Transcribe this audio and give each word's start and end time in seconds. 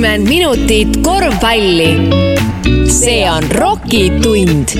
kuuskümmend 0.00 0.28
minutit 0.28 0.96
korvpalli. 1.04 1.88
see 2.88 3.30
on 3.30 3.44
Rocki 3.50 4.08
tund. 4.22 4.72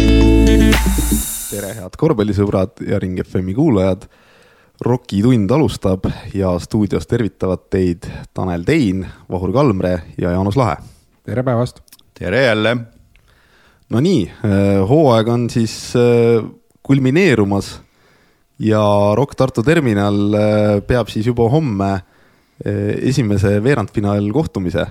tere, 1.51 1.75
head 1.77 1.97
korvpallisõbrad 2.01 2.81
ja 2.89 2.97
Ring 2.99 3.21
FM-i 3.21 3.53
kuulajad. 3.53 4.07
Rocki 4.81 5.21
tund 5.21 5.51
alustab 5.53 6.09
ja 6.33 6.55
stuudios 6.59 7.05
tervitavad 7.07 7.67
teid 7.69 8.09
Tanel 8.33 8.65
Tein, 8.65 9.05
Vahur 9.29 9.53
Kalmre 9.53 9.93
ja 10.17 10.33
Jaanus 10.33 10.57
Lahe. 10.57 10.77
tere 11.25 11.43
päevast. 11.43 11.83
tere 12.19 12.43
jälle. 12.45 12.77
no 13.91 14.01
nii, 14.01 14.25
äh, 14.25 14.89
hooaeg 14.89 15.29
on 15.29 15.51
siis 15.51 15.93
äh, 15.97 16.49
kulmineerumas 16.83 17.83
ja 18.59 19.13
Rock 19.15 19.35
Tartu 19.37 19.63
terminal 19.63 20.35
äh, 20.35 20.81
peab 20.87 21.09
siis 21.09 21.27
juba 21.27 21.51
homme 21.51 22.01
esimese 23.03 23.63
veerandfinaal 23.65 24.27
kohtumise, 24.33 24.85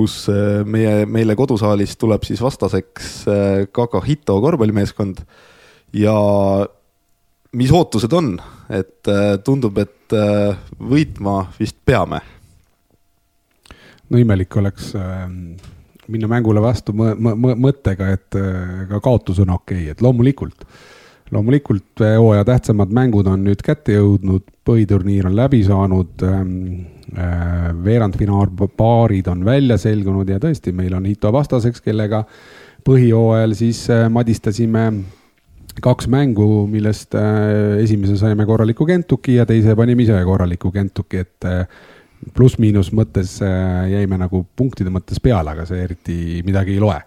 kus 0.00 0.24
meie, 0.64 1.04
meile 1.04 1.36
kodusaalis 1.36 1.94
tuleb 2.00 2.24
siis 2.24 2.40
vastaseks 2.40 3.12
Kakahito 3.76 4.40
korvpallimeeskond 4.40 5.20
ja 6.00 6.16
mis 7.52 7.72
ootused 7.76 8.12
on, 8.16 8.34
et 8.72 9.12
tundub, 9.44 9.78
et 9.84 10.18
võitma 10.80 11.42
vist 11.60 11.76
peame 11.84 12.22
no 14.10 14.18
imelik 14.18 14.56
oleks 14.56 14.94
äh, 14.98 15.26
minna 16.10 16.30
mängule 16.30 16.62
vastu 16.62 16.94
mõttega, 16.94 18.10
et 18.16 18.38
äh, 18.38 18.86
ka 18.90 19.02
kaotus 19.02 19.40
on 19.44 19.54
okei 19.54 19.84
okay., 19.84 19.94
et 19.94 20.04
loomulikult, 20.04 20.66
loomulikult 21.34 22.04
äh, 22.04 22.16
hooaja 22.18 22.46
tähtsamad 22.48 22.94
mängud 22.94 23.30
on 23.30 23.44
nüüd 23.46 23.62
kätte 23.66 23.98
jõudnud, 23.98 24.48
põhiturniir 24.66 25.30
on 25.30 25.36
läbi 25.38 25.62
saanud 25.66 26.26
ähm, 26.26 26.56
äh,. 26.82 26.99
Veerandfinaalpaarid 27.84 29.26
on 29.32 29.44
välja 29.44 29.78
selgunud 29.80 30.28
ja 30.30 30.38
tõesti, 30.42 30.72
meil 30.76 30.94
on 30.94 31.08
Ito 31.10 31.32
vastaseks, 31.34 31.82
kellega 31.82 32.24
põhijooajal 32.86 33.54
siis 33.58 33.84
äh, 33.92 34.08
madistasime 34.12 34.84
kaks 35.80 36.08
mängu, 36.12 36.66
millest 36.70 37.14
äh, 37.18 37.80
esimese 37.82 38.18
saime 38.20 38.46
korraliku 38.46 38.86
Kentuki 38.88 39.38
ja 39.38 39.46
teise 39.48 39.76
panime 39.78 40.04
ise 40.04 40.18
korraliku 40.26 40.72
Kentuki, 40.74 41.24
et 41.24 41.48
äh, 41.48 41.64
pluss-miinus 42.36 42.92
mõttes 42.96 43.38
äh, 43.44 43.86
jäime 43.94 44.18
nagu 44.20 44.44
punktide 44.56 44.92
mõttes 44.92 45.22
peale, 45.22 45.54
aga 45.54 45.64
see 45.68 45.80
eriti 45.86 46.18
midagi 46.46 46.76
ei 46.76 46.82
loe. 46.82 47.00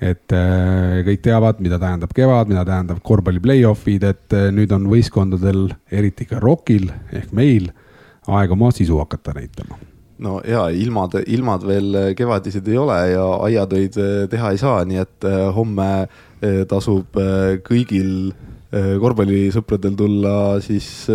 et 0.00 0.32
äh, 0.32 1.02
kõik 1.04 1.20
teavad, 1.20 1.58
mida 1.60 1.76
tähendab 1.78 2.14
kevad, 2.16 2.48
mida 2.48 2.62
tähendab 2.64 3.02
korvpalli 3.04 3.40
play-off'id, 3.44 4.06
et 4.08 4.32
äh, 4.32 4.48
nüüd 4.56 4.72
on 4.72 4.86
võistkondadel, 4.88 5.66
eriti 5.92 6.24
ka 6.24 6.40
ROK-il 6.40 6.88
ehk 7.12 7.34
meil, 7.36 7.68
aeg 8.38 8.52
oma 8.56 8.70
sisu 8.74 8.98
hakata 9.00 9.34
näitama 9.36 9.78
no 10.20 10.38
ja 10.44 10.68
ilmad, 10.74 11.16
ilmad 11.26 11.64
veel 11.66 11.98
kevadised 12.16 12.68
ei 12.68 12.78
ole 12.78 12.98
ja 13.14 13.26
aiatöid 13.48 13.98
teha 14.30 14.52
ei 14.52 14.60
saa, 14.60 14.84
nii 14.84 15.00
et 15.00 15.28
homme 15.56 15.90
tasub 16.68 17.16
kõigil 17.66 18.32
korvpallisõpradel 18.70 19.96
tulla 19.98 20.34
siis 20.64 21.08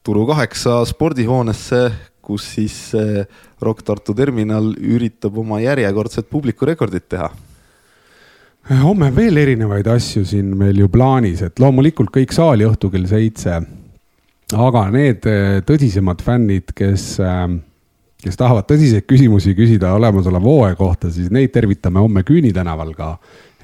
Turu 0.00 0.22
kaheksa 0.24 0.78
spordihoonesse, 0.88 1.80
kus 2.24 2.46
siis 2.56 2.76
Rock 3.60 3.84
Tartu 3.84 4.14
terminal 4.16 4.72
üritab 4.74 5.36
oma 5.38 5.60
järjekordset 5.60 6.30
publikurekordit 6.32 7.08
teha 7.12 7.28
homme 8.78 9.08
on 9.10 9.16
veel 9.16 9.40
erinevaid 9.40 9.88
asju 9.90 10.24
siin 10.26 10.52
meil 10.58 10.78
ju 10.78 10.88
plaanis, 10.92 11.42
et 11.42 11.58
loomulikult 11.58 12.12
kõik 12.14 12.34
saali 12.34 12.66
õhtu 12.68 12.90
kell 12.92 13.08
seitse. 13.10 13.60
Aga 14.56 14.86
need 14.94 15.26
eh, 15.28 15.58
tõsisemad 15.66 16.22
fännid, 16.24 16.72
kes, 16.76 17.04
eh, 17.22 17.44
kes 18.24 18.40
tahavad 18.40 18.68
tõsiseid 18.70 19.06
küsimusi 19.08 19.54
küsida 19.58 19.94
olemasoleva 19.98 20.46
hooaja 20.46 20.78
kohta, 20.78 21.10
siis 21.12 21.30
neid 21.34 21.52
tervitame 21.54 22.02
homme 22.02 22.24
Küüni 22.26 22.52
tänaval 22.56 22.92
ka 22.96 23.14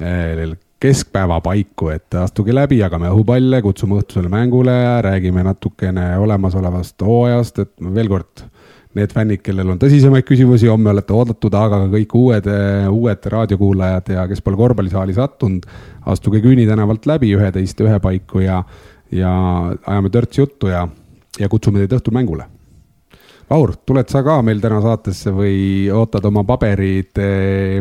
eh, 0.01 0.55
keskpäeva 0.83 1.41
paiku, 1.41 1.91
et 1.95 2.15
astuge 2.21 2.55
läbi, 2.55 2.83
jagame 2.83 3.09
õhupalle, 3.09 3.63
kutsume 3.65 3.97
õhtusele 4.01 4.29
mängule, 4.33 4.75
räägime 5.07 5.45
natukene 5.47 6.13
olemasolevast 6.21 7.01
hooajast, 7.03 7.63
et 7.65 7.73
veel 7.97 8.13
kord 8.13 8.45
need 8.97 9.13
fännid, 9.13 9.43
kellel 9.45 9.75
on 9.75 9.81
tõsisemaid 9.81 10.25
küsimusi, 10.25 10.71
homme 10.73 10.89
olete 10.93 11.13
oodatud, 11.13 11.53
aga 11.57 11.83
ka 11.83 11.89
kõik 11.93 12.15
uued, 12.17 12.47
uued 12.89 13.27
raadiokuulajad 13.33 14.13
ja 14.15 14.25
kes 14.29 14.41
pole 14.45 14.57
korvpallisaali 14.57 15.17
sattunud, 15.17 15.67
astuge 16.13 16.41
Küüni 16.45 16.65
tänavalt 16.69 17.09
läbi 17.09 17.35
üheteist 17.37 17.81
ühe 17.85 17.99
paiku 18.01 18.41
ja, 18.45 18.63
ja 19.13 19.33
ajame 19.87 20.11
törts 20.11 20.39
juttu 20.39 20.71
ja, 20.73 20.87
ja 21.39 21.49
kutsume 21.49 21.83
teid 21.83 21.97
õhtul 21.99 22.17
mängule. 22.17 22.49
Vaur, 23.51 23.77
tuled 23.87 24.09
sa 24.11 24.25
ka 24.27 24.41
meil 24.43 24.59
täna 24.61 24.81
saatesse 24.83 25.31
või 25.31 25.87
ootad 25.95 26.25
oma 26.27 26.43
paberid, 26.45 27.15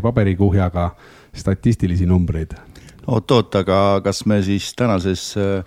paberikuhjaga 0.04 0.92
statistilisi 1.34 2.06
numbreid? 2.06 2.54
oot-oot, 3.06 3.56
aga 3.62 3.80
kas 4.06 4.24
me 4.30 4.40
siis 4.46 4.72
tänases 4.78 5.34
äh, 5.38 5.66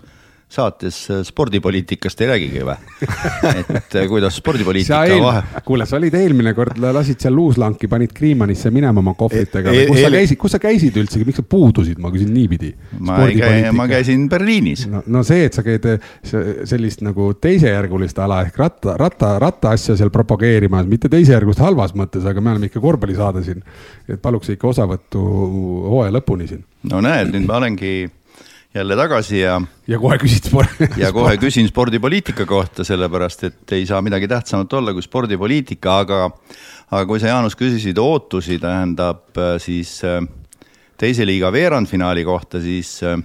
saates 0.48 1.10
äh, 1.10 1.20
spordipoliitikast 1.24 2.22
ei 2.24 2.28
räägigi 2.30 2.62
või? 2.64 2.74
et 3.76 3.96
äh, 4.00 4.06
kuidas 4.08 4.38
spordipoliitika 4.40 5.02
eel... 5.04 5.20
vahe. 5.22 5.42
kuule, 5.66 5.84
sa 5.86 5.98
olid 5.98 6.14
eelmine 6.16 6.54
kord, 6.56 6.78
lasid 6.80 7.20
seal 7.20 7.36
luuslanki, 7.36 7.88
panid 7.90 8.14
Kriimanisse 8.16 8.72
minema 8.72 9.02
oma 9.04 9.12
kohvritega 9.18 9.74
e. 9.76 9.84
kus 9.90 10.00
sa 10.00 10.12
käisid, 10.14 10.40
kus 10.40 10.56
sa 10.56 10.60
käisid 10.62 10.96
üldsegi, 11.02 11.28
miks 11.28 11.42
sa 11.42 11.44
puudusid, 11.44 12.00
ma 12.00 12.12
küsin 12.14 12.32
niipidi. 12.32 12.72
ma 13.04 13.20
ei 13.26 13.36
käi, 13.36 13.60
ma 13.76 13.88
käisin 13.90 14.24
Berliinis. 14.32 14.86
no, 14.88 15.04
no 15.06 15.24
see, 15.26 15.44
et 15.50 15.58
sa 15.58 15.64
käid 15.66 15.84
sellist 16.24 17.04
nagu 17.04 17.34
teisejärgulist 17.36 18.24
ala 18.24 18.40
ehk 18.46 18.56
ratta, 18.58 18.96
ratta, 19.00 19.34
rattaasja 19.44 19.98
seal 20.00 20.12
propageerimas, 20.14 20.88
mitte 20.88 21.12
teisejärgulist 21.12 21.60
halvas 21.60 21.92
mõttes, 21.98 22.24
aga 22.28 22.40
me 22.40 22.56
oleme 22.56 22.72
ikka 22.72 22.80
korvpallisaade 22.84 23.44
siin. 23.44 23.60
et 24.08 24.20
paluks 24.22 24.48
ikka 24.56 24.72
osavõttu 24.72 25.20
hooaja 25.92 26.16
lõpuni 26.16 26.48
siin. 26.48 26.64
no 26.88 27.04
näed, 27.04 27.34
nüüd 27.36 27.44
ma 27.44 27.60
olengi 27.60 28.08
jälle 28.74 28.96
tagasi 28.96 29.40
ja. 29.40 29.60
ja 29.88 29.98
kohe 29.98 30.18
küsid 30.20 30.48
spordi. 30.50 30.88
ja 31.02 31.12
kohe 31.12 31.36
küsin 31.44 31.68
spordipoliitika 31.68 32.46
kohta, 32.46 32.84
sellepärast 32.84 33.44
et 33.48 33.76
ei 33.76 33.86
saa 33.88 34.02
midagi 34.04 34.28
tähtsamat 34.28 34.72
olla 34.80 34.92
kui 34.92 35.04
spordipoliitika, 35.04 35.98
aga, 36.04 36.20
aga 36.90 37.04
kui 37.08 37.20
sa, 37.20 37.32
Jaanus, 37.32 37.56
küsisid 37.58 37.98
ootusi, 38.02 38.58
tähendab 38.62 39.38
äh, 39.38 39.56
siis 39.62 39.98
äh, 40.06 40.20
teise 41.00 41.26
liiga 41.26 41.52
veerandfinaali 41.52 42.24
kohta, 42.28 42.60
siis 42.62 42.98
äh, 43.06 43.16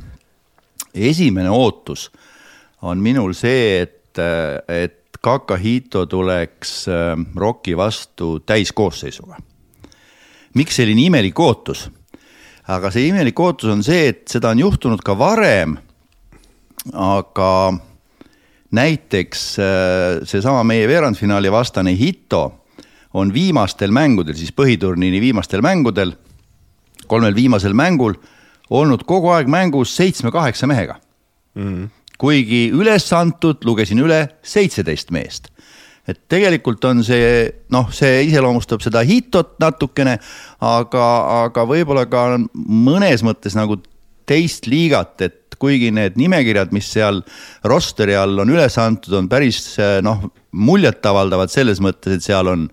esimene 0.94 1.52
ootus 1.52 2.10
on 2.84 3.00
minul 3.00 3.36
see, 3.38 3.82
et, 3.84 4.20
et 4.68 5.00
Kakahito 5.24 6.02
tuleks 6.12 6.90
Rocki 7.40 7.78
vastu 7.80 8.42
täiskoosseisuga. 8.44 9.38
miks 10.60 10.76
selline 10.76 11.06
imelik 11.06 11.40
ootus? 11.40 11.86
Aga 12.68 12.92
see 12.94 13.10
imelik 13.10 13.40
ootus 13.40 13.72
on 13.74 13.84
see, 13.84 14.10
et 14.14 14.28
seda 14.32 14.54
on 14.54 14.62
juhtunud 14.62 15.02
ka 15.04 15.16
varem. 15.20 15.78
aga 16.94 17.74
näiteks 18.76 19.42
äh, 19.60 20.26
seesama 20.28 20.64
meie 20.68 20.88
veerandfinaali 20.88 21.52
vastane 21.52 21.94
Hito 21.96 22.44
on 23.14 23.34
viimastel 23.34 23.92
mängudel, 23.92 24.36
siis 24.36 24.52
põhiturniiri 24.52 25.22
viimastel 25.22 25.62
mängudel, 25.62 26.16
kolmel 27.08 27.36
viimasel 27.36 27.74
mängul 27.78 28.18
olnud 28.70 29.06
kogu 29.08 29.30
aeg 29.36 29.48
mängus 29.48 29.96
seitsme-kaheksa 29.96 30.68
mehega 30.68 30.98
mm. 31.56 31.64
-hmm. 31.64 31.88
kuigi 32.18 32.72
üles 32.74 33.14
antud, 33.14 33.64
lugesin 33.64 34.00
üle, 34.00 34.28
seitseteist 34.44 35.12
meest 35.12 35.54
et 36.08 36.20
tegelikult 36.32 36.84
on 36.90 37.04
see 37.06 37.48
noh, 37.74 37.88
see 37.96 38.26
iseloomustab 38.28 38.84
seda 38.84 39.04
hitot 39.08 39.56
natukene, 39.64 40.18
aga, 40.60 41.06
aga 41.46 41.66
võib-olla 41.70 42.06
ka 42.12 42.26
mõnes 42.54 43.24
mõttes 43.24 43.56
nagu 43.58 43.80
teist 44.28 44.68
liigat, 44.72 45.16
et 45.24 45.58
kuigi 45.60 45.92
need 45.96 46.18
nimekirjad, 46.20 46.74
mis 46.76 46.90
seal 46.92 47.22
rosteri 47.68 48.16
all 48.20 48.42
on 48.44 48.52
üles 48.52 48.76
antud, 48.82 49.16
on 49.16 49.30
päris 49.32 49.78
noh, 50.04 50.26
muljetavaldavad 50.54 51.52
selles 51.52 51.80
mõttes, 51.84 52.18
et 52.18 52.26
seal 52.26 52.50
on 52.52 52.68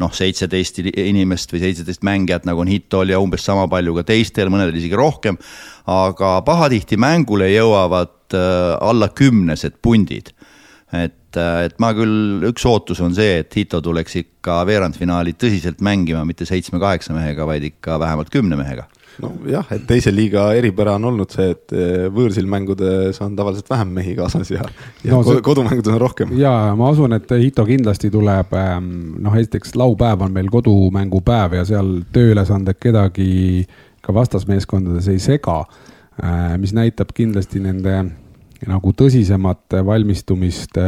noh, 0.00 0.12
seitseteist 0.12 0.82
inimest 0.86 1.52
või 1.54 1.62
seitseteist 1.64 2.04
mängijat, 2.06 2.46
nagu 2.48 2.62
on 2.62 2.70
Hitol 2.70 3.10
ja 3.10 3.20
umbes 3.22 3.46
sama 3.46 3.66
palju 3.70 3.96
ka 3.98 4.06
teistel, 4.12 4.50
mõnedel 4.52 4.76
isegi 4.78 4.98
rohkem. 4.98 5.38
aga 5.86 6.40
pahatihti 6.46 6.98
mängule 6.98 7.48
jõuavad 7.52 8.34
äh, 8.34 8.76
alla 8.82 9.08
kümnesed 9.08 9.78
pundid 9.82 10.32
et, 10.94 11.38
et 11.38 11.78
ma 11.82 11.92
küll, 11.96 12.44
üks 12.50 12.66
ootus 12.68 13.00
on 13.02 13.14
see, 13.16 13.40
et 13.42 13.56
Hito 13.56 13.80
tuleks 13.82 14.20
ikka 14.22 14.60
veerandfinaali 14.68 15.34
tõsiselt 15.34 15.82
mängima, 15.84 16.24
mitte 16.28 16.46
seitsme-kaheksa 16.48 17.16
mehega, 17.16 17.48
vaid 17.48 17.66
ikka 17.66 17.98
vähemalt 18.02 18.30
kümne 18.34 18.58
mehega 18.58 18.86
nojah, 19.22 19.68
et 19.72 19.86
teise 19.88 20.12
liiga 20.12 20.48
eripära 20.56 20.96
on 20.98 21.08
olnud 21.10 21.32
see, 21.32 21.48
et 21.54 21.74
eh, 21.76 22.06
võõrsil 22.12 22.48
mängudes 22.50 23.18
on 23.24 23.36
tavaliselt 23.38 23.70
vähem 23.70 23.94
mehi 23.96 24.14
kaasas 24.18 24.50
ja, 24.52 24.66
ja 25.04 25.14
no, 25.14 25.22
see... 25.26 25.40
kodumängudes 25.44 25.94
on 25.94 26.00
rohkem. 26.02 26.34
ja 26.40 26.52
ma 26.78 26.90
usun, 26.92 27.16
et 27.16 27.32
Hito 27.40 27.64
kindlasti 27.68 28.10
tuleb, 28.12 28.52
ehm, 28.56 28.90
noh, 29.24 29.36
esiteks 29.40 29.76
laupäev 29.78 30.26
on 30.26 30.36
meil 30.36 30.50
kodumängupäev 30.52 31.56
ja 31.60 31.64
seal 31.68 32.00
tööülesanded 32.12 32.80
kedagi 32.82 33.64
ka 34.04 34.14
vastasmeeskondades 34.14 35.08
ei 35.10 35.18
sega. 35.22 35.62
Eh, 36.22 36.54
mis 36.60 36.72
näitab 36.76 37.10
kindlasti 37.16 37.60
nende 37.64 37.98
nagu 38.64 38.92
tõsisemat 38.96 39.76
valmistumist 39.84 40.78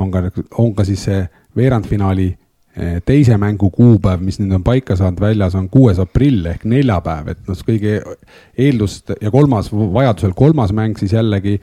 on 0.00 0.12
ka, 0.12 0.22
on 0.58 0.72
ka 0.74 0.86
siis 0.88 1.02
see 1.08 1.24
veerandfinaali 1.56 2.30
teise 3.04 3.36
mängu 3.36 3.68
kuupäev, 3.74 4.22
mis 4.24 4.38
nüüd 4.40 4.54
on 4.56 4.64
paika 4.64 4.94
saanud 4.96 5.20
väljas, 5.20 5.56
on 5.58 5.66
kuues 5.68 5.98
aprill 6.00 6.46
ehk 6.52 6.64
neljapäev, 6.70 7.32
et 7.32 7.48
noh, 7.50 7.62
kõige 7.66 7.96
eeldust 8.56 9.10
ja 9.20 9.32
kolmas, 9.34 9.72
vajadusel 9.72 10.32
kolmas 10.38 10.72
mäng 10.76 10.98
siis 11.00 11.12
jällegi 11.16 11.58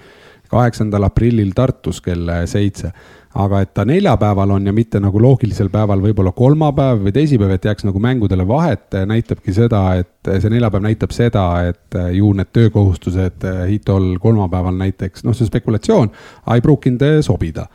kaheksandal 0.51 1.07
aprillil 1.07 1.53
Tartus 1.55 2.01
kell 2.03 2.29
seitse 2.47 2.91
aga 3.37 3.61
et 3.61 3.73
ta 3.77 3.85
neljapäeval 3.85 4.51
on 4.55 4.65
ja 4.65 4.73
mitte 4.73 4.99
nagu 5.03 5.21
loogilisel 5.21 5.69
päeval 5.73 6.01
võib-olla 6.01 6.31
kolmapäev 6.35 7.03
või 7.05 7.13
teisipäev, 7.13 7.53
et 7.53 7.67
jääks 7.69 7.85
nagu 7.85 8.01
mängudele 8.01 8.47
vahet, 8.47 8.97
näitabki 9.09 9.53
seda, 9.53 9.83
et 10.01 10.31
see 10.41 10.51
neljapäev 10.53 10.85
näitab 10.87 11.13
seda, 11.15 11.45
et 11.69 11.97
ju 12.15 12.31
need 12.37 12.51
töökohustused 12.55 13.45
Hitol 13.69 14.15
kolmapäeval 14.23 14.77
näiteks, 14.79 15.25
noh, 15.27 15.37
see 15.37 15.45
on 15.45 15.51
spekulatsioon, 15.53 16.13
ei 16.55 16.65
pruukinud 16.65 17.05
sobida. 17.25 17.67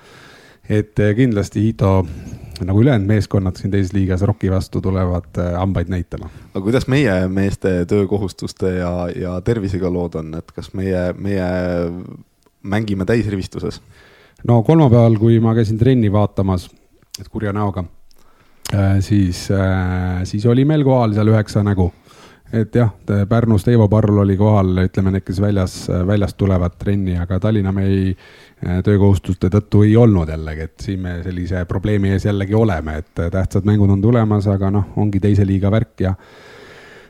et 0.69 0.99
kindlasti 1.17 1.63
Hito 1.63 2.07
nagu 2.65 2.81
ülejäänud 2.81 3.07
meeskonnad 3.07 3.57
siin 3.59 3.71
teises 3.71 3.93
liigas 3.93 4.23
Rocki 4.23 4.51
vastu 4.51 4.81
tulevad 4.81 5.39
hambaid 5.59 5.89
näitama. 5.89 6.31
aga 6.55 6.63
kuidas 6.63 6.87
meie 6.87 7.29
meeste 7.29 7.85
töökohustuste 7.87 8.75
ja, 8.75 9.09
ja 9.17 9.41
tervisega 9.41 9.93
lood 9.93 10.15
on, 10.15 10.35
et 10.35 10.53
kas 10.53 10.75
meie, 10.75 11.13
meie 11.19 11.51
mängime 12.63 13.05
täisrivistuses? 13.05 13.83
No 14.49 14.63
kolmapäeval, 14.67 15.17
kui 15.21 15.41
ma 15.41 15.55
käisin 15.55 15.79
trenni 15.79 16.13
vaatamas, 16.13 16.69
et 17.21 17.29
kurja 17.29 17.53
näoga, 17.55 17.85
äh, 18.75 18.99
siis, 19.01 19.49
äh, 19.51 20.23
siis 20.25 20.47
oli 20.47 20.65
meil 20.65 20.85
kohal 20.85 21.15
seal 21.15 21.33
üheksa 21.33 21.65
nägu. 21.67 21.93
et 22.53 22.75
jah, 22.77 22.91
Pärnust 23.29 23.69
Eivo 23.69 23.87
Parl 23.89 24.19
oli 24.19 24.35
kohal, 24.37 24.75
ütleme 24.83 25.09
need, 25.15 25.25
kes 25.25 25.39
väljas, 25.41 25.77
väljast 26.07 26.37
tulevad 26.37 26.75
trenni, 26.77 27.15
aga 27.17 27.39
Tallinna 27.41 27.73
me 27.73 27.87
ei, 27.89 28.11
äh, 28.67 28.83
töökohustuste 28.85 29.49
tõttu 29.49 29.87
ei 29.87 29.97
olnud 29.97 30.29
jällegi, 30.29 30.67
et 30.69 30.85
siin 30.85 31.01
me 31.01 31.15
sellise 31.25 31.65
probleemi 31.65 32.13
ees 32.13 32.27
jällegi 32.29 32.55
oleme, 32.55 32.99
et 33.01 33.15
tähtsad 33.33 33.65
mängud 33.65 33.91
on 33.91 34.05
tulemas, 34.05 34.51
aga 34.53 34.71
noh, 34.71 34.93
ongi 35.01 35.21
teise 35.21 35.47
liiga 35.49 35.71
värk 35.73 36.05
ja 36.05 36.13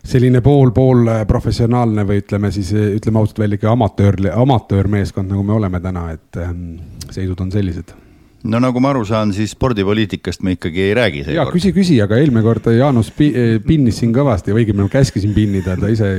selline 0.02 0.40
pool, 0.42 0.72
pool 0.74 1.10
professionaalne 1.28 2.04
või 2.06 2.22
ütleme 2.22 2.50
siis, 2.54 2.72
ütleme 2.74 3.22
ausalt 3.22 3.38
välja 3.44 3.58
ikka 3.60 3.70
amatöör, 3.72 4.18
amatöörmeeskond, 4.34 5.30
nagu 5.30 5.44
me 5.46 5.54
oleme 5.54 5.80
täna, 5.80 6.08
et 6.16 6.40
ähm, 6.42 6.80
seisud 7.10 7.40
on 7.44 7.52
sellised 7.54 7.94
no 8.42 8.58
nagu 8.62 8.80
ma 8.82 8.90
aru 8.90 9.04
saan, 9.06 9.32
siis 9.34 9.52
spordipoliitikast 9.54 10.42
me 10.42 10.56
ikkagi 10.56 10.86
ei 10.88 10.94
räägi 10.98 11.22
ja 11.36 11.44
küsi, 11.50 11.72
küsi, 11.74 11.98
aga 12.02 12.18
eelmine 12.18 12.42
kord 12.44 12.66
Jaanus 12.74 13.12
pi, 13.14 13.30
pinnis 13.66 14.00
siin 14.02 14.14
kõvasti, 14.14 14.54
õigemini 14.54 14.88
ma 14.88 14.92
käskisin 14.92 15.34
pinnida, 15.36 15.76
ta 15.78 15.90
ise, 15.92 16.10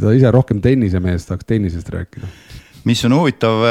ta 0.00 0.12
ise 0.12 0.32
rohkem 0.34 0.60
tennisemees, 0.64 1.24
tahaks 1.28 1.48
tennisest 1.48 1.88
rääkida. 1.92 2.28
mis 2.84 3.04
on 3.08 3.16
huvitav 3.16 3.64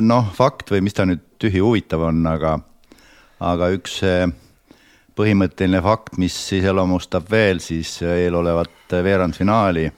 noh, 0.00 0.32
fakt 0.36 0.72
või 0.72 0.86
mis 0.88 0.96
ta 0.96 1.06
nüüd 1.08 1.20
tühi 1.42 1.60
huvitav 1.60 2.08
on, 2.08 2.24
aga, 2.30 2.56
aga 3.52 3.70
üks 3.76 4.00
põhimõtteline 5.16 5.82
fakt, 5.82 6.16
mis 6.18 6.36
iseloomustab 6.56 7.28
veel 7.30 7.60
siis 7.60 7.98
eelolevat 8.02 8.94
veerandfinaali 9.04 9.90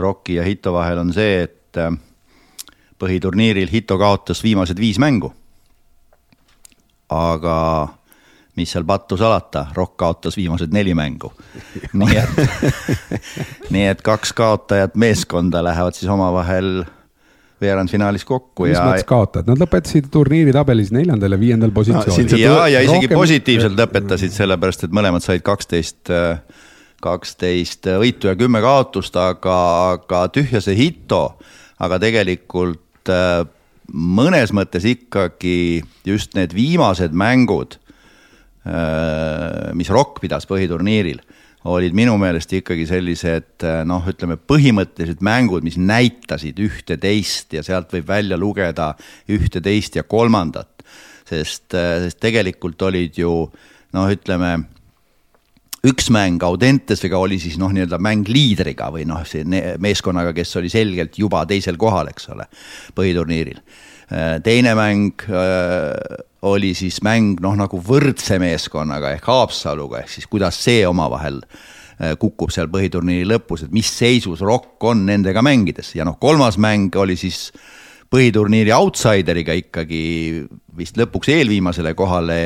Rocki 0.00 0.34
ja 0.34 0.44
Hito 0.44 0.72
vahel 0.72 0.98
on 0.98 1.12
see, 1.12 1.42
et 1.44 1.78
äh, 1.78 1.92
põhiturniiril 2.98 3.70
Hito 3.72 3.98
kaotas 3.98 4.42
viimased 4.42 4.80
viis 4.80 4.98
mängu. 4.98 5.34
aga 7.10 7.88
mis 8.56 8.70
seal 8.70 8.84
pattu 8.86 9.16
salata, 9.16 9.66
Rock 9.74 9.96
kaotas 9.96 10.36
viimased 10.36 10.70
neli 10.72 10.94
mängu. 10.94 11.32
nii 12.00 12.16
et, 12.16 12.40
nii 13.74 13.86
et 13.90 14.02
kaks 14.02 14.32
kaotajat 14.32 14.94
meeskonda 14.94 15.64
lähevad 15.64 15.96
siis 15.96 16.10
omavahel 16.10 16.84
veerandfinaalis 17.60 18.24
kokku. 18.28 18.66
mis 18.68 18.76
ja... 18.76 18.84
mõttes 18.88 19.06
kaotajad, 19.08 19.50
nad 19.50 19.60
lõpetasid 19.60 20.08
turniiri 20.12 20.54
tabelis 20.56 20.92
neljandal 20.94 21.36
ja 21.36 21.40
viiendal 21.40 21.72
positsioonil 21.76 22.32
no,. 22.32 22.40
ja, 22.40 22.66
ja 22.72 22.82
isegi 22.86 23.06
rohkem... 23.06 23.20
positiivselt 23.20 23.78
lõpetasid, 23.78 24.34
sellepärast 24.34 24.86
et 24.86 24.96
mõlemad 24.96 25.24
said 25.24 25.44
kaksteist, 25.46 26.12
kaksteist 27.04 27.90
võitu 28.00 28.30
ja 28.30 28.36
kümme 28.40 28.62
kaotust, 28.64 29.16
aga, 29.20 29.56
aga 29.96 30.26
tühja 30.34 30.62
see 30.64 30.78
hito. 30.78 31.24
aga 31.80 32.00
tegelikult 32.00 33.12
äh, 33.12 33.42
mõnes 33.92 34.54
mõttes 34.56 34.86
ikkagi 34.88 35.82
just 36.06 36.36
need 36.36 36.54
viimased 36.56 37.12
mängud, 37.16 37.76
äh, 38.68 39.70
mis 39.76 39.92
Rock 39.92 40.20
pidas 40.24 40.48
põhiturniiril 40.48 41.20
olid 41.68 41.96
minu 41.96 42.16
meelest 42.20 42.52
ikkagi 42.56 42.86
sellised 42.88 43.66
noh, 43.88 44.06
ütleme 44.08 44.38
põhimõttelised 44.40 45.20
mängud, 45.24 45.64
mis 45.66 45.76
näitasid 45.76 46.60
ühte-teist 46.62 47.52
ja 47.56 47.64
sealt 47.66 47.92
võib 47.92 48.08
välja 48.08 48.38
lugeda 48.40 48.94
ühte-teist 49.28 50.00
ja 50.00 50.04
kolmandat. 50.08 50.84
sest, 51.30 51.70
sest 51.70 52.18
tegelikult 52.20 52.82
olid 52.82 53.18
ju 53.18 53.50
noh, 53.92 54.08
ütleme 54.10 54.56
üks 55.86 56.10
mäng 56.12 56.42
Audentesega 56.44 57.18
oli 57.18 57.38
siis 57.40 57.58
noh, 57.60 57.72
nii-öelda 57.72 58.00
mäng 58.02 58.28
liidriga 58.28 58.90
või 58.92 59.06
noh, 59.08 59.22
see 59.28 59.44
meeskonnaga, 59.80 60.32
kes 60.36 60.56
oli 60.60 60.72
selgelt 60.72 61.18
juba 61.18 61.44
teisel 61.48 61.78
kohal, 61.80 62.10
eks 62.12 62.28
ole, 62.34 62.48
põhiturniiril. 62.96 63.60
teine 64.44 64.74
mäng 64.74 65.22
oli 66.42 66.72
siis 66.74 67.02
mäng 67.04 67.40
noh, 67.42 67.56
nagu 67.58 67.80
võrdse 67.84 68.38
meeskonnaga 68.40 69.12
ehk 69.16 69.28
Haapsaluga, 69.28 70.00
ehk 70.00 70.14
siis 70.14 70.28
kuidas 70.30 70.56
see 70.64 70.86
omavahel 70.88 71.42
äh, 71.44 72.14
kukub 72.20 72.52
seal 72.54 72.70
põhiturniiri 72.72 73.28
lõpus, 73.28 73.66
et 73.66 73.74
mis 73.74 73.90
seisus 73.92 74.40
Rock 74.44 74.82
on 74.88 75.04
nendega 75.08 75.44
mängides. 75.44 75.94
Ja 75.98 76.06
noh, 76.08 76.16
kolmas 76.20 76.58
mäng 76.60 76.96
oli 76.96 77.18
siis 77.20 77.50
põhiturniiri 78.10 78.72
outsideriga 78.74 79.54
ikkagi 79.58 80.02
vist 80.76 80.98
lõpuks 80.98 81.30
eelviimasele 81.36 81.94
kohale 81.98 82.40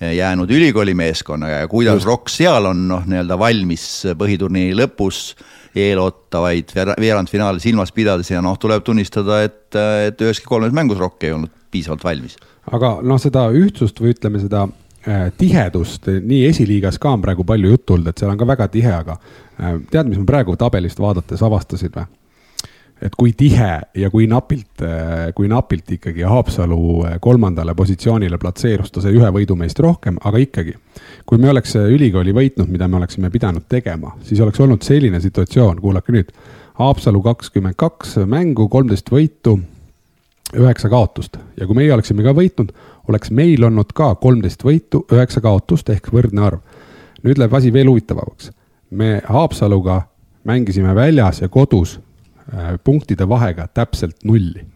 jäänud 0.00 0.50
ülikooli 0.50 0.94
meeskonnaga 0.94 1.62
ja 1.62 1.68
kuidas 1.68 2.02
Just. 2.02 2.06
Rock 2.06 2.32
seal 2.32 2.66
on 2.66 2.86
noh, 2.88 3.04
nii-öelda 3.06 3.38
valmis 3.38 3.84
põhiturniiri 4.18 4.74
lõpus 4.78 5.34
eelootavaid 5.74 6.74
veerandfinaale 6.74 7.62
silmas 7.62 7.92
pidades 7.94 8.30
ja 8.30 8.42
noh, 8.42 8.58
tuleb 8.60 8.82
tunnistada, 8.86 9.42
et, 9.46 9.70
et 10.08 10.26
üheski 10.26 10.50
kolmes 10.50 10.74
mängus 10.74 10.98
Rock 10.98 11.24
ei 11.24 11.32
olnud 11.36 11.54
piisavalt 11.70 12.04
valmis 12.04 12.36
aga 12.72 12.98
noh, 13.04 13.20
seda 13.20 13.46
ühtsust 13.54 14.00
või 14.00 14.14
ütleme 14.14 14.40
seda 14.42 14.64
äh, 14.66 15.28
tihedust 15.38 16.08
nii 16.08 16.44
esiliigas 16.48 16.98
ka 17.02 17.14
on 17.16 17.24
praegu 17.24 17.46
palju 17.46 17.74
juttu 17.74 17.96
olnud, 17.96 18.10
et 18.10 18.20
seal 18.20 18.32
on 18.32 18.40
ka 18.40 18.48
väga 18.48 18.68
tihe, 18.72 18.92
aga 18.94 19.18
äh, 19.18 19.78
tead, 19.90 20.10
mis 20.10 20.20
ma 20.20 20.28
praegu 20.28 20.56
tabelist 20.60 21.02
vaadates 21.02 21.44
avastasid 21.44 21.96
või? 21.96 22.08
Et 23.04 23.12
kui 23.18 23.34
tihe 23.36 23.70
ja 24.00 24.10
kui 24.10 24.26
napilt, 24.30 24.80
äh, 24.82 25.28
kui 25.36 25.48
napilt 25.50 25.90
ikkagi 25.98 26.24
Haapsalu 26.24 26.80
äh, 27.04 27.16
kolmandale 27.20 27.74
positsioonile 27.76 28.38
platseerus 28.40 28.92
ta 28.92 29.02
sai 29.04 29.12
ühe 29.18 29.28
võidu 29.34 29.56
meist 29.60 29.80
rohkem, 29.84 30.16
aga 30.24 30.40
ikkagi. 30.40 30.74
kui 31.26 31.38
me 31.38 31.50
oleks 31.52 31.76
äh, 31.76 31.90
ülikooli 31.92 32.32
võitnud, 32.36 32.70
mida 32.72 32.88
me 32.88 32.96
oleksime 32.96 33.30
pidanud 33.30 33.68
tegema, 33.68 34.14
siis 34.24 34.40
oleks 34.40 34.60
olnud 34.60 34.82
selline 34.82 35.20
situatsioon, 35.20 35.82
kuulake 35.84 36.14
nüüd. 36.16 36.32
Haapsalu 36.74 37.20
kakskümmend 37.22 37.76
kaks 37.78 38.16
mängu, 38.26 38.66
kolmteist 38.68 39.12
võitu 39.12 39.60
üheksa 40.58 40.88
kaotust 40.90 41.36
ja 41.58 41.68
kui 41.68 41.76
meie 41.76 41.92
oleksime 41.94 42.24
ka 42.24 42.32
võitnud, 42.34 42.72
oleks 43.08 43.30
meil 43.30 43.62
olnud 43.64 43.92
ka 43.94 44.14
kolmteist 44.18 44.64
võitu, 44.64 45.04
üheksa 45.12 45.42
kaotust 45.44 45.92
ehk 45.92 46.10
võrdne 46.14 46.42
arv. 46.48 46.58
nüüd 47.22 47.38
läheb 47.38 47.54
asi 47.54 47.72
veel 47.72 47.88
huvitavamaks. 47.92 48.50
me 48.90 49.20
Haapsaluga 49.28 50.02
mängisime 50.44 50.94
väljas 50.94 51.40
ja 51.40 51.48
kodus 51.48 52.00
punktide 52.84 53.28
vahega 53.28 53.68
täpselt 53.68 54.24
nulli. 54.24 54.66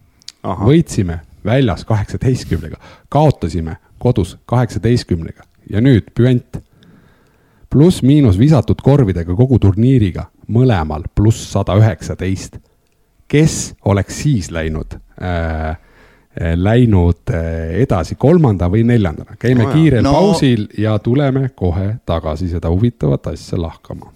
võitsime 0.43 1.19
väljas 1.45 1.85
kaheksateistkümnega, 1.85 2.77
kaotasime 3.09 3.77
kodus 3.97 4.37
kaheksateistkümnega 4.45 5.43
ja 5.69 5.81
nüüd 5.81 6.11
püant. 6.15 6.61
pluss-miinus 7.69 8.39
visatud 8.39 8.81
korvidega 8.81 9.35
kogu 9.35 9.59
turniiriga, 9.59 10.25
mõlemal 10.47 11.03
pluss 11.15 11.51
sada 11.51 11.75
üheksateist 11.77 12.57
kes 13.29 13.75
oleks 13.85 14.21
siis 14.21 14.51
läinud 14.51 14.85
äh, 15.21 15.69
äh 15.69 15.77
läinud 16.55 17.29
äh, 17.33 17.81
edasi 17.83 18.15
kolmanda 18.15 18.69
või 18.69 18.83
neljandana. 18.83 19.37
käime 19.39 19.63
no, 19.63 19.73
kiirel 19.73 20.03
no. 20.03 20.13
pausil 20.13 20.67
ja 20.77 20.99
tuleme 20.99 21.49
kohe 21.55 21.95
tagasi 22.05 22.49
seda 22.49 22.69
huvitavat 22.69 23.27
asja 23.33 23.61
lahkama. 23.61 24.13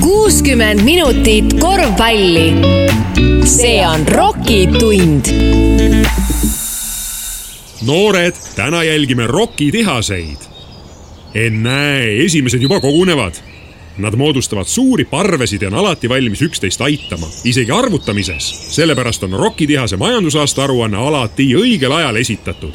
Kuuskümmend 0.00 0.80
minutit 0.82 1.60
korvpalli. 1.60 2.52
see 3.44 3.88
on 3.88 4.08
Rocki 4.08 4.66
tund. 4.66 5.26
noored, 7.82 8.34
täna 8.56 8.84
jälgime 8.84 9.26
Rocki 9.26 9.72
tihaseid. 9.72 10.38
ennäe, 11.34 12.24
esimesed 12.24 12.62
juba 12.62 12.80
kogunevad 12.80 13.34
Nad 13.98 14.14
moodustavad 14.16 14.64
suuri 14.64 15.04
parvesid 15.04 15.62
ja 15.62 15.68
on 15.68 15.74
alati 15.74 16.08
valmis 16.08 16.42
üksteist 16.42 16.80
aitama, 16.80 17.26
isegi 17.44 17.70
arvutamises. 17.70 18.74
sellepärast 18.74 19.22
on 19.22 19.32
Rocki 19.32 19.68
majandusaasta 19.96 20.64
aruanne 20.64 20.96
alati 20.96 21.54
õigel 21.54 21.92
ajal 21.92 22.16
esitatud. 22.16 22.72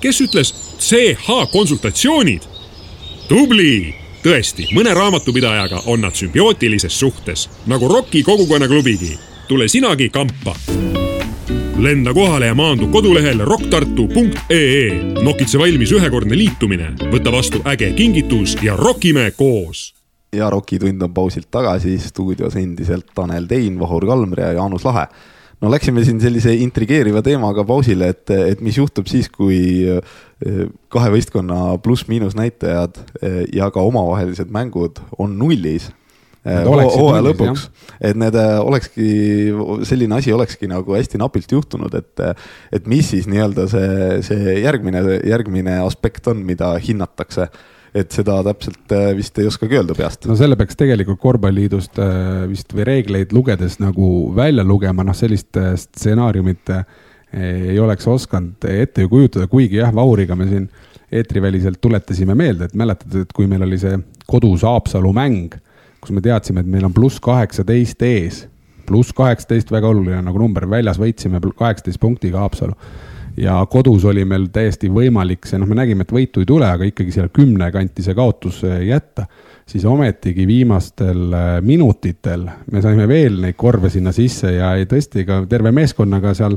kes 0.00 0.20
ütles 0.20 0.54
CH 0.78 1.50
konsultatsioonid? 1.52 2.42
tubli! 3.28 4.07
Tõesti, 4.28 4.66
mõne 4.76 4.92
raamatupidajaga 4.96 5.86
on 5.88 6.02
nad 6.04 6.16
sümbiootilises 6.16 6.98
suhtes, 7.00 7.46
nagu 7.66 7.88
Rocki 7.88 8.22
kogukonnaklubigi. 8.22 9.18
tule 9.48 9.68
sinagi 9.68 10.10
kampa 10.12 10.54
lenda 11.78 12.12
kohale 12.14 12.46
ja 12.46 12.54
maandu 12.54 12.88
kodulehel 12.88 13.38
rocktartu.ee. 13.38 14.90
nokitse 15.22 15.58
valmis 15.58 15.92
ühekordne 15.92 16.36
liitumine, 16.36 16.90
võta 17.12 17.32
vastu 17.32 17.62
äge 17.64 17.92
kingitus 17.92 18.58
ja 18.62 18.76
rokime 18.76 19.30
koos. 19.30 19.94
ja 20.32 20.50
Rokitund 20.50 21.02
on 21.02 21.14
pausilt 21.14 21.50
tagasi, 21.50 21.98
stuudios 21.98 22.56
endiselt 22.56 23.06
Tanel 23.14 23.46
Tein, 23.46 23.80
Vahur 23.80 24.06
Kalmre 24.06 24.42
ja 24.42 24.52
Jaanus 24.52 24.84
Lahe 24.84 25.06
no 25.62 25.70
läksime 25.72 26.04
siin 26.06 26.20
sellise 26.22 26.54
intrigeeriva 26.62 27.22
teemaga 27.26 27.64
pausile, 27.66 28.12
et, 28.14 28.30
et 28.30 28.64
mis 28.64 28.78
juhtub 28.78 29.08
siis, 29.10 29.30
kui 29.32 29.60
eh, 29.90 30.66
kahe 30.92 31.12
võistkonna 31.14 31.78
pluss-miinus 31.84 32.36
näitajad 32.38 33.00
eh, 33.22 33.40
ja 33.56 33.70
ka 33.74 33.82
omavahelised 33.86 34.52
mängud 34.54 35.00
on 35.18 35.34
nullis 35.40 35.88
eh, 36.44 36.62
hooaja 36.62 37.24
lõpuks, 37.26 37.68
et 37.98 38.18
need 38.18 38.38
olekski, 38.38 39.08
selline 39.88 40.20
asi 40.20 40.34
olekski 40.34 40.70
nagu 40.70 40.94
hästi 40.94 41.20
napilt 41.20 41.56
juhtunud, 41.58 41.96
et, 41.98 42.44
et 42.74 42.86
mis 42.90 43.10
siis 43.14 43.26
nii-öelda 43.30 43.66
see, 43.72 44.20
see 44.30 44.60
järgmine, 44.62 45.02
järgmine 45.26 45.80
aspekt 45.82 46.30
on, 46.30 46.46
mida 46.46 46.76
hinnatakse 46.82 47.50
et 47.96 48.12
seda 48.12 48.38
täpselt 48.46 48.92
äh, 48.94 49.10
vist 49.16 49.38
ei 49.40 49.48
oskagi 49.48 49.78
öelda 49.78 49.96
peast. 49.96 50.26
no 50.28 50.36
selle 50.38 50.56
peaks 50.60 50.76
tegelikult 50.78 51.20
korvpalliliidust 51.22 52.00
äh, 52.02 52.44
vist 52.50 52.74
või 52.76 52.86
reegleid 52.88 53.32
lugedes 53.36 53.78
nagu 53.82 54.08
välja 54.36 54.64
lugema, 54.66 55.06
noh 55.06 55.16
sellist 55.16 55.56
äh, 55.60 55.74
stsenaariumit 55.78 56.74
ei 57.28 57.76
oleks 57.76 58.06
osanud 58.08 58.64
ette 58.64 59.04
ju 59.04 59.10
kujutada, 59.12 59.44
kuigi 59.52 59.82
jah, 59.82 59.90
Vauriga 59.92 60.32
me 60.36 60.46
siin 60.48 60.62
eetriväliselt 61.12 61.76
tuletasime 61.80 62.32
meelde, 62.36 62.68
et 62.68 62.76
mäletad, 62.76 63.12
et 63.20 63.34
kui 63.36 63.44
meil 63.48 63.66
oli 63.66 63.76
see 63.80 63.98
kodus 64.28 64.64
Haapsalu 64.64 65.12
mäng, 65.12 65.52
kus 66.00 66.14
me 66.16 66.22
teadsime, 66.24 66.64
et 66.64 66.70
meil 66.72 66.86
on 66.88 66.94
pluss 66.96 67.20
kaheksateist 67.20 68.04
ees, 68.08 68.40
pluss 68.88 69.12
kaheksateist, 69.16 69.68
väga 69.72 69.90
oluline 69.92 70.22
nagu 70.24 70.40
number, 70.40 70.64
väljas 70.72 70.96
võitsime 71.00 71.40
kaheksateist 71.44 72.00
punktiga 72.00 72.40
Haapsalu 72.46 72.76
ja 73.38 73.58
kodus 73.70 74.04
oli 74.08 74.24
meil 74.28 74.48
täiesti 74.52 74.90
võimalik 74.92 75.46
see, 75.48 75.60
noh, 75.60 75.68
me 75.70 75.78
nägime, 75.78 76.06
et 76.06 76.14
võitu 76.14 76.42
ei 76.42 76.48
tule, 76.48 76.66
aga 76.68 76.88
ikkagi 76.88 77.14
seal 77.14 77.30
kümne 77.34 77.70
kanti 77.74 78.04
see 78.04 78.16
kaotus 78.16 78.62
jätta. 78.64 79.26
siis 79.68 79.84
ometigi 79.84 80.46
viimastel 80.46 81.32
äh, 81.32 81.46
minutitel 81.62 82.48
me 82.72 82.82
saime 82.82 83.08
veel 83.08 83.40
neid 83.42 83.56
korve 83.56 83.90
sinna 83.90 84.12
sisse 84.12 84.52
ja 84.52 84.72
tõesti 84.88 85.26
ka 85.28 85.42
terve 85.48 85.72
meeskonnaga 85.72 86.34
seal 86.34 86.56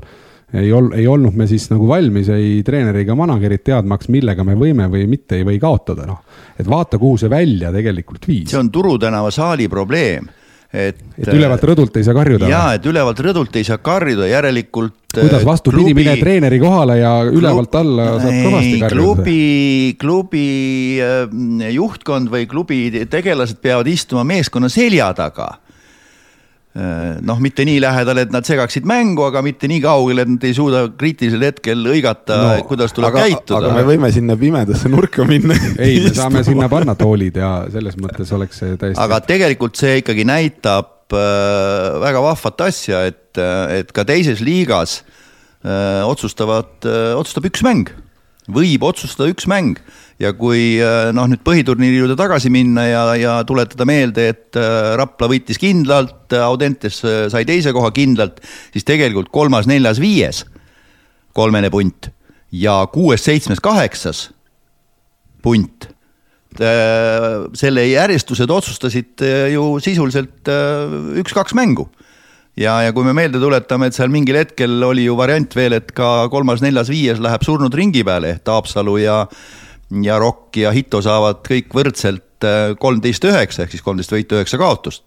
ei 0.53 0.71
ol-, 0.71 0.91
ei 0.95 1.07
olnud 1.07 1.35
me 1.35 1.47
siis 1.47 1.69
nagu 1.71 1.87
valmis 1.87 2.29
ei 2.29 2.61
treeneri 2.63 3.05
ega 3.05 3.15
manager'id 3.15 3.63
teadmaks, 3.63 4.09
millega 4.11 4.43
me 4.43 4.55
võime 4.59 4.89
või 4.91 5.05
mitte 5.07 5.39
ei 5.39 5.47
või 5.47 5.59
kaotada, 5.59 6.05
noh. 6.07 6.21
et 6.59 6.67
vaata, 6.67 6.99
kuhu 6.99 7.17
see 7.17 7.31
välja 7.31 7.71
tegelikult 7.71 8.27
viis. 8.27 8.49
see 8.51 8.59
on 8.59 8.71
Turu 8.71 8.97
tänava 8.99 9.31
saali 9.31 9.69
probleem 9.71 10.27
et. 10.73 10.99
et 11.17 11.31
ülevalt 11.33 11.63
rõdult 11.71 11.97
ei 11.99 12.05
saa 12.07 12.15
karjuda. 12.17 12.49
ja, 12.51 12.63
et 12.77 12.85
ülevalt 12.87 13.19
rõdult 13.25 13.55
ei 13.59 13.67
saa 13.67 13.79
karjuda, 13.83 14.27
järelikult. 14.31 14.97
kuidas 15.13 15.45
vastupidi, 15.47 15.95
mine 15.97 16.15
treeneri 16.19 16.59
kohale 16.61 16.99
ja 17.01 17.15
ülevalt 17.27 17.75
alla 17.75 18.13
saab 18.21 18.37
kõvasti 18.45 18.77
karjuda. 18.83 19.01
klubi, 19.01 19.41
klubi 20.01 20.45
äh, 21.03 21.73
juhtkond 21.75 22.31
või 22.31 22.47
klubi 22.51 22.85
tegelased 23.11 23.59
peavad 23.63 23.91
istuma 23.91 24.23
meeskonna 24.27 24.71
selja 24.71 25.11
taga 25.17 25.51
Äh, 25.53 25.70
noh, 26.71 27.39
mitte 27.43 27.65
nii 27.67 27.81
lähedal, 27.83 28.21
et 28.21 28.29
nad 28.31 28.47
segaksid 28.47 28.85
mängu, 28.87 29.25
aga 29.27 29.41
mitte 29.43 29.67
nii 29.67 29.81
kaugel, 29.83 30.21
et 30.23 30.29
nad 30.31 30.45
ei 30.47 30.53
suuda 30.55 30.85
kriitilisel 30.95 31.43
hetkel 31.49 31.83
hõigata 31.83 32.37
no,, 32.39 32.53
kuidas 32.69 32.95
tuleb 32.95 33.11
aga, 33.11 33.25
käituda. 33.27 33.59
aga 33.59 33.73
me 33.75 33.83
võime 33.89 34.11
sinna 34.15 34.37
pimedasse 34.39 34.91
nurka 34.91 35.25
minna. 35.27 35.57
ei, 35.83 35.99
me 36.05 36.13
saame 36.15 36.45
sinna 36.47 36.69
panna 36.71 36.95
toolid 36.99 37.41
ja 37.41 37.51
selles 37.73 37.97
mõttes 37.99 38.31
oleks 38.37 38.61
see 38.63 38.77
täiesti. 38.79 39.01
aga 39.03 39.19
tegelikult 39.27 39.79
see 39.79 39.99
ikkagi 39.99 40.23
näitab 40.27 41.11
äh, 41.17 41.99
väga 42.05 42.23
vahvat 42.23 42.63
asja, 42.69 43.03
et, 43.11 43.33
äh, 43.35 43.81
et 43.81 43.91
ka 43.95 44.07
teises 44.07 44.39
liigas 44.45 45.01
äh, 45.65 46.01
otsustavad 46.07 46.87
äh,, 46.87 47.11
otsustab 47.19 47.51
üks 47.51 47.65
mäng, 47.67 47.91
võib 48.55 48.83
otsustada 48.87 49.29
üks 49.31 49.47
mäng 49.49 49.79
ja 50.21 50.31
kui 50.37 50.77
äh, 50.81 51.09
noh, 51.15 51.27
nüüd 51.29 51.41
põhiturniiri 51.45 52.01
juurde 52.01 52.17
tagasi 52.19 52.51
minna 52.53 52.85
ja, 52.87 53.03
ja 53.19 53.35
tuletada 53.47 53.87
meelde, 53.89 54.27
et 54.33 54.59
äh, 54.59 54.93
Rapla 54.99 55.29
võitis 55.31 55.59
kindlalt, 55.61 56.33
Audentes 56.37 57.01
äh, 57.07 57.23
sai 57.33 57.45
teise 57.49 57.73
koha 57.75 57.91
kindlalt, 57.95 58.41
siis 58.73 58.85
tegelikult 58.87 59.31
kolmas, 59.33 59.69
neljas, 59.69 60.01
viies 60.03 60.43
kolmene 61.37 61.71
punt 61.73 62.11
ja 62.51 62.81
kuues, 62.91 63.23
seitsmes, 63.23 63.63
kaheksas 63.63 64.29
punt 65.41 65.89
selle 66.51 67.85
järjestused 67.87 68.51
otsustasid 68.51 69.21
ju 69.53 69.61
sisuliselt 69.79 70.49
üks-kaks 71.21 71.55
mängu. 71.55 71.85
Ja, 72.57 72.81
ja 72.85 72.93
kui 72.93 73.05
me 73.07 73.13
meelde 73.15 73.39
tuletame, 73.39 73.87
et 73.87 73.97
seal 73.97 74.11
mingil 74.13 74.39
hetkel 74.41 74.83
oli 74.83 75.05
ju 75.05 75.15
variant 75.19 75.55
veel, 75.55 75.77
et 75.79 75.91
ka 75.95 76.27
kolmas, 76.33 76.63
neljas, 76.63 76.91
viies 76.91 77.21
läheb 77.23 77.45
surnud 77.45 77.73
ringi 77.75 78.03
peale 78.07 78.35
ehk 78.35 78.45
Taapsalu 78.47 78.97
ja 79.03 79.25
ja 80.03 80.19
Rock 80.19 80.57
ja 80.57 80.71
Hito 80.71 81.01
saavad 81.03 81.41
kõik 81.47 81.73
võrdselt 81.75 82.45
äh, 82.47 82.73
kolmteist 82.79 83.25
üheksa 83.27 83.65
ehk 83.65 83.73
siis 83.75 83.83
kolmteist 83.83 84.13
võitu, 84.13 84.37
üheksa 84.39 84.59
kaotust. 84.61 85.03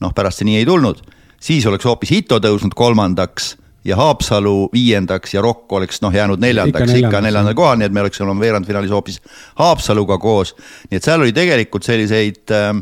noh, 0.00 0.12
pärast 0.12 0.42
see 0.42 0.48
nii 0.50 0.58
ei 0.60 0.66
tulnud, 0.68 0.98
siis 1.40 1.66
oleks 1.66 1.86
hoopis 1.88 2.12
Hito 2.12 2.40
tõusnud 2.44 2.76
kolmandaks 2.76 3.54
ja 3.86 3.96
Haapsalu 3.96 4.68
viiendaks 4.72 5.34
ja 5.34 5.40
Rock 5.40 5.72
oleks 5.72 6.02
noh 6.02 6.14
jäänud 6.14 6.42
neljandaks, 6.42 6.92
ikka 7.00 7.22
neljandal 7.24 7.54
kohal, 7.56 7.78
nii 7.80 7.88
et 7.88 7.94
me 7.94 8.02
oleks 8.02 8.20
olnud 8.20 8.42
veerandfinaalis 8.42 8.92
hoopis 8.92 9.20
Haapsaluga 9.60 10.18
koos. 10.18 10.52
nii 10.90 11.00
et 11.00 11.06
seal 11.06 11.22
oli 11.22 11.32
tegelikult 11.36 11.86
selliseid, 11.86 12.44
äh, 12.52 12.74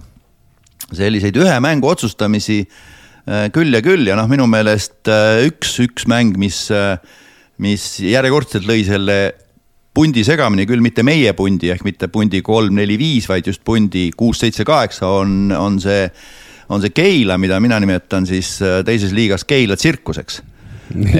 selliseid 0.90 1.38
ühe 1.38 1.60
mängu 1.62 1.92
otsustamisi 1.92 2.64
küll 3.24 3.72
ja 3.72 3.80
küll 3.80 4.04
ja 4.04 4.18
noh, 4.18 4.28
minu 4.28 4.44
meelest 4.50 5.08
üks, 5.46 5.78
üks 5.80 6.04
mäng, 6.10 6.36
mis, 6.36 6.66
mis 7.62 7.86
järjekordselt 8.04 8.68
lõi 8.68 8.82
selle 8.84 9.18
pundi 9.94 10.24
segamini, 10.26 10.66
küll 10.66 10.82
mitte 10.82 11.04
meie 11.06 11.32
pundi 11.38 11.70
ehk 11.72 11.84
mitte 11.86 12.08
pundi 12.12 12.42
kolm, 12.44 12.74
neli, 12.76 12.96
viis, 12.98 13.28
vaid 13.30 13.46
just 13.46 13.62
pundi 13.66 14.08
kuus, 14.16 14.40
seitse, 14.42 14.66
kaheksa 14.66 15.10
on, 15.20 15.52
on 15.54 15.78
see, 15.82 16.08
on 16.74 16.82
see 16.82 16.94
Keila, 16.94 17.38
mida 17.38 17.60
mina 17.62 17.78
nimetan 17.82 18.26
siis 18.26 18.56
äh, 18.62 18.80
teises 18.86 19.14
liigas 19.14 19.46
Keila 19.46 19.78
tsirkuseks. 19.78 20.42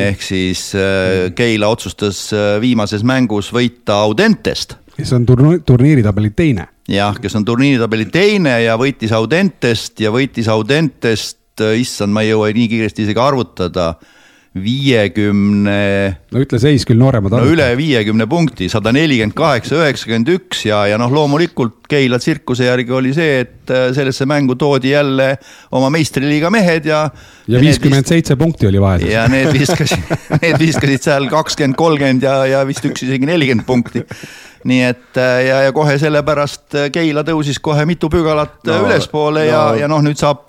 ehk 0.08 0.22
siis 0.22 0.72
äh, 0.76 1.30
Keila 1.34 1.70
otsustas 1.72 2.26
äh, 2.34 2.58
viimases 2.60 3.06
mängus 3.06 3.52
võita 3.54 4.02
Audentest. 4.02 4.76
kes 4.96 5.12
on 5.14 5.26
turni-, 5.26 5.62
turniiritabeli 5.66 6.34
teine. 6.34 6.66
jah, 6.90 7.14
kes 7.20 7.38
on 7.38 7.46
turniiritabeli 7.46 8.10
teine 8.10 8.58
ja 8.64 8.74
võitis 8.80 9.14
Audentest 9.14 10.02
ja 10.02 10.10
võitis 10.10 10.50
Audentest, 10.50 11.43
issand, 11.78 12.14
ma 12.14 12.24
ei 12.24 12.32
jõua 12.32 12.50
nii 12.54 12.68
kiiresti 12.72 13.06
isegi 13.06 13.20
arvutada 13.20 13.94
viiekümne. 14.54 15.78
no 16.30 16.42
ütle 16.42 16.58
seis 16.62 16.84
küll 16.86 17.00
nooremad. 17.00 17.34
no 17.34 17.42
üle 17.50 17.66
viiekümne 17.78 18.26
punkti, 18.30 18.68
sada 18.70 18.92
nelikümmend 18.94 19.34
kaheksa, 19.34 19.80
üheksakümmend 19.82 20.30
üks 20.36 20.62
ja, 20.68 20.84
ja 20.92 20.98
noh, 21.00 21.10
loomulikult 21.10 21.80
Keila 21.90 22.20
tsirkuse 22.22 22.68
järgi 22.68 22.94
oli 22.94 23.10
see, 23.16 23.42
et 23.42 23.72
äh, 23.74 23.88
sellesse 23.96 24.26
mängu 24.30 24.54
toodi 24.58 24.94
jälle 24.94 25.34
oma 25.74 25.90
meistriliiga 25.92 26.52
mehed 26.54 26.86
ja. 26.88 27.02
ja 27.50 27.60
viiskümmend 27.60 28.08
seitse 28.08 28.38
punkti 28.40 28.70
oli 28.70 28.80
vahetus. 28.82 29.10
ja 29.10 29.26
need 29.30 29.50
viskasid, 29.54 30.14
need 30.44 30.58
viskasid 30.62 31.10
seal 31.10 31.28
kakskümmend, 31.32 31.78
kolmkümmend 31.78 32.26
ja, 32.26 32.38
ja 32.54 32.64
vist 32.68 32.86
üks 32.86 33.06
isegi 33.08 33.26
nelikümmend 33.30 33.66
punkti 33.66 34.06
nii 34.64 34.82
et 34.82 35.18
äh, 35.20 35.46
ja, 35.46 35.60
ja 35.66 35.72
kohe 35.76 35.96
sellepärast 36.00 36.76
äh, 36.78 36.90
Keila 36.92 37.24
tõusis 37.26 37.60
kohe 37.62 37.84
mitu 37.88 38.08
pügalat 38.12 38.62
äh, 38.64 38.78
no, 38.78 38.88
ülespoole 38.88 39.44
no, 39.44 39.48
ja, 39.48 39.62
ja 39.82 39.88
noh, 39.90 40.00
nüüd 40.04 40.20
saab 40.20 40.48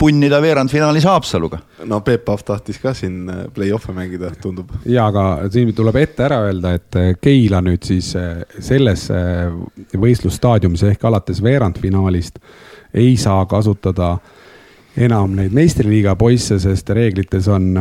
punnida 0.00 0.40
veerandfinaalis 0.42 1.06
Haapsaluga. 1.08 1.60
no 1.90 2.00
Peep 2.06 2.24
Pahv 2.24 2.44
tahtis 2.46 2.80
ka 2.82 2.94
siin 2.96 3.28
play-off'e 3.54 3.92
mängida, 3.96 4.32
tundub. 4.40 4.72
ja, 4.88 5.08
aga 5.10 5.50
siin 5.52 5.74
tuleb 5.76 6.00
ette 6.00 6.24
ära 6.24 6.40
öelda, 6.48 6.74
et 6.78 7.20
Keila 7.20 7.60
nüüd 7.64 7.84
siis 7.84 8.14
selles 8.58 9.08
võistlusstaadiumis 9.92 10.86
ehk 10.88 11.04
alates 11.04 11.42
veerandfinaalist 11.44 12.40
ei 12.94 13.16
saa 13.20 13.44
kasutada 13.50 14.16
enam 14.96 15.34
neid 15.36 15.52
meistriliiga 15.54 16.14
poisse, 16.16 16.58
sest 16.62 16.90
reeglites 16.94 17.48
on 17.50 17.72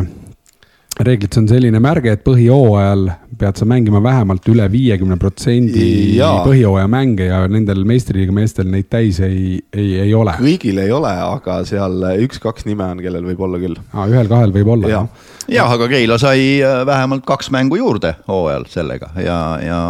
reeglites 1.00 1.40
on 1.42 1.48
selline 1.50 1.80
märge, 1.82 2.14
et 2.14 2.24
põhijooajal 2.26 3.08
pead 3.40 3.58
sa 3.58 3.66
mängima 3.68 4.02
vähemalt 4.04 4.46
üle 4.52 4.66
viiekümne 4.72 5.18
protsendi 5.22 6.20
põhijooaja 6.20 6.90
mänge 6.92 7.28
ja 7.32 7.42
nendel 7.50 7.82
meistriliiga 7.90 8.36
meestel 8.36 8.70
neid 8.70 8.90
täis 8.94 9.20
ei, 9.26 9.58
ei, 9.74 9.90
ei 10.06 10.14
ole. 10.14 10.36
kõigil 10.38 10.84
ei 10.84 10.94
ole, 10.94 11.12
aga 11.12 11.62
seal 11.68 11.98
üks-kaks 12.28 12.68
nime 12.70 12.86
on, 12.86 13.02
kellel 13.04 13.26
võib 13.32 13.42
olla 13.48 13.62
küll. 13.62 13.80
ühel-kahel 13.94 14.54
võib 14.56 14.70
olla. 14.76 14.92
jah 14.92 15.10
ja, 15.48 15.64
ja, 15.64 15.68
aga 15.74 15.90
Keila 15.92 16.20
sai 16.22 16.62
äh, 16.62 16.84
vähemalt 16.88 17.26
kaks 17.28 17.50
mängu 17.54 17.80
juurde 17.82 18.16
hooajal 18.30 18.70
sellega 18.72 19.12
ja, 19.18 19.40
ja 19.64 19.82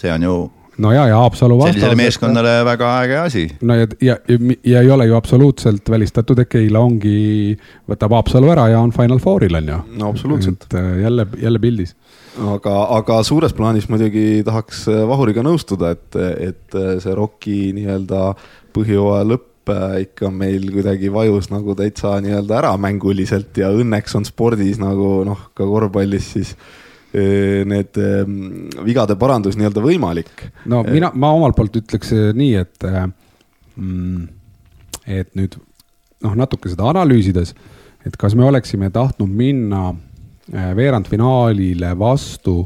see 0.00 0.12
on 0.14 0.28
ju 0.28 0.36
no 0.82 0.92
ja, 0.92 1.06
ja 1.08 1.16
Haapsalu 1.16 1.58
vastas. 1.58 1.74
sellisele 1.74 1.98
meeskonnale 1.98 2.54
et... 2.60 2.64
väga 2.66 2.90
äge 3.02 3.18
asi. 3.18 3.44
no 3.60 3.76
ja, 3.78 3.86
ja, 4.00 4.16
ja, 4.28 4.38
ja 4.64 4.82
ei 4.82 4.90
ole 4.90 5.06
ju 5.06 5.16
absoluutselt 5.16 5.90
välistatud, 5.90 6.42
et 6.42 6.50
Keila 6.52 6.82
ongi, 6.82 7.54
võtab 7.90 8.16
Haapsalu 8.18 8.50
ära 8.54 8.68
ja 8.72 8.80
on 8.82 8.94
Final 8.96 9.22
Fouril 9.22 9.56
on 9.60 9.70
ju. 9.74 9.78
no 10.00 10.10
absoluutselt. 10.10 10.66
et 10.68 10.78
äh, 10.80 10.90
jälle, 11.04 11.26
jälle 11.42 11.62
pildis. 11.62 11.94
aga, 12.54 12.76
aga 12.98 13.22
suures 13.26 13.54
plaanis 13.56 13.88
muidugi 13.92 14.42
tahaks 14.46 14.86
äh, 14.90 15.06
Vahuriga 15.08 15.44
nõustuda, 15.46 15.94
et, 15.96 16.20
et 16.50 16.78
äh, 16.78 16.92
see 17.02 17.16
ROK-i 17.16 17.72
nii-öelda 17.78 18.34
põhjooaja 18.76 19.26
lõpp 19.34 19.48
ikka 20.02 20.26
meil 20.34 20.64
kuidagi 20.74 21.06
vajus 21.14 21.46
nagu 21.52 21.76
täitsa 21.78 22.16
nii-öelda 22.24 22.56
ära 22.58 22.72
mänguliselt 22.82 23.54
ja 23.60 23.68
õnneks 23.70 24.16
on 24.18 24.24
spordis 24.26 24.80
nagu 24.82 25.20
noh, 25.28 25.44
ka 25.54 25.68
korvpallis 25.68 26.32
siis 26.34 26.56
äh, 26.56 26.81
need 27.12 27.98
ähm, 28.00 28.36
vigade 28.86 29.18
parandus 29.20 29.58
nii-öelda 29.60 29.82
võimalik. 29.84 30.46
no 30.70 30.80
mina, 30.86 31.10
ma 31.14 31.34
omalt 31.36 31.58
poolt 31.58 31.76
ütleks 31.82 32.14
nii, 32.38 32.54
et 32.56 32.86
mm, 33.76 34.22
et 35.06 35.34
nüüd 35.36 35.58
noh, 36.24 36.36
natuke 36.38 36.72
seda 36.72 36.88
analüüsides, 36.92 37.52
et 38.06 38.16
kas 38.16 38.36
me 38.38 38.46
oleksime 38.48 38.88
tahtnud 38.94 39.28
minna 39.28 39.90
veerandfinaalile 40.52 41.92
vastu 41.98 42.62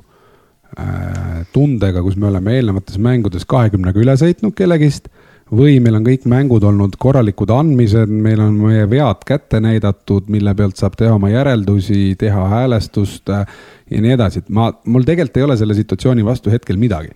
äh, 0.79 1.45
tundega, 1.53 2.03
kus 2.03 2.17
me 2.17 2.31
oleme 2.31 2.57
eelnevates 2.57 2.99
mängudes 3.03 3.47
kahekümnega 3.49 4.03
üle 4.03 4.17
sõitnud 4.19 4.57
kellegist 4.57 5.11
või 5.47 5.76
meil 5.79 6.00
on 6.00 6.07
kõik 6.07 6.25
mängud 6.26 6.65
olnud 6.67 6.97
korralikud 6.99 7.53
andmised, 7.55 8.11
meil 8.11 8.41
on 8.43 8.57
meie 8.59 8.88
vead 8.91 9.23
kätte 9.29 9.61
näidatud, 9.62 10.26
mille 10.33 10.57
pealt 10.59 10.81
saab 10.81 10.97
teha 10.99 11.15
oma 11.15 11.31
järeldusi, 11.31 12.17
teha 12.19 12.49
häälestust 12.50 13.31
äh, 13.31 13.45
ja 13.90 14.00
nii 14.02 14.14
edasi, 14.16 14.43
et 14.43 14.49
ma, 14.50 14.71
mul 14.90 15.05
tegelikult 15.07 15.38
ei 15.40 15.47
ole 15.47 15.57
selle 15.59 15.76
situatsiooni 15.78 16.25
vastu 16.26 16.50
hetkel 16.50 16.78
midagi. 16.81 17.12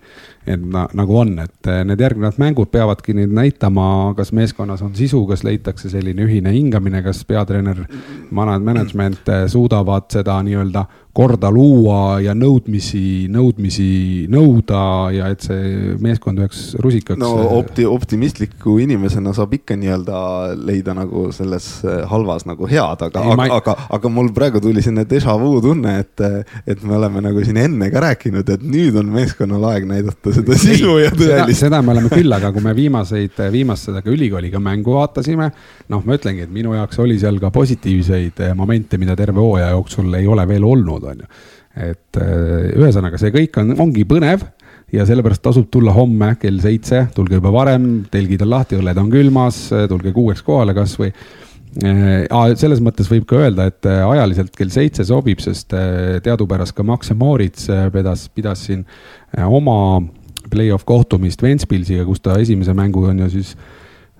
et 0.47 0.61
na, 0.73 0.87
nagu 0.97 1.17
on, 1.21 1.35
et 1.43 1.67
äh, 1.69 1.83
need 1.85 1.99
järgnevad 2.01 2.39
mängud 2.41 2.71
peavadki 2.73 3.13
nüüd 3.13 3.29
näitama, 3.37 4.15
kas 4.17 4.31
meeskonnas 4.33 4.81
on 4.81 4.95
sisu, 4.97 5.19
kas 5.29 5.43
leitakse 5.45 5.91
selline 5.91 6.25
ühine 6.25 6.49
hingamine, 6.55 7.03
kas 7.05 7.21
peatreener, 7.29 7.83
management 8.31 9.29
äh, 9.29 9.45
suudavad 9.51 10.09
seda 10.09 10.39
nii-öelda 10.47 10.87
korda 11.13 11.49
luua 11.51 12.21
ja 12.23 12.33
nõudmisi, 12.37 13.27
nõudmisi 13.31 14.27
nõuda 14.31 14.83
ja 15.11 15.27
et 15.33 15.43
see 15.43 15.95
meeskond 15.99 16.39
üheks 16.39 16.61
rusikaks. 16.79 17.19
no 17.19 17.33
opti-, 17.59 17.85
optimistliku 17.87 18.77
inimesena 18.81 19.33
saab 19.35 19.57
ikka 19.59 19.75
nii-öelda 19.79 20.21
leida 20.55 20.95
nagu 20.95 21.27
selles 21.35 21.67
halvas 22.09 22.47
nagu 22.47 22.69
head, 22.71 23.03
aga, 23.09 23.25
aga, 23.35 23.45
ei... 23.45 23.55
aga, 23.59 23.75
aga 23.99 24.13
mul 24.13 24.31
praegu 24.35 24.63
tuli 24.63 24.83
selline 24.83 25.05
déjà 25.09 25.35
vu 25.39 25.59
tunne, 25.63 25.97
et, 26.05 26.25
et 26.67 26.83
me 26.83 26.95
oleme 26.97 27.21
nagu 27.23 27.43
siin 27.45 27.57
enne 27.61 27.89
ka 27.93 28.03
rääkinud, 28.03 28.49
et 28.53 28.65
nüüd 28.65 28.97
on 28.99 29.09
meeskonnal 29.13 29.65
aeg 29.71 29.87
näidata 29.89 30.33
seda 30.35 30.57
sisu 30.59 30.97
ja 31.01 31.11
tõelist. 31.15 31.63
seda 31.63 31.81
me 31.85 31.93
oleme 31.95 32.11
küll, 32.13 32.31
aga 32.35 32.51
kui 32.53 32.63
me 32.65 32.75
viimaseid, 32.77 33.39
viimast 33.53 33.89
seda 33.89 34.03
ka 34.05 34.11
ülikooliga 34.13 34.61
mängu 34.63 34.95
vaatasime, 34.97 35.49
noh, 35.93 36.05
ma 36.05 36.17
ütlengi, 36.19 36.45
et 36.47 36.53
minu 36.53 36.75
jaoks 36.77 37.01
oli 37.01 37.17
seal 37.21 37.39
ka 37.41 37.51
positiivseid 37.55 38.43
momente, 38.57 38.99
mida 39.01 39.17
terve 39.19 39.41
hooaja 39.41 39.73
jooksul 39.75 40.13
ei 40.19 40.29
ole 40.29 40.47
veel 40.49 40.65
olnud 40.67 41.11
on 41.11 41.25
ju. 41.25 41.29
et 41.71 42.19
äh, 42.19 42.71
ühesõnaga, 42.75 43.17
see 43.17 43.31
kõik 43.33 43.61
on, 43.61 43.75
ongi 43.87 44.03
põnev 44.05 44.43
ja 44.91 45.05
sellepärast 45.07 45.41
tasub 45.45 45.69
tulla 45.71 45.93
homme 45.95 46.33
kell 46.39 46.59
seitse, 46.59 47.05
tulge 47.15 47.37
juba 47.39 47.53
varem, 47.53 47.85
telgid 48.11 48.43
on 48.43 48.51
lahti, 48.51 48.75
õlled 48.79 48.99
on 48.99 49.11
külmas, 49.13 49.69
tulge 49.89 50.11
kuueks 50.15 50.43
kohale 50.43 50.75
kasvõi 50.75 51.13
selles 51.79 52.81
mõttes 52.83 53.07
võib 53.11 53.27
ka 53.29 53.43
öelda, 53.45 53.69
et 53.71 53.87
äh, 53.87 54.01
ajaliselt 54.03 54.55
kell 54.57 54.73
seitse 54.73 55.05
sobib, 55.07 55.39
sest 55.43 55.71
teadupärast 56.25 56.75
ka 56.75 56.83
Max 56.83 57.13
Moritz 57.15 57.69
pidas, 57.93 58.27
pidas 58.35 58.65
siin 58.67 58.83
oma 59.47 60.01
play-off 60.51 60.83
kohtumist 60.87 61.43
Ventspilsiga, 61.43 62.03
kus 62.07 62.19
ta 62.19 62.35
esimese 62.41 62.75
mängu 62.75 63.05
on 63.07 63.23
ju 63.23 63.29
siis 63.37 63.55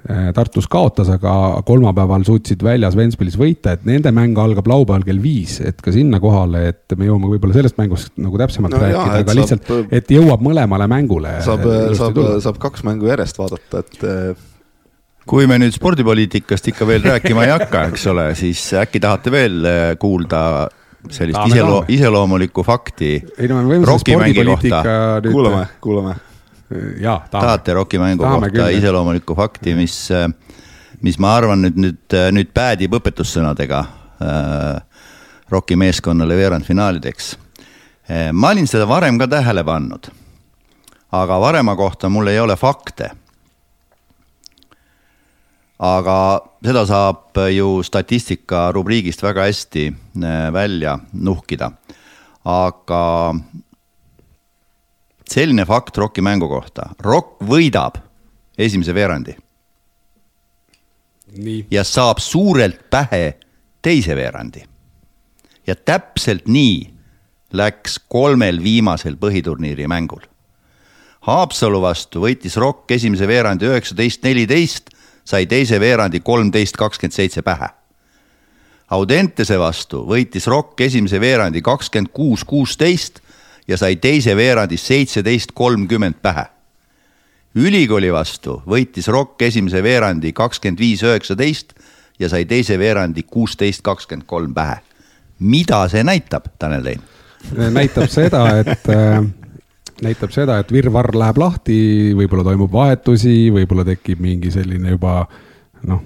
Äh, 0.10 0.31
Tartus 0.34 0.65
kaotas, 0.65 1.12
aga 1.13 1.62
kolmapäeval 1.65 2.24
suutsid 2.25 2.63
väljas 2.65 2.96
Ventspilis 2.98 3.36
võita, 3.38 3.75
et 3.75 3.84
nende 3.86 4.10
mäng 4.15 4.39
algab 4.41 4.65
laupäeval 4.72 5.03
kell 5.05 5.22
viis, 5.22 5.60
et 5.62 5.77
ka 5.77 5.93
sinna 5.93 6.17
kohale, 6.24 6.63
et 6.72 6.96
me 6.98 7.05
jõuame 7.05 7.29
võib-olla 7.29 7.53
sellest 7.53 7.77
mängust 7.77 8.15
nagu 8.17 8.39
täpsemalt 8.41 8.74
no 8.74 8.79
rääkida, 8.81 9.20
aga 9.20 9.27
saab, 9.27 9.38
lihtsalt, 9.38 9.93
et 9.93 10.10
jõuab 10.15 10.41
mõlemale 10.41 10.88
mängule. 10.89 11.36
saab, 11.46 11.67
saab, 12.00 12.17
saab 12.41 12.58
kaks 12.63 12.81
mängu 12.88 13.12
järjest 13.12 13.38
vaadata, 13.43 13.84
et 13.86 14.08
äh, 14.10 14.41
kui 15.30 15.48
me 15.48 15.60
nüüd 15.62 15.75
spordipoliitikast 15.75 16.72
ikka 16.74 16.88
veel 16.90 17.06
rääkima 17.13 17.46
ei 17.48 17.54
hakka, 17.58 17.88
eks 17.92 18.08
ole, 18.12 18.32
siis 18.40 18.63
äkki 18.82 19.04
tahate 19.04 19.34
veel 19.34 19.62
äh, 19.66 19.84
kuulda 20.01 20.42
sellist 21.10 21.40
iseloo-, 21.50 21.86
iseloomulikku 21.90 22.66
fakti 22.66 23.16
ei 23.38 23.50
no 23.50 23.62
me 23.62 23.76
võime 23.76 23.88
selle 23.88 24.04
spordipoliitika 24.04 24.84
nüüd 25.22 25.34
kuulame, 25.34 25.63
kuulame 25.82 26.19
jaa, 27.02 27.26
tahame. 27.30 27.48
tahate 27.48 27.74
rokimängu 27.74 28.24
tahame 28.24 28.50
kohta 28.50 28.69
küll. 28.69 28.78
iseloomulikku 28.78 29.36
fakti, 29.36 29.76
mis, 29.76 29.98
mis 31.02 31.19
ma 31.19 31.36
arvan 31.36 31.65
nüüd, 31.65 31.78
nüüd, 31.80 32.17
nüüd 32.38 32.52
päädib 32.54 32.95
õpetussõnadega 33.00 33.82
äh, 34.22 35.06
Rocki 35.52 35.76
meeskonnale 35.76 36.38
veerandfinaalideks. 36.39 37.34
Äh, 38.08 38.30
ma 38.32 38.54
olin 38.54 38.69
seda 38.72 38.88
varem 38.88 39.19
ka 39.19 39.28
tähele 39.28 39.63
pannud. 39.67 40.12
aga 41.12 41.39
varema 41.39 41.76
kohta 41.76 42.10
mul 42.10 42.28
ei 42.28 42.39
ole 42.39 42.56
fakte. 42.56 43.12
Aga 45.82 46.15
seda 46.62 46.84
saab 46.86 47.39
ju 47.50 47.82
statistika 47.84 48.70
rubriigist 48.76 49.24
väga 49.24 49.48
hästi 49.50 49.88
äh, 49.89 50.52
välja 50.54 51.00
nuhkida. 51.13 51.72
aga 52.46 53.34
selline 55.30 55.65
fakt 55.65 55.98
Rocki 55.98 56.22
mängu 56.22 56.48
kohta, 56.50 56.89
Rock 57.00 57.41
võidab 57.41 57.98
esimese 58.58 58.94
veerandi. 58.94 59.36
ja 61.72 61.84
saab 61.84 62.20
suurelt 62.20 62.89
pähe 62.89 63.38
teise 63.82 64.15
veerandi. 64.15 64.63
ja 65.67 65.76
täpselt 65.76 66.48
nii 66.48 66.94
läks 67.54 68.00
kolmel 68.08 68.62
viimasel 68.63 69.17
põhiturniiri 69.17 69.88
mängul. 69.88 70.22
Haapsalu 71.22 71.82
vastu 71.82 72.22
võitis 72.22 72.56
Rock 72.58 72.91
esimese 72.91 73.28
veerandi 73.28 73.65
üheksateist, 73.65 74.24
neliteist, 74.24 74.90
sai 75.32 75.46
teise 75.48 75.80
veerandi 75.80 76.20
kolmteist, 76.20 76.78
kakskümmend 76.78 77.15
seitse 77.15 77.41
pähe. 77.41 77.70
Audentese 78.91 79.56
vastu 79.60 80.04
võitis 80.08 80.48
Rock 80.52 80.82
esimese 80.84 81.22
veerandi 81.24 81.62
kakskümmend 81.63 82.12
kuus, 82.12 82.44
kuusteist 82.44 83.22
ja 83.67 83.78
sai 83.80 83.96
teise 84.04 84.36
veerandi 84.36 84.78
seitseteist 84.78 85.56
kolmkümmend 85.56 86.20
pähe. 86.22 86.46
ülikooli 87.56 88.12
vastu 88.13 88.62
võitis 88.67 89.08
Rock 89.08 89.41
esimese 89.41 89.84
veerandi 89.84 90.34
kakskümmend 90.34 90.80
viis 90.80 91.04
üheksateist 91.04 91.74
ja 92.20 92.30
sai 92.30 92.46
teise 92.46 92.80
veerandi 92.80 93.24
kuusteist 93.24 93.82
kakskümmend 93.82 94.28
kolm 94.28 94.54
pähe. 94.54 94.82
mida 95.39 95.88
see 95.88 96.04
näitab, 96.04 96.52
Tanel 96.60 96.84
Tein? 96.84 97.02
näitab 97.74 98.10
seda, 98.10 98.44
et 98.60 98.89
äh, 98.89 99.24
näitab 100.06 100.34
seda, 100.34 100.60
et 100.62 100.72
virvarr 100.74 101.16
läheb 101.18 101.40
lahti, 101.42 101.80
võib-olla 102.18 102.46
toimub 102.52 102.72
vahetusi, 102.74 103.50
võib-olla 103.54 103.86
tekib 103.88 104.22
mingi 104.24 104.52
selline 104.54 104.96
juba 104.96 105.24
noh, 105.88 106.04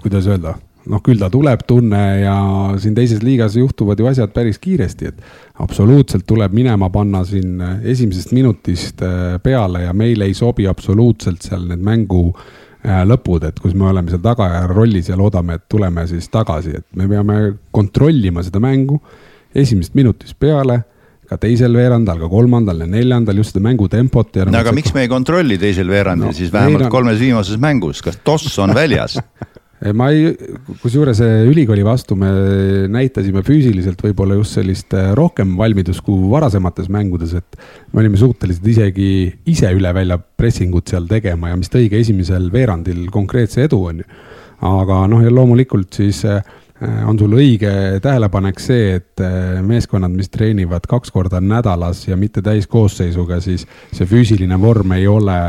kuidas 0.00 0.28
öelda 0.30 0.56
noh, 0.88 1.02
küll 1.04 1.20
ta 1.20 1.28
tuleb 1.32 1.62
tunne 1.68 2.00
ja 2.22 2.36
siin 2.80 2.94
teises 2.96 3.22
liigas 3.24 3.56
juhtuvad 3.58 4.00
ju 4.00 4.08
asjad 4.10 4.32
päris 4.34 4.58
kiiresti, 4.62 5.10
et 5.10 5.60
absoluutselt 5.62 6.26
tuleb 6.28 6.54
minema 6.56 6.90
panna 6.92 7.22
siin 7.28 7.60
esimesest 7.82 8.32
minutist 8.36 9.02
äh, 9.04 9.36
peale 9.42 9.84
ja 9.84 9.94
meile 9.96 10.28
ei 10.28 10.34
sobi 10.34 10.68
absoluutselt 10.70 11.44
seal 11.46 11.66
need 11.68 11.82
mängu 11.84 12.30
äh, 12.32 13.02
lõpud, 13.08 13.44
et 13.48 13.60
kus 13.60 13.76
me 13.76 13.90
oleme 13.90 14.12
seal 14.12 14.22
tagaja 14.24 14.64
rollis 14.70 15.10
ja 15.12 15.18
loodame, 15.20 15.58
et 15.58 15.68
tuleme 15.68 16.06
siis 16.10 16.30
tagasi, 16.32 16.78
et 16.80 16.86
me 16.96 17.08
peame 17.10 17.40
kontrollima 17.74 18.44
seda 18.46 18.62
mängu 18.62 19.00
esimesest 19.54 19.96
minutist 19.98 20.38
peale 20.38 20.82
ka 21.30 21.38
teisel 21.38 21.76
veerandal, 21.78 22.18
ka 22.24 22.30
kolmandal 22.30 22.82
ja 22.82 22.90
neljandal 22.90 23.38
just 23.38 23.54
seda 23.54 23.62
mängutempot 23.68 24.40
no 24.50 24.60
aga 24.60 24.74
miks 24.74 24.94
me 24.96 25.06
ei 25.06 25.12
kontrolli 25.12 25.60
teisel 25.62 25.90
veerandil 25.92 26.32
no, 26.32 26.36
siis 26.36 26.50
vähemalt 26.54 26.88
on... 26.88 26.92
kolmes 26.92 27.20
viimases 27.22 27.60
mängus, 27.62 28.02
kas 28.02 28.18
toss 28.26 28.58
on 28.62 28.74
väljas 28.74 29.18
ma 29.96 30.10
ei, 30.12 30.34
kusjuures 30.82 31.22
ülikooli 31.48 31.84
vastu 31.86 32.16
me 32.18 32.30
näitasime 32.92 33.40
füüsiliselt 33.46 34.02
võib-olla 34.04 34.36
just 34.36 34.58
sellist 34.58 34.92
äh, 34.96 35.12
rohkem 35.16 35.54
valmidust 35.56 36.02
kui 36.04 36.26
varasemates 36.32 36.90
mängudes, 36.92 37.32
et 37.38 37.60
me 37.94 38.02
olime 38.02 38.20
suutelised 38.20 38.66
isegi 38.74 39.12
ise 39.48 39.70
üle 39.76 39.94
välja 39.96 40.18
pressingut 40.18 40.92
seal 40.92 41.08
tegema 41.08 41.54
ja 41.54 41.60
mis 41.60 41.72
tõigi 41.72 42.02
esimesel 42.02 42.50
veerandil 42.52 43.06
konkreetse 43.14 43.64
edu, 43.70 43.80
on 43.92 44.02
ju. 44.02 44.10
aga 44.68 45.04
noh, 45.08 45.22
ja 45.24 45.32
loomulikult 45.32 46.02
siis 46.02 46.26
on 46.80 47.18
sul 47.20 47.36
õige 47.36 47.72
tähelepanek 48.02 48.60
see, 48.62 48.96
et 49.00 49.20
äh, 49.24 49.60
meeskonnad, 49.66 50.14
mis 50.16 50.32
treenivad 50.32 50.86
kaks 50.88 51.12
korda 51.12 51.40
nädalas 51.40 52.06
ja 52.08 52.16
mitte 52.16 52.42
täiskoosseisuga, 52.42 53.40
siis 53.44 53.66
see 53.92 54.08
füüsiline 54.08 54.56
vorm 54.60 54.96
ei 54.96 55.08
ole 55.10 55.40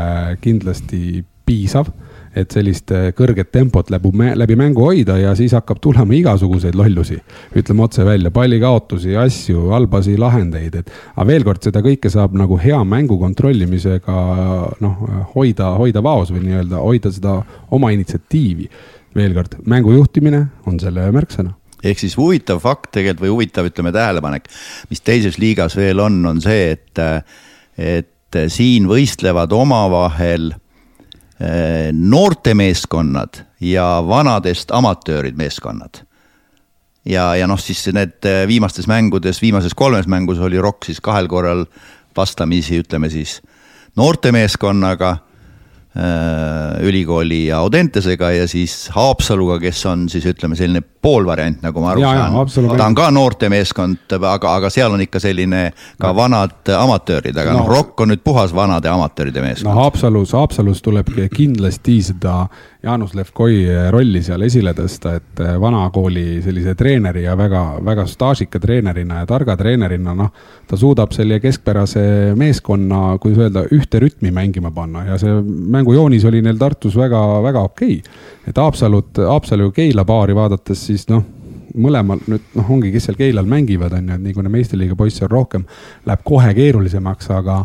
kindlasti 0.44 1.22
piisav 1.46 1.88
et 2.36 2.54
sellist 2.54 2.90
äh, 2.94 3.10
kõrget 3.16 3.50
tempot 3.52 3.90
läbi, 3.92 4.10
läbi 4.40 4.56
mängu 4.56 4.86
hoida 4.86 5.18
ja 5.20 5.34
siis 5.36 5.52
hakkab 5.56 5.80
tulema 5.84 6.14
igasuguseid 6.16 6.76
lollusi. 6.78 7.18
ütleme 7.56 7.84
otse 7.84 8.04
välja, 8.04 8.30
pallikaotusi, 8.30 9.16
asju, 9.16 9.68
halbasi 9.70 10.16
lahendeid, 10.18 10.74
et 10.80 10.90
aga 11.16 11.26
veel 11.28 11.44
kord, 11.44 11.62
seda 11.62 11.82
kõike 11.84 12.10
saab 12.12 12.36
nagu 12.38 12.56
hea 12.60 12.80
mängu 12.84 13.18
kontrollimisega 13.20 14.16
noh, 14.80 15.04
hoida, 15.34 15.74
hoida 15.76 16.02
vaos 16.02 16.32
või 16.32 16.46
nii-öelda 16.46 16.80
hoida 16.80 17.12
seda 17.12 17.36
oma 17.70 17.92
initsiatiivi. 17.92 18.68
Veel 19.16 19.34
kord, 19.36 19.58
mängu 19.68 19.94
juhtimine 19.96 20.46
on 20.66 20.80
selle 20.82 21.08
märksõna. 21.14 21.54
Ehk 21.82 21.98
siis 21.98 22.14
huvitav 22.16 22.60
fakt 22.62 22.92
tegelikult 22.94 23.24
või 23.24 23.32
huvitav, 23.32 23.66
ütleme 23.66 23.90
tähelepanek, 23.94 24.46
mis 24.90 25.02
teises 25.02 25.38
liigas 25.42 25.74
veel 25.76 25.98
on, 26.00 26.20
on 26.30 26.38
see, 26.42 26.76
et, 26.76 27.02
et 27.76 28.38
siin 28.54 28.86
võistlevad 28.90 29.52
omavahel 29.52 30.52
noortemeeskonnad 31.92 33.40
ja 33.66 33.86
vanadest 34.06 34.70
amatöörid 34.70 35.34
meeskonnad. 35.34 36.04
Ja, 37.02 37.32
ja 37.34 37.48
noh, 37.50 37.58
siis 37.58 37.82
need 37.90 38.22
viimastes 38.46 38.86
mängudes, 38.86 39.40
viimases 39.42 39.74
kolmes 39.74 40.06
mängus 40.06 40.38
oli 40.38 40.60
Rock 40.62 40.86
siis 40.86 41.02
kahel 41.02 41.26
korral 41.26 41.64
vastamisi, 42.16 42.78
ütleme 42.78 43.10
siis 43.10 43.40
noortemeeskonnaga 43.98 45.16
ülikooli 46.82 47.46
ja 47.46 47.58
Audentesega 47.58 48.30
ja 48.32 48.46
siis 48.48 48.88
Haapsaluga, 48.94 49.58
kes 49.60 49.86
on 49.86 50.06
siis 50.08 50.24
ütleme, 50.30 50.56
selline 50.56 50.80
poolvariant, 51.02 51.60
nagu 51.62 51.82
ma 51.82 51.90
aru 51.92 52.00
Ja, 52.00 52.12
saan. 52.48 52.70
Ta 52.78 52.86
on 52.86 52.94
ka 52.96 53.10
noortemeeskond, 53.10 54.14
aga, 54.16 54.54
aga 54.54 54.70
seal 54.72 54.92
on 54.94 55.02
ikka 55.04 55.20
selline 55.20 55.64
ka 56.00 56.14
vanad 56.16 56.72
amatöörid, 56.78 57.36
aga 57.36 57.52
noh 57.52 57.62
No. 57.62 57.68
no, 57.68 57.74
Rock 57.74 58.00
on 58.00 58.08
nüüd 58.12 58.22
puhas 58.24 58.54
vanade 58.54 58.88
amatööride 58.88 59.40
no 59.42 59.46
meeskond. 59.46 59.76
Haapsalus, 59.76 60.32
Haapsalus 60.32 60.82
tuleb 60.82 61.12
kindlasti 61.34 62.00
seda 62.02 62.46
Jaanus 62.82 63.12
Levkoi 63.14 63.60
rolli 63.94 64.24
seal 64.26 64.42
esile 64.42 64.72
tõsta, 64.74 65.14
et 65.20 65.42
vanakooli 65.62 66.40
sellise 66.42 66.74
treeneri 66.74 67.22
ja 67.22 67.36
väga-väga 67.38 68.06
staažika 68.10 68.58
treenerina 68.62 69.20
ja 69.20 69.28
targa 69.30 69.54
treenerina, 69.56 70.14
noh. 70.18 70.32
ta 70.66 70.78
suudab 70.78 71.14
selle 71.14 71.38
keskpärase 71.42 72.02
meeskonna, 72.38 73.18
kuidas 73.22 73.44
öelda, 73.46 73.62
ühte 73.70 74.00
rütmi 74.02 74.32
mängima 74.34 74.72
panna 74.74 75.04
ja 75.12 75.18
see 75.20 75.36
mängujoonis 75.76 76.26
oli 76.26 76.42
neil 76.42 76.58
Tartus 76.58 76.96
väga-väga 76.98 77.62
okei 77.68 78.00
okay.. 78.00 78.18
et 78.50 78.58
Haapsalut, 78.58 79.22
Haapsalu 79.30 79.70
ja 79.70 79.76
Keila 79.78 80.04
paari 80.08 80.34
vaadates, 80.34 80.86
siis 80.90 81.06
noh 81.12 81.22
mõlemal 81.74 82.20
nüüd 82.28 82.44
noh, 82.56 82.70
ongi, 82.74 82.90
kes 82.92 83.08
seal 83.08 83.18
Keilal 83.18 83.48
mängivad, 83.48 83.94
on 83.96 84.10
ju, 84.10 84.16
et 84.16 84.24
nii 84.26 84.34
kuna 84.36 84.50
meistriliiga 84.52 84.96
poisse 84.98 85.24
on 85.26 85.30
rohkem, 85.32 85.64
läheb 86.08 86.24
kohe 86.26 86.52
keerulisemaks, 86.56 87.30
aga, 87.34 87.58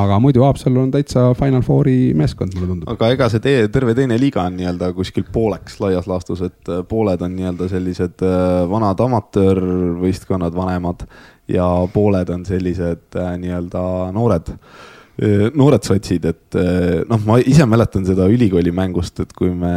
aga 0.00 0.18
muidu 0.22 0.44
Haapsalu 0.46 0.84
on 0.86 0.92
täitsa 0.94 1.28
Final 1.38 1.64
Fouri 1.66 2.12
meeskond, 2.18 2.54
mulle 2.56 2.70
tundub. 2.70 2.92
aga 2.92 3.10
ega 3.16 3.28
see 3.32 3.42
tee, 3.44 3.66
terve 3.72 3.96
teine 3.98 4.18
liiga 4.20 4.46
on 4.46 4.56
nii-öelda 4.58 4.92
kuskil 4.96 5.26
pooleks 5.32 5.78
laias 5.82 6.08
laastus, 6.10 6.44
et 6.46 6.72
äh, 6.72 6.80
pooled 6.88 7.24
on 7.24 7.36
nii-öelda 7.36 7.68
sellised 7.72 8.24
äh, 8.26 8.62
vanad 8.70 9.02
amatöörvõistkonnad, 9.04 10.56
vanemad 10.56 11.06
ja 11.50 11.68
pooled 11.92 12.32
on 12.32 12.46
sellised 12.48 13.20
äh, 13.20 13.36
nii-öelda 13.42 13.84
noored 14.16 14.56
noored 15.52 15.84
sotsid, 15.84 16.24
et 16.24 16.56
noh, 17.06 17.20
ma 17.28 17.34
ise 17.44 17.66
mäletan 17.68 18.02
seda 18.08 18.24
ülikooli 18.32 18.72
mängust, 18.74 19.20
et 19.20 19.34
kui 19.36 19.50
me 19.54 19.74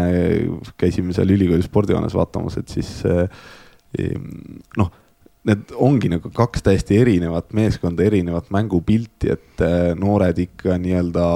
käisime 0.79 1.11
seal 1.13 1.33
ülikooli 1.35 1.61
spordihoones 1.61 2.15
vaatamas, 2.15 2.55
et 2.61 2.71
siis 2.71 3.03
noh, 4.77 4.91
need 5.45 5.73
ongi 5.77 6.09
nagu 6.09 6.31
kaks 6.33 6.63
täiesti 6.65 6.97
erinevat 6.97 7.51
meeskonda, 7.53 8.05
erinevat 8.07 8.49
mängupilti, 8.53 9.29
et 9.35 9.65
noored 10.01 10.39
ikka 10.41 10.79
nii-öelda 10.81 11.27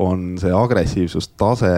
on 0.00 0.30
see 0.40 0.54
agressiivsustase, 0.56 1.72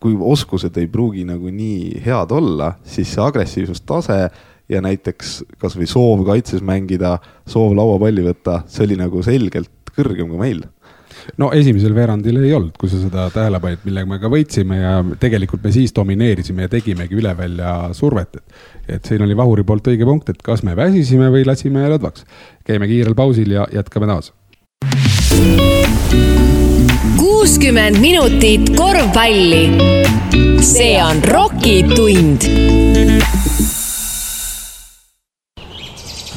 kui 0.00 0.16
oskused 0.16 0.78
ei 0.80 0.88
pruugi 0.92 1.26
nagu 1.28 1.52
nii 1.52 2.00
head 2.06 2.32
olla, 2.32 2.72
siis 2.84 3.12
see 3.12 3.24
agressiivsustase 3.24 4.18
ja 4.72 4.80
näiteks 4.84 5.42
kasvõi 5.60 5.88
soov 5.90 6.24
kaitses 6.28 6.64
mängida, 6.64 7.18
soov 7.44 7.76
lauapalli 7.76 8.24
võtta, 8.24 8.62
see 8.72 8.86
oli 8.88 8.96
nagu 9.02 9.20
selgelt 9.26 9.92
kõrgem 9.92 10.32
kui 10.32 10.40
meil 10.40 10.64
no 11.40 11.50
esimesel 11.56 11.94
veerandil 11.96 12.40
ei 12.42 12.52
olnud, 12.56 12.74
kui 12.78 12.90
sa 12.90 13.00
seda 13.00 13.28
tähele 13.34 13.60
panid, 13.62 13.82
millega 13.86 14.10
me 14.10 14.18
ka 14.22 14.30
võitsime 14.32 14.78
ja 14.80 14.92
tegelikult 15.20 15.64
me 15.64 15.72
siis 15.74 15.94
domineerisime 15.96 16.66
ja 16.66 16.72
tegimegi 16.72 17.18
üle 17.18 17.34
välja 17.38 17.74
survet, 17.96 18.40
et. 18.40 18.62
et 18.96 19.10
siin 19.10 19.24
oli 19.24 19.36
Vahuri 19.38 19.64
poolt 19.66 19.92
õige 19.92 20.08
punkt, 20.08 20.32
et 20.32 20.42
kas 20.44 20.64
me 20.66 20.76
väsisime 20.78 21.30
või 21.32 21.46
lasime 21.48 21.86
lõdvaks. 21.94 22.26
käime 22.66 22.88
kiirel 22.90 23.14
pausil 23.18 23.58
ja 23.58 23.66
jätkame 23.72 24.10
taas. 24.10 24.32
kuuskümmend 27.18 28.00
minutit 28.00 28.74
korvpalli. 28.76 29.64
see 30.62 30.98
on 31.02 31.22
Rocki 31.28 31.82
tund 31.94 32.46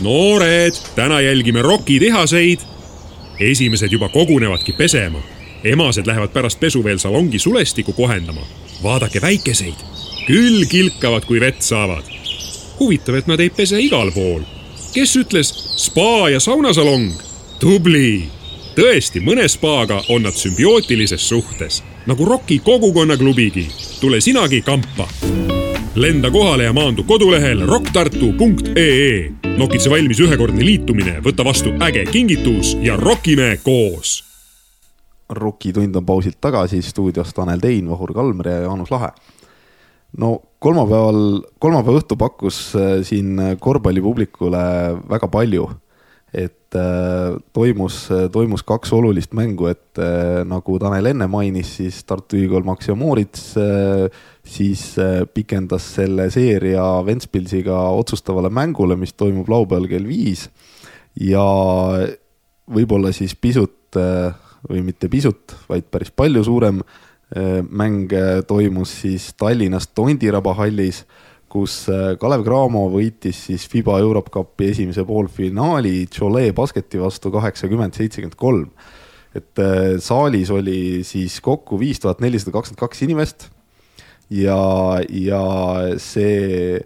noored, 0.06 0.74
täna 0.96 1.22
jälgime 1.22 1.62
Rocki 1.62 2.00
tehaseid 2.00 2.75
esimesed 3.40 3.92
juba 3.92 4.10
kogunevadki 4.10 4.74
pesema. 4.74 5.20
emased 5.64 6.08
lähevad 6.08 6.30
pärast 6.30 6.60
pesu 6.60 6.84
veel 6.84 6.98
salongi 6.98 7.40
sulestikku 7.40 7.94
kohendama. 7.94 8.42
vaadake 8.84 9.22
väikeseid, 9.22 9.80
küll 10.28 10.66
kilkavad, 10.66 11.26
kui 11.26 11.40
vett 11.40 11.62
saavad. 11.62 12.04
huvitav, 12.80 13.16
et 13.16 13.28
nad 13.28 13.40
ei 13.40 13.50
pese 13.50 13.80
igal 13.80 14.12
pool. 14.12 14.42
kes 14.94 15.16
ütles 15.16 15.54
spa 15.78 16.30
ja 16.30 16.40
saunasalong? 16.40 17.14
tubli. 17.60 18.30
tõesti, 18.76 19.20
mõne 19.20 19.48
spaaga 19.48 20.04
on 20.10 20.24
nad 20.24 20.34
sümbiootilises 20.34 21.30
suhtes 21.30 21.84
nagu 22.06 22.26
Rocki 22.26 22.60
kogukonnaklubigi. 22.60 23.68
tule 24.02 24.22
sinagi 24.22 24.62
kampa 24.62 25.08
lenda 25.96 26.32
kohale 26.32 26.64
ja 26.64 26.74
maandu 26.74 27.04
kodulehel 27.04 27.62
rocktartu.ee. 27.68 29.32
nokitse 29.58 29.90
valmis 29.90 30.20
ühekordne 30.20 30.66
liitumine, 30.66 31.22
võta 31.24 31.46
vastu 31.48 31.72
äge 31.88 32.04
kingitus 32.10 32.74
ja 32.84 32.98
rokime 33.00 33.54
koos. 33.64 34.24
rokitund 35.30 35.96
on 35.96 36.06
pausilt 36.06 36.38
tagasi, 36.42 36.82
stuudios 36.82 37.34
Tanel 37.34 37.60
Tein, 37.60 37.90
Vahur 37.90 38.14
Kalmer 38.14 38.48
ja 38.48 38.60
Jaanus 38.68 38.92
Lahe. 38.92 39.10
no 40.18 40.42
kolmapäeval, 40.60 41.42
kolmapäeva 41.60 42.02
õhtu 42.02 42.18
pakkus 42.18 42.60
siin 43.04 43.40
korvpallipublikule 43.60 44.68
väga 45.10 45.28
palju 45.28 45.70
et 46.76 46.82
äh, 46.82 47.38
toimus, 47.54 48.10
toimus 48.32 48.64
kaks 48.68 48.92
olulist 48.94 49.34
mängu, 49.34 49.70
et 49.72 50.00
äh, 50.02 50.44
nagu 50.48 50.78
Tanel 50.80 51.12
enne 51.12 51.28
mainis, 51.32 51.76
siis 51.80 52.04
Tartu 52.04 52.38
Ülikool 52.38 52.66
Maxima 52.68 52.98
Moritz 53.00 53.56
äh, 53.58 54.10
siis 54.46 54.96
pikendas 55.34 55.88
selle 55.96 56.28
seeria 56.34 56.84
Ventspilsiga 57.06 57.78
otsustavale 57.96 58.52
mängule, 58.54 58.98
mis 59.00 59.16
toimub 59.16 59.50
laupäeval 59.50 59.88
kell 59.90 60.08
viis. 60.08 60.50
ja 61.16 61.46
võib-olla 62.68 63.14
siis 63.16 63.36
pisut 63.36 63.96
või 63.96 64.82
mitte 64.84 65.08
pisut, 65.10 65.56
vaid 65.70 65.88
päris 65.90 66.12
palju 66.12 66.44
suurem 66.44 66.82
mäng 67.72 68.12
toimus 68.48 68.92
siis 69.02 69.32
Tallinnas 69.40 69.88
Tondiraba 69.96 70.54
hallis 70.60 71.06
kus 71.56 71.86
Kalev 72.20 72.44
Cramo 72.46 72.86
võitis 72.92 73.46
siis 73.48 73.66
FIBA 73.72 74.00
Europe 74.04 74.34
Cupi 74.34 74.70
esimese 74.74 75.06
poolfinaali 75.08 76.06
Cholet 76.12 76.52
basketi 76.56 77.00
vastu 77.00 77.32
kaheksakümmend, 77.34 77.96
seitsekümmend 77.96 78.36
kolm. 78.40 78.70
et 79.36 79.60
saalis 80.00 80.50
oli 80.52 81.04
siis 81.04 81.42
kokku 81.44 81.80
viis 81.80 82.00
tuhat 82.00 82.22
nelisada 82.24 82.54
kakskümmend 82.56 82.80
kaks 82.80 83.02
inimest 83.04 83.50
ja, 84.32 84.60
ja 85.10 85.42
see 86.00 86.80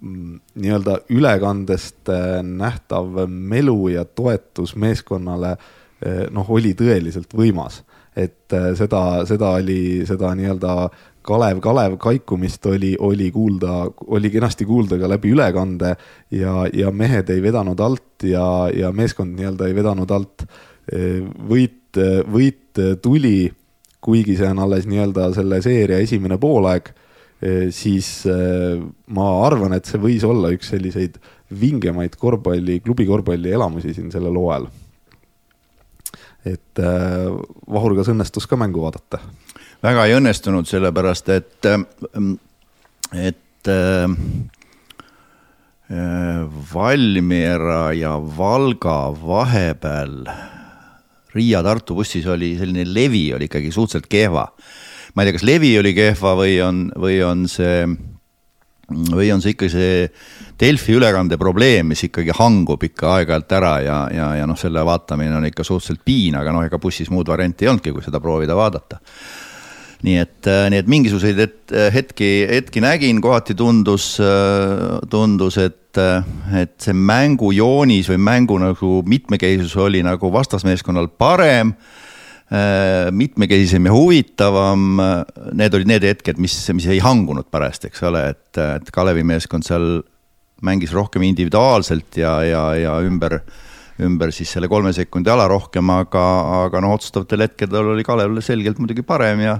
mm, 0.00 0.40
nii-öelda 0.60 0.98
ülekandest 1.08 2.12
nähtav 2.44 3.24
melu 3.28 3.88
ja 3.88 4.04
toetus 4.04 4.76
meeskonnale 4.76 5.56
noh, 6.30 6.50
oli 6.54 6.74
tõeliselt 6.78 7.32
võimas, 7.34 7.80
et 8.14 8.54
seda, 8.78 9.24
seda 9.26 9.56
oli, 9.58 10.04
seda 10.06 10.30
nii-öelda 10.38 10.74
Kalev, 11.28 11.60
Kalev 11.60 11.96
kaikumist 12.00 12.66
oli, 12.66 12.94
oli 12.98 13.30
kuulda, 13.32 13.84
oli 14.06 14.30
kenasti 14.32 14.64
kuulda 14.68 14.98
ka 15.00 15.10
läbi 15.10 15.32
ülekande 15.34 15.92
ja, 16.34 16.54
ja 16.72 16.92
mehed 16.94 17.28
ei 17.34 17.42
vedanud 17.44 17.80
alt 17.84 18.24
ja, 18.24 18.44
ja 18.72 18.92
meeskond 18.96 19.36
nii-öelda 19.36 19.68
ei 19.68 19.76
vedanud 19.76 20.14
alt. 20.14 20.46
võit, 21.50 21.98
võit 22.32 22.80
tuli, 23.04 23.50
kuigi 24.00 24.38
see 24.38 24.48
on 24.48 24.62
alles 24.64 24.88
nii-öelda 24.88 25.28
selle 25.36 25.60
seeria 25.64 25.98
esimene 26.00 26.38
poolaeg, 26.40 26.88
siis 27.76 28.08
ma 28.24 29.26
arvan, 29.44 29.76
et 29.76 29.84
see 29.84 30.00
võis 30.00 30.24
olla 30.24 30.48
üks 30.54 30.72
selliseid 30.72 31.20
vingemaid 31.60 32.16
korvpalli, 32.16 32.80
klubi 32.84 33.04
korvpalli 33.08 33.52
elamusi 33.52 33.92
siin 33.94 34.08
sellel 34.14 34.40
hooajal. 34.40 34.70
et 36.48 36.82
Vahur, 37.68 37.98
kas 38.00 38.08
õnnestus 38.14 38.48
ka 38.48 38.56
mängu 38.56 38.80
vaadata? 38.86 39.20
Väga 39.82 40.06
ei 40.08 40.16
õnnestunud, 40.18 40.66
sellepärast 40.68 41.28
et, 41.34 41.68
et 43.14 43.72
Valmiera 46.74 47.82
ja 47.96 48.16
Valga 48.20 48.98
vahepeal 49.16 50.28
Riia-Tartu 51.32 51.96
bussis 51.96 52.26
oli 52.28 52.54
selline 52.58 52.84
levi 52.88 53.28
oli 53.36 53.48
ikkagi 53.48 53.72
suhteliselt 53.72 54.08
kehva. 54.10 54.46
ma 55.14 55.22
ei 55.22 55.28
tea, 55.28 55.38
kas 55.38 55.46
levi 55.48 55.72
oli 55.78 55.94
kehva 55.96 56.34
või 56.38 56.58
on, 56.62 56.84
või 56.98 57.18
on 57.24 57.46
see, 57.50 57.86
või 59.10 59.30
on 59.32 59.42
see 59.42 59.54
ikka 59.56 59.70
see 59.72 60.06
Delfi 60.60 60.94
ülekande 60.98 61.38
probleem, 61.38 61.88
mis 61.92 62.04
ikkagi 62.04 62.34
hangub 62.36 62.82
ikka 62.84 63.14
aeg-ajalt 63.16 63.52
ära 63.56 63.74
ja, 63.82 63.98
ja, 64.12 64.28
ja 64.40 64.46
noh, 64.46 64.58
selle 64.58 64.84
vaatamine 64.84 65.36
on 65.38 65.46
ikka 65.48 65.64
suhteliselt 65.64 66.04
piin, 66.04 66.36
aga 66.38 66.52
noh, 66.52 66.64
ega 66.66 66.80
bussis 66.82 67.10
muud 67.10 67.30
varianti 67.30 67.64
ei 67.64 67.72
olnudki, 67.72 67.94
kui 67.94 68.04
seda 68.04 68.20
proovida 68.20 68.56
vaadata 68.58 69.00
nii 70.06 70.18
et, 70.20 70.48
nii 70.70 70.78
et 70.78 70.90
mingisuguseid 70.90 71.40
et, 71.42 71.76
hetki, 71.94 72.30
hetki 72.50 72.82
nägin, 72.84 73.22
kohati 73.22 73.56
tundus, 73.58 74.12
tundus, 75.10 75.58
et, 75.58 75.98
et 76.54 76.76
see 76.82 76.94
mängujoonis 76.94 78.10
või 78.12 78.20
mängu 78.22 78.60
nagu 78.62 78.92
mitmekesisus 79.08 79.74
oli 79.88 80.04
nagu 80.06 80.30
vastasmeeskonnal 80.32 81.10
parem. 81.18 81.74
äh, 81.74 81.98
mitmekesisem 83.10 83.86
ja 83.86 83.92
huvitavam. 83.92 85.00
Need 85.52 85.74
olid 85.74 85.90
need 85.90 86.06
hetked, 86.06 86.38
mis, 86.40 86.54
mis 86.72 86.86
ei 86.86 87.00
hangunud 87.04 87.50
pärast, 87.50 87.84
eks 87.84 88.02
ole, 88.08 88.28
et, 88.30 88.56
et 88.56 88.90
Kalevi 88.94 89.24
meeskond 89.26 89.66
seal 89.66 89.98
mängis 90.64 90.92
rohkem 90.94 91.22
individuaalselt 91.22 92.16
ja, 92.18 92.38
ja, 92.42 92.62
ja 92.74 92.94
ümber, 93.04 93.38
ümber 94.02 94.32
siis 94.34 94.50
selle 94.54 94.68
kolme 94.70 94.92
sekundi 94.96 95.30
ala 95.30 95.46
rohkem, 95.50 95.90
aga, 95.94 96.24
aga 96.64 96.82
noh, 96.82 96.96
otsustavatel 96.96 97.46
hetkedel 97.46 97.92
oli 97.94 98.06
Kalev 98.06 98.40
selgelt 98.42 98.80
muidugi 98.82 99.04
parem 99.06 99.44
ja 99.44 99.58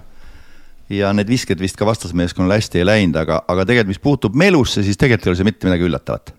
ja 0.91 1.13
need 1.13 1.29
visked 1.29 1.61
vist 1.61 1.77
ka 1.77 1.87
vastasmeeskonnale 1.89 2.59
hästi 2.59 2.83
ei 2.83 2.87
läinud, 2.89 3.19
aga, 3.21 3.43
aga 3.49 3.67
tegelikult, 3.69 3.93
mis 3.93 4.03
puutub 4.03 4.39
melusse, 4.39 4.83
siis 4.83 4.97
tegelikult 5.01 5.27
ei 5.27 5.33
ole 5.33 5.41
see 5.41 5.49
mitte 5.49 5.69
midagi 5.69 5.89
üllatavat. 5.89 6.35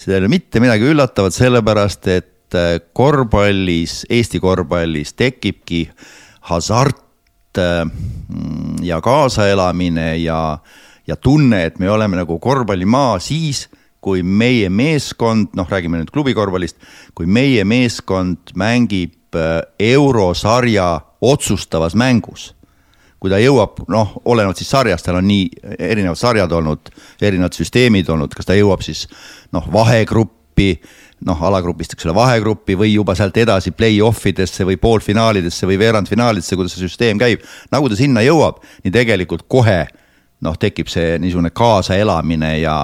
see 0.00 0.14
ei 0.14 0.18
ole 0.22 0.32
mitte 0.32 0.60
midagi 0.60 0.88
üllatavat, 0.90 1.36
sellepärast 1.36 2.08
et 2.10 2.58
äh, 2.58 2.72
korvpallis, 2.92 4.04
Eesti 4.10 4.40
korvpallis 4.40 5.14
tekibki 5.14 5.84
hasart 6.50 7.58
äh, 7.58 7.84
ja 8.82 9.00
kaasaelamine 9.00 10.16
ja 10.16 10.58
ja 11.10 11.16
tunne, 11.16 11.64
et 11.64 11.78
me 11.78 11.90
oleme 11.90 12.20
nagu 12.20 12.38
korvpallimaa 12.38 13.18
siis, 13.18 13.66
kui 14.00 14.22
meie 14.22 14.70
meeskond, 14.72 15.50
noh, 15.58 15.68
räägime 15.68 16.00
nüüd 16.00 16.12
klubikorvpallist, 16.14 16.78
kui 17.14 17.26
meie 17.26 17.64
meeskond 17.68 18.54
mängib 18.58 19.36
äh, 19.36 19.60
eurosarja 19.78 21.00
otsustavas 21.20 21.94
mängus. 21.98 22.54
Kui 23.20 23.32
ta 23.32 23.38
jõuab, 23.40 23.82
noh, 23.92 24.16
olenevalt 24.32 24.60
siis 24.60 24.70
sarjast, 24.72 25.04
tal 25.04 25.20
on 25.20 25.28
nii 25.28 25.76
erinevad 25.76 26.18
sarjad 26.18 26.52
olnud, 26.56 26.90
erinevad 27.20 27.56
süsteemid 27.56 28.08
olnud, 28.08 28.32
kas 28.36 28.48
ta 28.48 28.56
jõuab 28.56 28.84
siis 28.84 29.06
noh, 29.52 29.66
vahegruppi 29.72 30.72
noh, 31.28 31.40
alagrupist, 31.50 31.94
eks 31.94 32.08
ole, 32.08 32.14
vahegruppi 32.16 32.76
või 32.80 32.94
juba 32.94 33.14
sealt 33.18 33.36
edasi 33.40 33.74
play-off 33.76 34.24
idesse 34.30 34.64
või 34.64 34.78
poolfinaalidesse 34.80 35.68
või 35.68 35.76
veerandfinaalidesse, 35.80 36.56
kuidas 36.56 36.76
see 36.76 36.86
süsteem 36.86 37.20
käib. 37.20 37.44
nagu 37.72 37.90
ta 37.92 37.98
sinna 37.98 38.24
jõuab, 38.24 38.62
nii 38.84 38.94
tegelikult 38.94 39.44
kohe 39.48 39.82
noh, 40.44 40.56
tekib 40.60 40.88
see 40.88 41.18
niisugune 41.20 41.52
kaasaelamine 41.56 42.54
ja, 42.62 42.76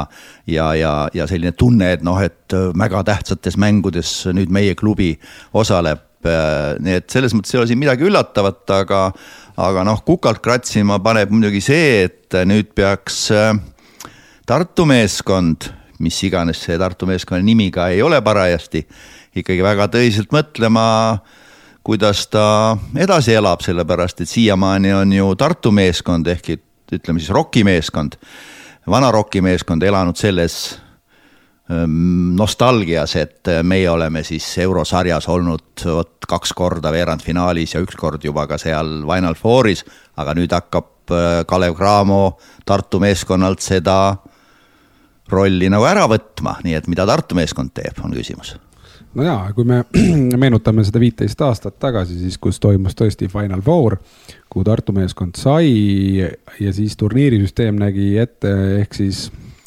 ja, 0.46 0.72
ja, 0.77 0.92
ja 1.14 1.27
selline 1.29 1.55
tunne, 1.57 1.94
et 1.96 2.05
noh, 2.05 2.20
et 2.20 2.53
väga 2.77 3.03
tähtsates 3.09 3.57
mängudes 3.61 4.12
nüüd 4.37 4.53
meie 4.53 4.77
klubi 4.77 5.14
osaleb. 5.57 6.03
nii 6.83 6.94
et 6.99 7.11
selles 7.12 7.35
mõttes 7.37 7.55
ei 7.55 7.61
ole 7.61 7.68
siin 7.70 7.79
midagi 7.79 8.03
üllatavat, 8.09 8.64
aga, 8.75 9.01
aga 9.56 9.84
noh, 9.88 10.02
kukalt 10.04 10.42
kratsima 10.44 10.98
paneb 11.04 11.32
muidugi 11.32 11.62
see, 11.64 12.04
et 12.06 12.38
nüüd 12.48 12.74
peaks 12.76 13.26
äh, 13.34 13.54
Tartu 14.46 14.84
meeskond, 14.86 15.70
mis 16.04 16.18
iganes 16.22 16.60
see 16.66 16.76
Tartu 16.78 17.08
meeskonna 17.08 17.42
nimi 17.42 17.70
ka 17.74 17.88
ei 17.94 18.02
ole 18.04 18.20
parajasti, 18.22 18.84
ikkagi 19.40 19.64
väga 19.64 19.88
tõsiselt 19.92 20.34
mõtlema 20.36 20.86
kuidas 21.86 22.24
ta 22.26 22.76
edasi 22.98 23.36
elab, 23.38 23.62
sellepärast 23.62 24.24
et 24.24 24.30
siiamaani 24.30 24.92
on 24.92 25.12
ju 25.14 25.34
Tartu 25.38 25.70
meeskond 25.70 26.26
ehk 26.26 26.56
ütleme 26.96 27.22
siis 27.22 27.30
rokimeeskond, 27.34 28.16
vana 28.90 29.10
rokimeeskond 29.14 29.82
elanud 29.86 30.18
selles 30.18 30.76
nostalgias, 31.68 33.16
et 33.18 33.48
meie 33.66 33.88
oleme 33.90 34.22
siis 34.22 34.44
eurosarjas 34.62 35.26
olnud 35.29 35.83
vot 35.85 36.29
kaks 36.29 36.52
korda 36.55 36.92
veerandfinaalis 36.94 37.74
ja 37.74 37.81
üks 37.83 37.96
kord 37.98 38.22
juba 38.24 38.46
ka 38.46 38.59
seal 38.59 39.00
Final 39.02 39.35
Fouris, 39.35 39.83
aga 40.16 40.35
nüüd 40.38 40.55
hakkab 40.55 41.11
äh, 41.11 41.40
Kalev 41.46 41.74
Cramo 41.79 42.37
Tartu 42.66 43.00
meeskonnalt 43.02 43.64
seda 43.64 44.16
rolli 45.33 45.70
nagu 45.72 45.87
ära 45.88 46.07
võtma, 46.11 46.61
nii 46.62 46.76
et 46.79 46.87
mida 46.90 47.07
Tartu 47.07 47.35
meeskond 47.38 47.74
teeb, 47.74 47.98
on 48.05 48.14
küsimus. 48.14 48.55
No 49.16 49.24
jaa, 49.24 49.48
kui 49.57 49.64
me 49.66 49.81
meenutame 50.42 50.85
seda 50.87 51.00
viiteist 51.02 51.40
aastat 51.42 51.81
tagasi, 51.83 52.18
siis 52.20 52.38
kus 52.38 52.61
toimus 52.62 52.94
tõesti 52.94 53.26
Final 53.33 53.64
Four, 53.64 53.98
kuhu 54.52 54.64
Tartu 54.66 54.94
meeskond 54.94 55.35
sai 55.40 55.72
ja 56.61 56.72
siis 56.76 56.94
turniirisüsteem 57.00 57.79
nägi 57.81 58.12
ette, 58.22 58.55
ehk 58.83 58.94
siis 58.94 59.26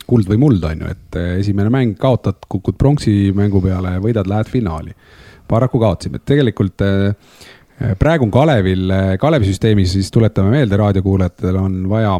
kuld 0.09 0.29
või 0.29 0.39
muld, 0.41 0.63
on 0.65 0.83
ju, 0.83 0.89
et 0.89 1.19
esimene 1.39 1.71
mäng 1.73 1.95
kaotad, 1.99 2.41
kukud 2.49 2.77
pronksi 2.79 3.31
mängu 3.35 3.61
peale, 3.63 3.97
võidad, 4.03 4.27
lähed 4.29 4.49
finaali. 4.49 4.95
paraku 5.49 5.79
kaotasime, 5.81 6.19
et 6.19 6.25
tegelikult 6.29 6.81
eh, 6.85 7.93
praegu 7.99 8.27
on 8.27 8.31
Kalevil, 8.31 8.91
Kalevi 9.19 9.47
süsteemis 9.49 9.93
siis 9.93 10.11
tuletame 10.11 10.51
meelde 10.53 10.77
raadiokuulajatele, 10.77 11.59
on 11.59 11.79
vaja 11.89 12.19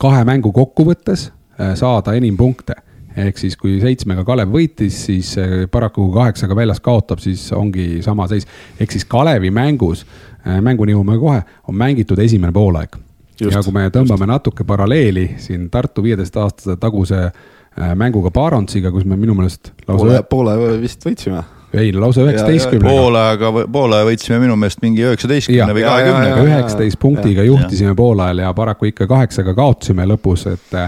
kahe 0.00 0.24
mängu 0.24 0.52
kokkuvõttes 0.52 1.28
eh, 1.58 1.72
saada 1.78 2.16
enim 2.18 2.36
punkte 2.36 2.76
ehk 3.16 3.38
siis, 3.38 3.56
kui 3.58 3.78
seitsmega 3.82 4.24
Kalev 4.26 4.52
võitis, 4.54 4.96
siis 5.06 5.34
eh, 5.40 5.64
paraku 5.70 6.08
kaheksaga 6.14 6.56
väljas 6.58 6.82
kaotab, 6.84 7.22
siis 7.22 7.46
ongi 7.54 8.02
sama 8.02 8.26
seis. 8.30 8.46
ehk 8.80 8.92
siis 8.92 9.04
Kalevi 9.04 9.50
mängus, 9.54 10.04
eh, 10.44 10.60
mänguni 10.60 10.96
jõuame 10.96 11.18
kohe, 11.20 11.42
on 11.68 11.78
mängitud 11.78 12.18
esimene 12.18 12.52
poolaeg. 12.52 12.98
Ja 13.40 13.62
kui 13.64 13.74
me 13.74 13.88
tõmbame 13.88 14.26
just. 14.26 14.32
natuke 14.34 14.64
paralleeli 14.64 15.26
siin 15.42 15.68
Tartu 15.70 16.02
viieteistaastase 16.02 16.76
taguse 16.80 17.20
eh, 17.26 17.94
mänguga 17.98 18.30
Baronsiga, 18.30 18.92
kus 18.94 19.04
me 19.04 19.16
minu 19.16 19.34
meelest 19.34 19.72
lausa 19.88 20.04
poole, 20.04 20.22
poole 20.30 20.80
vist 20.82 21.06
võitsime 21.06 21.42
ei, 21.74 21.92
lausa 21.92 22.22
üheksateistkümnega. 22.22 22.90
poolaega, 22.90 23.52
poole 23.72 24.02
võitsime 24.06 24.38
minu 24.42 24.56
meelest 24.58 24.82
mingi 24.84 25.02
üheksateistkümne 25.02 25.74
või 25.74 25.82
kahekümnega. 25.86 26.44
üheksateist 26.46 27.00
punktiga 27.02 27.46
juhtisime 27.46 27.94
poolajal 27.98 28.44
ja 28.44 28.52
paraku 28.54 28.92
ikka 28.92 29.08
kaheksaga 29.10 29.54
kaotasime 29.58 30.06
lõpus, 30.06 30.46
et 30.52 30.78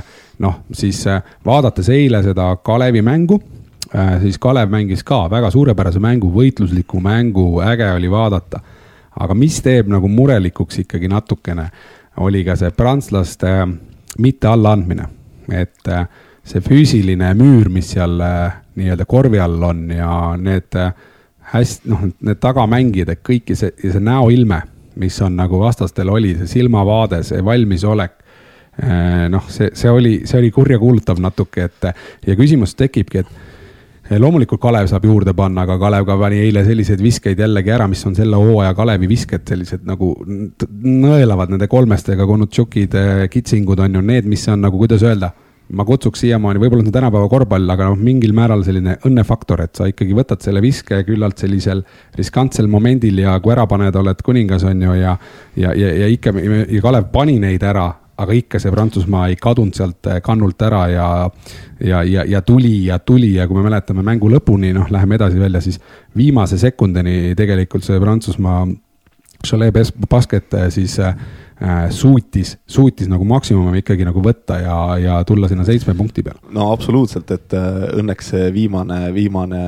noh, 0.42 0.61
siis 0.72 1.02
äh, 1.11 1.22
vaadates 1.46 1.88
eile 1.92 2.22
seda 2.24 2.48
Kalevi 2.62 3.02
mängu, 3.02 3.40
äh, 3.94 4.16
siis 4.22 4.38
Kalev 4.38 4.70
mängis 4.72 5.04
ka 5.06 5.24
väga 5.30 5.50
suurepärase 5.50 6.02
mängu, 6.02 6.30
võitlusliku 6.35 7.00
mängu, 7.02 7.48
äge 7.64 7.90
oli 7.92 8.11
vaadata. 8.11 8.61
aga 9.16 9.35
mis 9.35 9.62
teeb 9.64 9.87
nagu 9.88 10.09
murelikuks 10.12 10.82
ikkagi 10.82 11.09
natukene, 11.09 11.70
oli 12.24 12.44
ka 12.44 12.57
see 12.57 12.70
prantslaste 12.76 13.52
äh, 13.62 13.66
mitte 14.18 14.48
allaandmine, 14.48 15.09
et 15.52 15.90
see 16.46 16.62
füüsiline 16.64 17.35
müür, 17.37 17.68
mis 17.68 17.90
seal 17.92 18.16
nii-öelda 18.16 19.05
korvi 19.05 19.40
all 19.42 19.62
on 19.62 19.90
ja 19.92 20.09
need 20.40 20.72
hästi, 21.52 21.90
noh, 21.92 22.07
need 22.24 22.40
tagamängijad, 22.40 23.12
et 23.12 23.22
kõik 23.26 23.52
ja 23.52 23.59
see, 23.61 23.74
ja 23.85 23.92
see 23.92 24.02
näoilme, 24.02 24.62
mis 24.96 25.18
on 25.20 25.37
nagu 25.37 25.61
vastastel 25.61 26.09
oli, 26.09 26.33
see 26.38 26.48
silmavaade, 26.57 27.20
see 27.29 27.44
valmisolek 27.44 28.16
Äh, 28.83 29.29
noh, 29.33 29.46
see, 29.48 29.70
see 29.72 29.88
oli, 29.90 30.18
see 30.29 30.37
oli 30.42 30.50
kurjakuulutav 30.52 31.20
natuke, 31.24 31.64
et 31.70 31.87
ja 32.29 32.35
küsimus 32.37 32.74
tekibki, 32.76 33.22
et 33.22 33.31
loomulikult 34.11 34.61
Kalev 34.62 34.90
saab 34.90 35.07
juurde 35.09 35.35
panna, 35.37 35.64
aga 35.66 35.79
Kalev 35.81 36.07
ka 36.09 36.16
pani 36.21 36.38
eile 36.45 36.62
selliseid 36.66 37.03
viskeid 37.03 37.40
jällegi 37.42 37.73
ära, 37.75 37.88
mis 37.90 38.05
on 38.07 38.14
selle 38.19 38.38
hooaja 38.40 38.75
Kalevi 38.79 39.09
visked, 39.11 39.47
sellised 39.49 39.87
nagu 39.88 40.12
nõelavad 40.27 41.53
nende 41.53 41.69
kolmestega, 41.71 42.27
Konutšukid, 42.27 42.95
kitsingud 43.33 43.83
on 43.83 43.99
ju 43.99 44.05
need, 44.07 44.31
mis 44.31 44.47
on 44.53 44.62
nagu, 44.66 44.79
kuidas 44.79 45.05
öelda 45.07 45.33
ma 45.75 45.83
kutsuks 45.87 46.21
siiamaani, 46.23 46.61
võib-olla 46.62 46.85
on 46.85 46.87
see 46.87 46.95
tänapäeva 46.95 47.29
korvpall, 47.31 47.71
aga 47.75 47.88
noh, 47.90 47.99
mingil 47.99 48.35
määral 48.37 48.62
selline 48.66 48.97
õnnefaktor, 49.09 49.64
et 49.64 49.79
sa 49.79 49.88
ikkagi 49.90 50.14
võtad 50.14 50.45
selle 50.45 50.62
viske 50.62 51.01
küllalt 51.09 51.42
sellisel 51.42 51.83
riskantsel 52.14 52.71
momendil 52.71 53.19
ja 53.25 53.35
kui 53.42 53.55
ära 53.55 53.66
paned, 53.66 53.99
oled 53.99 54.23
kuningas, 54.23 54.66
on 54.69 54.87
ju, 54.87 54.95
ja. 55.01 55.16
ja, 55.59 55.75
ja, 55.75 55.92
ja 56.05 56.11
ikka 56.12 56.35
ja 56.38 56.83
Kalev 56.85 57.11
pani 57.14 57.40
neid 57.42 57.66
ära 57.66 57.88
aga 58.16 58.37
ikka 58.37 58.61
see 58.62 58.72
Prantsusmaa 58.72 59.29
ei 59.31 59.37
kadunud 59.40 59.76
sealt 59.76 60.09
eh, 60.11 60.20
kannult 60.24 60.62
ära 60.64 60.83
ja, 60.92 61.09
ja, 61.81 62.02
ja, 62.02 62.24
ja 62.29 62.42
tuli 62.42 62.87
ja 62.87 62.98
tuli 62.98 63.35
ja 63.35 63.46
kui 63.48 63.59
me 63.59 63.66
mäletame 63.68 64.05
mängu 64.07 64.31
lõpuni, 64.33 64.72
noh, 64.76 64.88
läheme 64.92 65.18
edasi 65.18 65.40
välja, 65.40 65.61
siis 65.64 65.81
viimase 66.16 66.59
sekundini 66.61 67.35
tegelikult 67.38 67.87
see 67.87 68.00
Prantsusmaa 68.00 68.66
Cholet 69.46 69.74
basket 70.09 70.55
eh, 70.57 70.70
siis 70.72 70.96
äh, 70.98 71.12
suutis, 71.92 72.55
suutis 72.66 73.09
nagu 73.09 73.24
maksimumi 73.29 73.81
ikkagi 73.81 74.05
nagu 74.09 74.20
võtta 74.24 74.59
ja, 74.61 74.79
ja 75.00 75.18
tulla 75.29 75.48
sinna 75.48 75.64
seitsme 75.68 75.94
punkti 75.96 76.24
peale. 76.24 76.40
no 76.57 76.70
absoluutselt, 76.72 77.31
et 77.37 77.55
õnneks 78.00 78.33
see 78.33 78.48
viimane, 78.52 79.12
viimane 79.14 79.62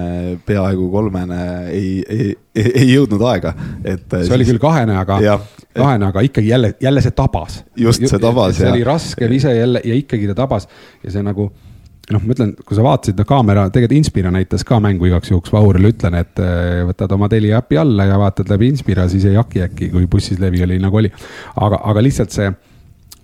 peaaegu 0.48 0.88
kolmene 0.92 1.40
ei, 1.68 2.02
ei, 2.08 2.34
ei, 2.56 2.66
ei 2.82 2.90
jõudnud 2.94 3.24
aega, 3.28 3.54
et. 3.84 4.08
see 4.08 4.24
siis... 4.24 4.34
oli 4.36 4.48
küll 4.48 4.60
kahene, 4.62 4.98
aga 5.04 5.20
kahene, 5.78 6.10
aga 6.12 6.26
ikkagi 6.26 6.52
jälle, 6.52 6.74
jälle 6.82 7.04
see 7.04 7.16
tabas. 7.16 7.62
just, 7.76 8.04
see 8.06 8.20
tabas. 8.22 8.56
see 8.58 8.66
ja. 8.66 8.74
oli 8.74 8.84
raske 8.84 9.30
vise 9.30 9.54
jälle 9.56 9.82
ja 9.84 9.96
ikkagi 9.96 10.28
ta 10.30 10.36
tabas 10.42 10.68
ja 11.04 11.14
see 11.14 11.24
nagu 11.26 11.50
noh, 12.12 12.22
ma 12.24 12.34
ütlen, 12.34 12.54
kui 12.64 12.76
sa 12.76 12.84
vaatasid, 12.84 13.18
no 13.18 13.26
kaamera, 13.28 13.66
tegelikult 13.72 13.98
Inspira 13.98 14.32
näitas 14.32 14.64
ka 14.68 14.78
mängu 14.80 15.08
igaks 15.10 15.32
juhuks 15.32 15.52
Vahurile, 15.52 15.90
ütlen, 15.92 16.16
et 16.22 16.40
eh, 16.40 16.80
võtad 16.88 17.12
oma 17.14 17.28
Telia 17.28 17.60
äpi 17.60 17.80
alla 17.80 18.06
ja 18.08 18.16
vaatad 18.20 18.48
läbi 18.52 18.70
Inspira, 18.72 19.08
siis 19.12 19.26
ei 19.28 19.36
haki 19.36 19.64
äkki, 19.66 19.90
kui 19.92 20.08
bussis 20.10 20.40
levi 20.40 20.62
oli 20.64 20.78
nagu 20.82 21.02
oli. 21.02 21.12
aga, 21.56 21.82
aga 21.92 22.04
lihtsalt 22.04 22.34
see 22.34 22.48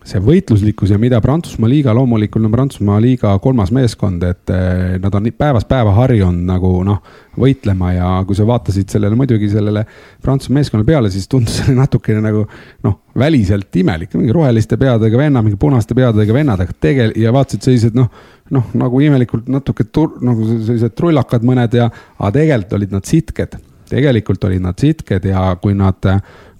see 0.04 0.20
võitluslikkus 0.20 0.90
ja 0.92 0.98
mida 1.00 1.18
Prantsusmaa 1.24 1.68
liiga, 1.70 1.94
loomulikult 1.96 2.44
on 2.44 2.52
Prantsusmaa 2.52 2.98
liiga 3.00 3.32
kolmas 3.42 3.70
meeskond, 3.72 4.22
et 4.28 4.52
eh, 4.52 4.96
nad 5.00 5.16
on 5.16 5.30
päevast 5.32 5.68
päeva 5.70 5.94
harjunud 5.96 6.44
nagu 6.44 6.72
noh, 6.84 7.00
võitlema 7.40 7.94
ja 7.94 8.10
kui 8.28 8.36
sa 8.36 8.44
vaatasid 8.48 8.92
sellele 8.92 9.16
muidugi 9.16 9.48
sellele 9.52 9.86
Prantsuse 10.22 10.52
meeskonna 10.54 10.84
peale, 10.84 11.10
siis 11.12 11.28
tundus 11.30 11.56
see 11.62 11.76
natukene 11.76 12.20
nagu 12.24 12.44
noh, 12.84 12.98
väliselt 13.16 13.74
imelik, 13.80 14.12
mingi 14.18 14.36
roheliste 14.36 14.76
peadega 14.80 15.20
venna, 15.20 15.42
mingi 15.44 15.60
punaste 15.60 15.96
peadega 15.96 16.36
vennad, 16.36 16.60
aga 16.66 16.76
tegel- 16.84 17.16
ja 17.20 17.32
vaatasid 17.34 17.64
sellised 17.64 17.96
noh, 17.96 18.10
noh 18.52 18.74
nagu 18.76 19.00
imelikult 19.00 19.48
natuke 19.48 19.88
tur-, 19.88 20.18
nagu 20.24 20.50
sellised 20.52 20.98
trullakad 20.98 21.46
mõned 21.48 21.80
ja, 21.80 21.88
aga 22.20 22.34
tegelikult 22.40 22.76
olid 22.80 22.98
nad 22.98 23.08
sitked. 23.08 23.56
Tegelikult 23.84 24.44
olid 24.48 24.62
nad 24.64 24.80
sitked 24.80 25.26
ja 25.28 25.50
kui 25.60 25.74
nad 25.76 26.06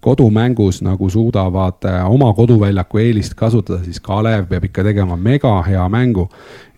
kodumängus 0.05 0.83
nagu 0.85 1.09
suudavad 1.11 1.87
oma 2.09 2.29
koduväljaku 2.37 3.01
eelist 3.01 3.35
kasutada, 3.39 3.81
siis 3.85 4.01
Kalev 4.05 4.47
peab 4.51 4.69
ikka 4.69 4.85
tegema 4.85 5.17
mega 5.17 5.57
hea 5.65 5.89
mängu. 5.89 6.29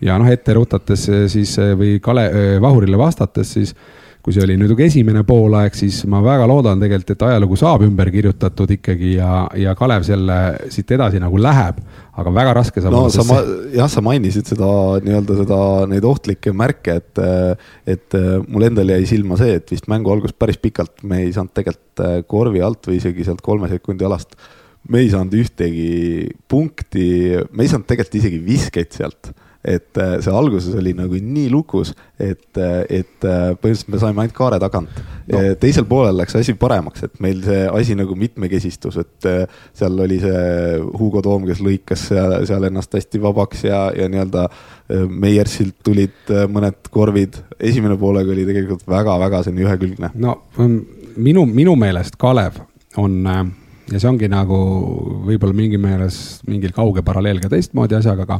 ja 0.01 0.17
noh, 0.17 0.29
ette 0.31 0.53
rutates 0.53 1.07
siis 1.27 1.57
või 1.57 1.97
Kale-, 1.99 2.59
Vahurile 2.61 2.97
vastates, 2.97 3.53
siis 3.53 3.75
kui 4.27 4.35
see 4.35 4.43
oli 4.43 4.57
muidugi 4.59 4.83
esimene 4.83 5.21
poolaeg, 5.23 5.75
siis 5.79 6.01
ma 6.11 6.19
väga 6.19 6.43
loodan 6.51 6.81
tegelikult, 6.83 7.13
et 7.13 7.21
ajalugu 7.29 7.55
saab 7.61 7.85
ümber 7.85 8.09
kirjutatud 8.11 8.73
ikkagi 8.75 9.13
ja, 9.13 9.45
ja 9.55 9.71
Kalev 9.79 10.03
selle 10.03 10.35
siit 10.73 10.91
edasi 10.97 11.21
nagu 11.23 11.39
läheb. 11.39 11.79
aga 12.17 12.33
väga 12.35 12.55
raske 12.57 12.83
saab 12.83 12.91
no, 12.91 13.05
olla. 13.05 13.23
sa, 13.23 13.37
jah, 13.71 13.87
sa 13.93 14.03
mainisid 14.03 14.49
seda 14.51 14.67
nii-öelda 15.05 15.37
seda, 15.37 15.61
neid 15.93 16.09
ohtlikke 16.09 16.51
märke, 16.51 16.97
et, 16.99 17.23
et 17.87 18.19
mul 18.49 18.67
endal 18.67 18.91
jäi 18.97 19.07
silma 19.07 19.39
see, 19.39 19.61
et 19.61 19.71
vist 19.71 19.87
mängu 19.87 20.11
alguses 20.11 20.35
päris 20.35 20.59
pikalt 20.59 21.05
me 21.07 21.21
ei 21.23 21.31
saanud 21.31 21.55
tegelikult 21.55 22.27
korvi 22.27 22.67
alt 22.67 22.91
või 22.91 22.99
isegi 22.99 23.23
sealt 23.29 23.39
kolme 23.45 23.71
sekundi 23.71 24.09
alast 24.09 24.35
me 24.91 25.05
ei 25.05 25.13
saanud 25.13 25.39
ühtegi 25.39 26.27
punkti, 26.51 27.07
me 27.47 27.63
ei 27.63 27.71
saanud 27.71 27.87
tegelikult 27.87 28.19
isegi 28.19 28.43
viskeid 28.43 28.91
sealt 28.99 29.31
et 29.67 29.99
äh, 29.99 30.15
see 30.23 30.33
alguses 30.33 30.75
oli 30.79 30.93
nagu 30.95 31.19
nii 31.19 31.49
lukus, 31.51 31.91
et, 32.19 32.55
äh, 32.55 32.79
et 33.01 33.25
äh, 33.27 33.51
põhimõtteliselt 33.59 33.91
me 33.91 33.99
saime 34.01 34.23
ainult 34.23 34.35
kaare 34.37 34.59
tagant 34.63 35.01
no.. 35.27 35.41
teisel 35.59 35.87
poolel 35.89 36.15
läks 36.21 36.37
asi 36.39 36.55
paremaks, 36.59 37.03
et 37.07 37.19
meil 37.23 37.41
see 37.45 37.65
asi 37.67 37.97
nagu 37.99 38.15
mitmekesistus, 38.19 38.99
et 39.03 39.29
seal 39.75 39.99
oli 40.05 40.21
see 40.23 40.79
Hugo 40.99 41.21
Toom, 41.25 41.45
kes 41.49 41.61
lõikas 41.65 42.07
seal, 42.13 42.37
seal 42.47 42.69
ennast 42.69 42.95
hästi 42.95 43.21
vabaks 43.23 43.67
ja, 43.67 43.87
ja 43.95 44.07
nii-öelda 44.11 44.47
Meiersilt 45.11 45.81
tulid 45.83 46.31
mõned 46.47 46.87
korvid. 46.93 47.35
esimene 47.59 47.97
poolega 47.99 48.31
oli 48.31 48.45
tegelikult 48.47 48.85
väga-väga 48.87 49.43
selline 49.43 49.67
ühekülgne. 49.67 50.13
no 50.15 50.37
mm, 50.55 50.77
minu, 51.19 51.43
minu 51.51 51.75
meelest 51.75 52.15
Kalev 52.21 52.61
on 52.97 53.19
ja 53.27 53.99
see 53.99 54.09
ongi 54.09 54.29
nagu 54.31 54.57
võib-olla 55.27 55.55
mingi 55.55 55.79
meeles 55.81 56.39
mingil 56.47 56.71
kauge 56.75 57.03
paralleel 57.03 57.41
ka 57.43 57.51
teistmoodi 57.51 57.99
asjaga, 57.99 58.23
aga 58.23 58.39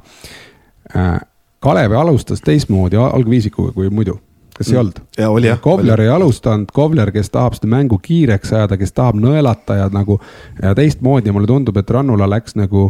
Kalev 1.60 1.92
alustas 1.98 2.42
teistmoodi 2.46 3.00
algviisikuga 3.02 3.74
kui 3.76 3.90
muidu 3.90 4.20
kas 4.58 4.68
ei 4.68 4.74
mm. 4.74 4.80
olnud? 4.80 5.00
ja 5.18 5.30
oli 5.30 5.48
jah. 5.48 5.60
Kovler 5.62 6.02
ei 6.02 6.10
alustanud, 6.10 6.72
Kovler, 6.74 7.12
kes 7.12 7.30
tahab 7.30 7.58
seda 7.58 7.70
mängu 7.72 8.00
kiireks 8.02 8.54
ajada, 8.54 8.78
kes 8.78 8.94
tahab 8.94 9.20
nõelata 9.22 9.78
ja 9.82 9.90
nagu 9.94 10.20
ja 10.62 10.74
teistmoodi 10.78 11.30
ja 11.30 11.36
mulle 11.36 11.50
tundub, 11.50 11.78
et 11.78 11.90
Rannula 11.94 12.30
läks 12.30 12.58
nagu, 12.58 12.90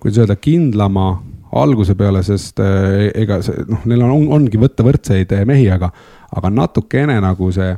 kuidas 0.00 0.22
öelda, 0.22 0.36
kindlama 0.40 1.10
alguse 1.52 1.94
peale, 1.94 2.22
sest 2.24 2.60
äh, 2.64 3.10
ega 3.22 3.42
see 3.44 3.66
noh, 3.68 3.82
neil 3.88 4.04
on, 4.06 4.28
ongi 4.38 4.60
võtta 4.60 4.86
võrdseid 4.86 5.34
mehi, 5.48 5.68
aga, 5.72 5.92
aga 6.36 6.52
natukene 6.52 7.18
nagu 7.20 7.50
see 7.52 7.74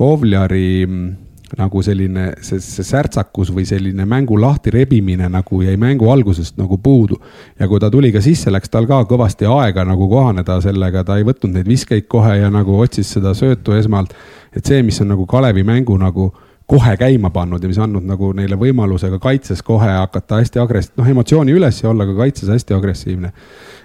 Kovleri 0.00 0.86
mm, 0.86 1.08
nagu 1.58 1.82
selline 1.82 2.26
see, 2.44 2.60
see 2.62 2.86
särtsakus 2.86 3.50
või 3.54 3.64
selline 3.68 4.06
mängu 4.08 4.38
lahti 4.40 4.70
rebimine 4.74 5.28
nagu 5.32 5.62
jäi 5.64 5.76
mängu 5.80 6.10
algusest 6.12 6.58
nagu 6.60 6.78
puudu. 6.78 7.18
ja 7.58 7.68
kui 7.68 7.80
ta 7.80 7.90
tuli 7.90 8.12
ka 8.12 8.20
sisse, 8.20 8.52
läks 8.52 8.70
tal 8.70 8.86
ka 8.86 9.02
kõvasti 9.08 9.48
aega 9.50 9.84
nagu 9.84 10.08
kohaneda 10.08 10.60
sellega, 10.60 11.04
ta 11.04 11.16
ei 11.18 11.26
võtnud 11.26 11.54
neid 11.54 11.68
viskeid 11.68 12.06
kohe 12.08 12.36
ja 12.36 12.50
nagu 12.50 12.78
otsis 12.80 13.10
seda 13.16 13.34
söötu 13.34 13.72
esmalt. 13.72 14.14
et 14.56 14.64
see, 14.64 14.82
mis 14.82 15.00
on 15.00 15.08
nagu 15.14 15.26
Kalevi 15.26 15.64
mängu 15.66 15.98
nagu 15.98 16.30
kohe 16.70 16.96
käima 16.96 17.30
pannud 17.34 17.62
ja 17.62 17.68
mis 17.68 17.78
andnud 17.82 18.06
nagu 18.06 18.32
neile 18.36 18.54
võimaluse 18.58 19.10
ka 19.10 19.18
kaitses 19.18 19.62
kohe 19.66 19.90
hakata 19.90 20.38
hästi 20.38 20.62
agress-, 20.62 20.92
noh 20.96 21.08
emotsiooni 21.08 21.52
üles 21.56 21.82
ja 21.82 21.90
olla 21.90 22.06
ka 22.06 22.14
kaitses 22.22 22.48
hästi 22.48 22.76
agressiivne 22.76 23.32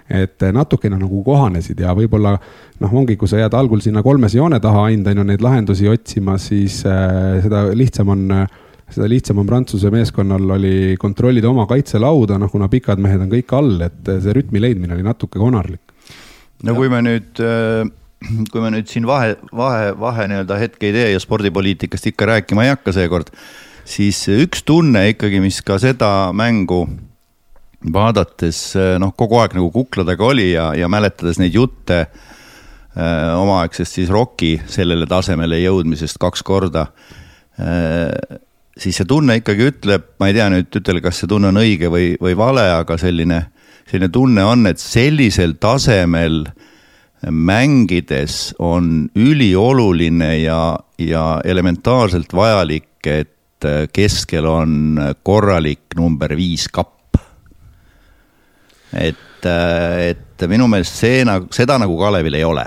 et 0.09 0.43
natukene 0.53 0.99
nagu 1.01 1.23
kohanesid 1.25 1.79
ja 1.81 1.95
võib-olla 1.97 2.35
noh, 2.35 2.91
ongi, 2.93 3.15
kui 3.17 3.29
sa 3.29 3.39
jääd 3.39 3.55
algul 3.57 3.81
sinna 3.81 4.03
kolmese 4.05 4.37
joone 4.37 4.59
taha 4.61 4.85
ainult 4.91 5.09
on 5.09 5.23
ju 5.23 5.25
neid 5.31 5.41
lahendusi 5.41 5.89
otsima, 5.89 6.37
siis 6.41 6.83
äh, 6.85 7.41
seda 7.45 7.65
lihtsam 7.73 8.13
on 8.13 8.29
seda 8.91 9.09
lihtsam 9.09 9.41
on 9.41 9.49
Prantsuse 9.49 9.89
meeskonnal 9.93 10.55
oli 10.57 10.95
kontrollida 11.01 11.49
oma 11.49 11.65
kaitselauda, 11.69 12.37
noh 12.41 12.51
kuna 12.51 12.69
pikad 12.71 13.01
mehed 13.01 13.23
on 13.25 13.31
kõik 13.31 13.53
all, 13.57 13.75
et 13.87 14.11
see 14.21 14.35
rütmi 14.35 14.61
leidmine 14.61 14.95
oli 14.97 15.05
natuke 15.05 15.41
konarlik. 15.41 15.81
no 16.63 16.75
kui 16.77 16.89
me 16.89 17.01
nüüd, 17.05 17.41
äh, 17.41 17.85
kui 18.51 18.63
me 18.63 18.71
nüüd 18.75 18.89
siin 18.91 19.07
vahe, 19.09 19.35
vahe, 19.53 19.91
vahe 19.99 20.27
nii-öelda 20.31 20.59
hetke 20.61 20.89
ei 20.89 20.95
tee 20.95 21.09
ja 21.13 21.21
spordipoliitikast 21.21 22.11
ikka 22.13 22.29
rääkima 22.35 22.65
ei 22.65 22.75
hakka 22.75 22.93
seekord, 22.95 23.33
siis 23.85 24.21
üks 24.29 24.63
tunne 24.65 25.07
ikkagi, 25.11 25.41
mis 25.43 25.61
ka 25.65 25.79
seda 25.81 26.31
mängu 26.37 26.85
vaadates 27.93 28.59
noh, 29.01 29.13
kogu 29.17 29.39
aeg 29.41 29.55
nagu 29.57 29.69
kukladega 29.73 30.25
oli 30.25 30.51
ja, 30.53 30.69
ja 30.77 30.89
mäletades 30.91 31.39
neid 31.41 31.55
jutte 31.55 31.99
äh, 32.05 33.33
omaaegsest 33.37 33.99
siis 33.99 34.11
Rocki 34.13 34.55
sellele 34.71 35.07
tasemele 35.09 35.59
jõudmisest 35.63 36.19
kaks 36.21 36.45
korda 36.45 36.87
äh,. 37.59 38.39
siis 38.77 38.97
see 38.99 39.07
tunne 39.07 39.37
ikkagi 39.39 39.69
ütleb, 39.71 40.07
ma 40.19 40.29
ei 40.29 40.37
tea 40.37 40.49
nüüd, 40.51 40.71
ütelge, 40.81 41.05
kas 41.07 41.21
see 41.21 41.31
tunne 41.31 41.51
on 41.53 41.61
õige 41.61 41.91
või, 41.91 42.13
või 42.21 42.35
vale, 42.37 42.65
aga 42.81 42.97
selline, 42.99 43.45
selline 43.87 44.11
tunne 44.11 44.43
on, 44.43 44.65
et 44.67 44.81
sellisel 44.81 45.55
tasemel 45.61 46.43
mängides 47.31 48.53
on 48.59 49.07
ülioluline 49.15 50.33
ja, 50.41 50.75
ja 51.01 51.23
elementaarselt 51.45 52.35
vajalik, 52.35 52.99
et 53.07 53.31
keskel 53.95 54.45
on 54.45 54.99
korralik 55.23 55.95
number 55.97 56.35
viis 56.37 56.67
kapp 56.69 56.94
et, 58.93 59.45
äh, 59.45 60.09
et 60.11 60.47
minu 60.49 60.67
meelest 60.71 60.99
see 61.01 61.23
nagu, 61.27 61.47
seda 61.55 61.79
nagu 61.81 61.97
Kalevil 61.99 62.37
ei 62.37 62.43
ole. 62.43 62.65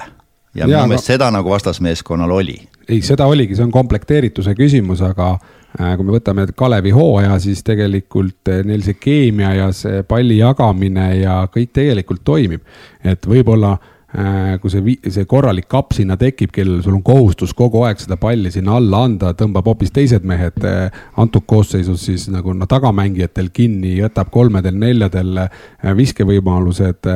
ja, 0.55 0.65
ja 0.65 0.67
minu 0.67 0.87
meelest 0.89 1.09
no, 1.09 1.13
seda 1.15 1.31
nagu 1.35 1.51
vastasmeeskonnal 1.51 2.31
oli. 2.31 2.59
ei, 2.89 3.03
seda 3.03 3.27
oligi, 3.27 3.57
see 3.57 3.67
on 3.67 3.75
komplekteerituse 3.75 4.55
küsimus, 4.59 5.03
aga 5.05 5.35
äh, 5.81 5.95
kui 5.97 6.07
me 6.09 6.17
võtame 6.17 6.49
Kalevi 6.57 6.95
hooaja, 6.97 7.39
siis 7.43 7.63
tegelikult 7.67 8.51
äh, 8.53 8.65
neil 8.67 8.83
see 8.87 8.99
keemia 9.01 9.55
ja 9.55 9.71
see 9.77 10.03
palli 10.09 10.41
jagamine 10.41 11.11
ja 11.21 11.41
kõik 11.55 11.73
tegelikult 11.77 12.25
toimib. 12.25 12.67
et 13.05 13.27
võib-olla 13.27 13.77
kui 14.09 14.71
see, 14.73 14.95
see 15.13 15.27
korralik 15.29 15.67
kapp 15.69 15.93
sinna 15.93 16.17
tekib, 16.17 16.49
kellel 16.55 16.81
sul 16.81 16.95
on 16.97 17.03
kohustus 17.05 17.53
kogu 17.57 17.83
aeg 17.85 18.01
seda 18.01 18.17
palli 18.17 18.49
sinna 18.53 18.79
alla 18.81 19.03
anda, 19.05 19.35
tõmbab 19.37 19.69
hoopis 19.69 19.93
teised 19.93 20.25
mehed 20.29 20.57
äh, 20.65 20.89
antud 21.21 21.45
koosseisus 21.45 22.07
siis 22.09 22.25
nagu 22.33 22.55
no 22.57 22.65
tagamängijatel 22.71 23.51
kinni, 23.53 23.99
jätab 23.99 24.33
kolmedel-neljadel 24.33 25.43
äh, 25.45 25.61
viskevõimalused. 25.99 27.11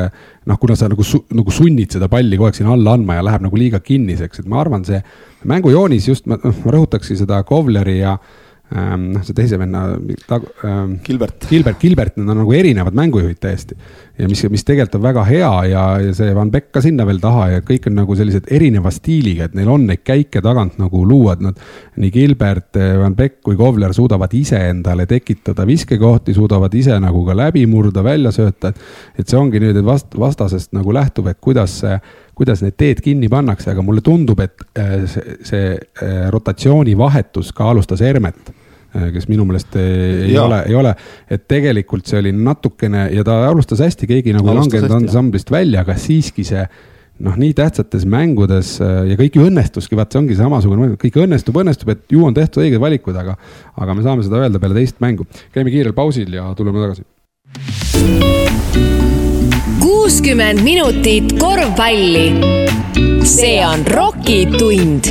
noh, 0.47 0.59
kuna 0.61 0.77
sa 0.77 0.91
nagu, 0.93 1.05
nagu 1.33 1.55
sunnid 1.55 1.97
seda 1.97 2.11
palli 2.13 2.37
kogu 2.37 2.51
aeg 2.51 2.61
sinna 2.61 2.77
alla 2.77 2.99
andma 2.99 3.17
ja 3.17 3.25
läheb 3.25 3.49
nagu 3.49 3.57
liiga 3.57 3.81
kinniseks, 3.81 4.43
et 4.43 4.53
ma 4.53 4.61
arvan, 4.61 4.85
see 4.85 5.01
mängujoonis 5.49 6.09
just, 6.13 6.29
ma, 6.29 6.37
ma 6.43 6.77
rõhutakski 6.77 7.17
seda 7.17 7.41
Kovleri 7.49 8.03
ja 8.03 8.19
noh, 8.73 9.25
see 9.27 9.37
teise 9.37 9.59
venna 9.61 9.83
tag-. 10.29 10.49
Ähm, 10.65 10.97
Gilbert. 11.05 11.47
Gilbert, 11.49 11.79
Gilbert, 11.81 12.17
need 12.17 12.31
on 12.33 12.41
nagu 12.43 12.55
erinevad 12.57 12.97
mängujuhid 12.97 13.41
täiesti. 13.43 13.77
ja 14.19 14.29
mis, 14.29 14.43
mis 14.53 14.65
tegelikult 14.65 14.99
on 14.99 15.03
väga 15.07 15.23
hea 15.25 15.51
ja, 15.71 15.83
ja 16.05 16.15
see 16.15 16.35
Van 16.37 16.51
Beck 16.53 16.69
ka 16.75 16.83
sinna 16.85 17.07
veel 17.09 17.19
taha 17.21 17.47
ja 17.55 17.63
kõik 17.65 17.89
on 17.89 17.97
nagu 17.97 18.17
sellised 18.17 18.51
erineva 18.53 18.93
stiiliga, 18.93 19.49
et 19.49 19.57
neil 19.57 19.71
on 19.73 19.87
neid 19.89 20.03
käike 20.05 20.43
tagant 20.45 20.77
nagu 20.79 21.05
luua, 21.09 21.35
et 21.37 21.45
nad. 21.49 21.63
nii 21.97 22.13
Gilbert, 22.13 22.77
Van 23.01 23.17
Beck 23.17 23.41
kui 23.45 23.57
Kovler 23.57 23.95
suudavad 23.97 24.33
ise 24.37 24.61
endale 24.69 25.07
tekitada 25.11 25.67
viskekohti, 25.69 26.35
suudavad 26.37 26.75
ise 26.77 26.99
nagu 27.01 27.25
ka 27.27 27.37
läbi 27.37 27.65
murda, 27.67 28.05
välja 28.05 28.33
sööta, 28.33 28.73
et. 28.73 28.83
et 29.19 29.29
see 29.29 29.41
ongi 29.41 29.61
nüüd 29.63 29.81
vast-, 29.85 30.17
vastasest 30.19 30.73
nagu 30.77 30.93
lähtub, 30.93 31.29
et 31.33 31.41
kuidas 31.41 31.81
see 31.83 31.97
kuidas 32.35 32.63
need 32.65 32.77
teed 32.81 33.03
kinni 33.05 33.29
pannakse, 33.33 33.71
aga 33.73 33.85
mulle 33.85 34.01
tundub, 34.05 34.41
et 34.41 34.65
äh, 34.79 35.05
see, 35.11 35.37
see 35.47 35.71
äh, 35.77 36.27
rotatsiooni 36.33 36.97
vahetus 36.99 37.53
ka 37.57 37.71
alustas 37.73 38.01
Hermet 38.05 38.53
kes 38.93 39.29
minu 39.31 39.47
meelest 39.49 39.77
äh, 39.81 39.91
ei 40.29 40.35
ja. 40.35 40.45
ole, 40.45 40.63
ei 40.69 40.77
ole, 40.77 40.95
et 41.33 41.47
tegelikult 41.49 42.09
see 42.09 42.21
oli 42.21 42.33
natukene 42.37 43.09
ja 43.15 43.25
ta 43.27 43.39
alustas 43.49 43.81
hästi, 43.85 44.09
keegi 44.11 44.35
nagu 44.37 44.51
ei 44.51 44.59
langenud 44.59 44.97
ansamblist 45.01 45.53
välja, 45.53 45.87
aga 45.87 45.97
siiski 46.01 46.45
see 46.47 46.67
noh, 47.23 47.37
nii 47.39 47.55
tähtsates 47.57 48.05
mängudes 48.09 48.75
äh, 48.83 49.03
ja 49.13 49.17
kõik 49.21 49.39
ju 49.39 49.47
õnnestuski, 49.49 49.97
vaat 49.99 50.13
see 50.13 50.23
ongi 50.23 50.37
samasugune, 50.39 50.93
kõik 51.01 51.19
õnnestub, 51.25 51.59
õnnestub, 51.63 51.93
et 51.95 52.05
ju 52.13 52.25
on 52.27 52.37
tehtud 52.37 52.65
õiged 52.65 52.83
valikud, 52.83 53.17
aga, 53.19 53.37
aga 53.81 53.97
me 53.97 54.05
saame 54.05 54.27
seda 54.27 54.43
öelda 54.43 54.61
peale 54.63 54.77
teist 54.81 55.01
mängu. 55.05 55.27
käime 55.55 55.73
kiirel 55.73 55.97
pausil 55.97 56.33
ja 56.37 56.51
tuleme 56.59 56.83
tagasi. 56.83 57.07
kuuskümmend 59.81 60.63
minutit 60.65 61.37
korvpalli. 61.41 62.29
see 63.25 63.61
on 63.65 63.87
Rocki 63.87 64.45
tund 64.59 65.09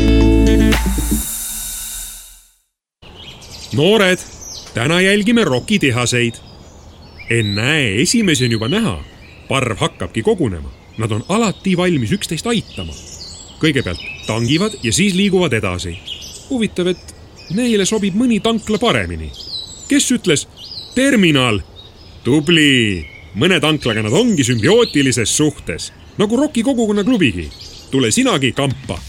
noored, 3.74 4.20
täna 4.74 5.02
jälgime 5.02 5.44
Rocki 5.44 5.80
tehaseid. 5.80 6.34
ennäe, 7.30 8.02
esimesi 8.02 8.46
on 8.46 8.52
juba 8.52 8.68
näha. 8.68 9.04
parv 9.48 9.78
hakkabki 9.78 10.22
kogunema, 10.22 10.72
nad 10.98 11.12
on 11.12 11.26
alati 11.30 11.78
valmis 11.78 12.12
üksteist 12.12 12.48
aitama. 12.48 12.94
kõigepealt 13.60 14.00
tangivad 14.28 14.74
ja 14.84 14.94
siis 14.94 15.14
liiguvad 15.14 15.54
edasi. 15.54 16.00
huvitav, 16.50 16.88
et 16.88 17.16
neile 17.50 17.86
sobib 17.86 18.16
mõni 18.16 18.42
tankla 18.42 18.78
paremini. 18.78 19.32
kes 19.88 20.12
ütles 20.12 20.48
terminal? 20.96 21.62
tubli, 22.24 23.08
mõne 23.36 23.60
tanklaga 23.60 24.04
nad 24.04 24.14
ongi 24.14 24.44
sümbiootilises 24.44 25.38
suhtes, 25.38 25.94
nagu 26.18 26.38
Rocki 26.38 26.64
kogukonna 26.64 27.04
klubigi. 27.04 27.50
tule 27.92 28.12
sinagi 28.12 28.52
kampa 28.52 29.00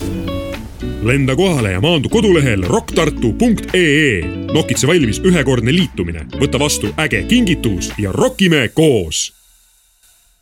lenda 1.02 1.36
kohale 1.36 1.72
ja 1.72 1.80
maandu 1.80 2.08
kodulehel 2.08 2.62
rocktartu.ee. 2.68 4.22
nokitse 4.54 4.86
valmis 4.86 5.18
ühekordne 5.26 5.74
liitumine, 5.74 6.28
võta 6.38 6.60
vastu 6.62 6.92
äge 7.02 7.24
kingitus 7.26 7.90
ja 7.98 8.12
rokime 8.14 8.68
koos. 8.74 9.32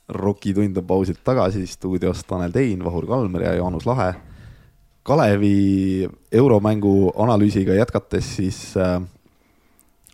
rokitund 0.08 0.76
on 0.76 0.84
pausilt 0.84 1.24
tagasi, 1.24 1.66
stuudios 1.66 2.24
Tanel 2.24 2.52
Tein, 2.52 2.84
Vahur 2.84 3.06
Kalmer 3.06 3.42
ja 3.42 3.54
Jaanus 3.54 3.86
Lahe. 3.86 4.14
Kalevi 5.02 6.08
euromängu 6.32 7.12
analüüsiga 7.16 7.74
jätkates 7.74 8.36
siis 8.36 8.76
äh, 8.76 9.00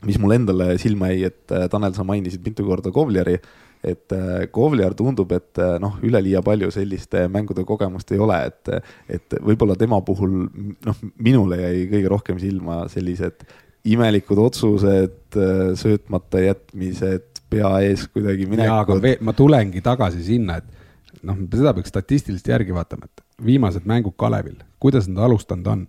mis 0.04 0.18
mulle 0.20 0.40
endale 0.40 0.74
silma 0.80 1.10
jäi, 1.12 1.30
et 1.30 1.54
äh, 1.54 1.68
Tanel, 1.72 1.94
sa 1.96 2.04
mainisid 2.06 2.44
mitu 2.44 2.66
korda 2.66 2.92
Kovljari 2.92 3.38
et 3.86 4.12
äh, 4.12 4.46
Kovliar 4.52 4.96
tundub, 4.98 5.30
et 5.36 5.60
äh, 5.62 5.76
noh, 5.82 5.96
üleliia 6.04 6.42
palju 6.44 6.72
selliste 6.74 7.26
mängude 7.32 7.64
kogemust 7.68 8.10
ei 8.12 8.20
ole, 8.22 8.38
et, 8.50 8.90
et 9.18 9.36
võib-olla 9.44 9.76
tema 9.78 10.00
puhul 10.04 10.34
noh, 10.48 11.04
minule 11.22 11.60
jäi 11.62 11.86
kõige 11.92 12.12
rohkem 12.12 12.40
silma 12.42 12.84
sellised 12.92 13.46
imelikud 13.86 14.40
otsused, 14.42 15.36
söötmata 15.78 16.40
jätmised, 16.42 17.28
pea 17.52 17.68
ees 17.86 18.08
kuidagi 18.10 18.48
minekud. 18.50 19.04
ma 19.22 19.34
tulengi 19.36 19.78
tagasi 19.84 20.24
sinna, 20.26 20.56
et 20.58 21.22
noh, 21.22 21.38
seda 21.52 21.70
peaks 21.76 21.92
statistiliselt 21.94 22.50
järgi 22.50 22.74
vaatama, 22.74 23.06
et 23.06 23.22
viimased 23.46 23.86
mängud 23.86 24.16
Kalevil, 24.18 24.58
kuidas 24.82 25.06
nad 25.06 25.22
alustanud 25.28 25.70
on 25.70 25.86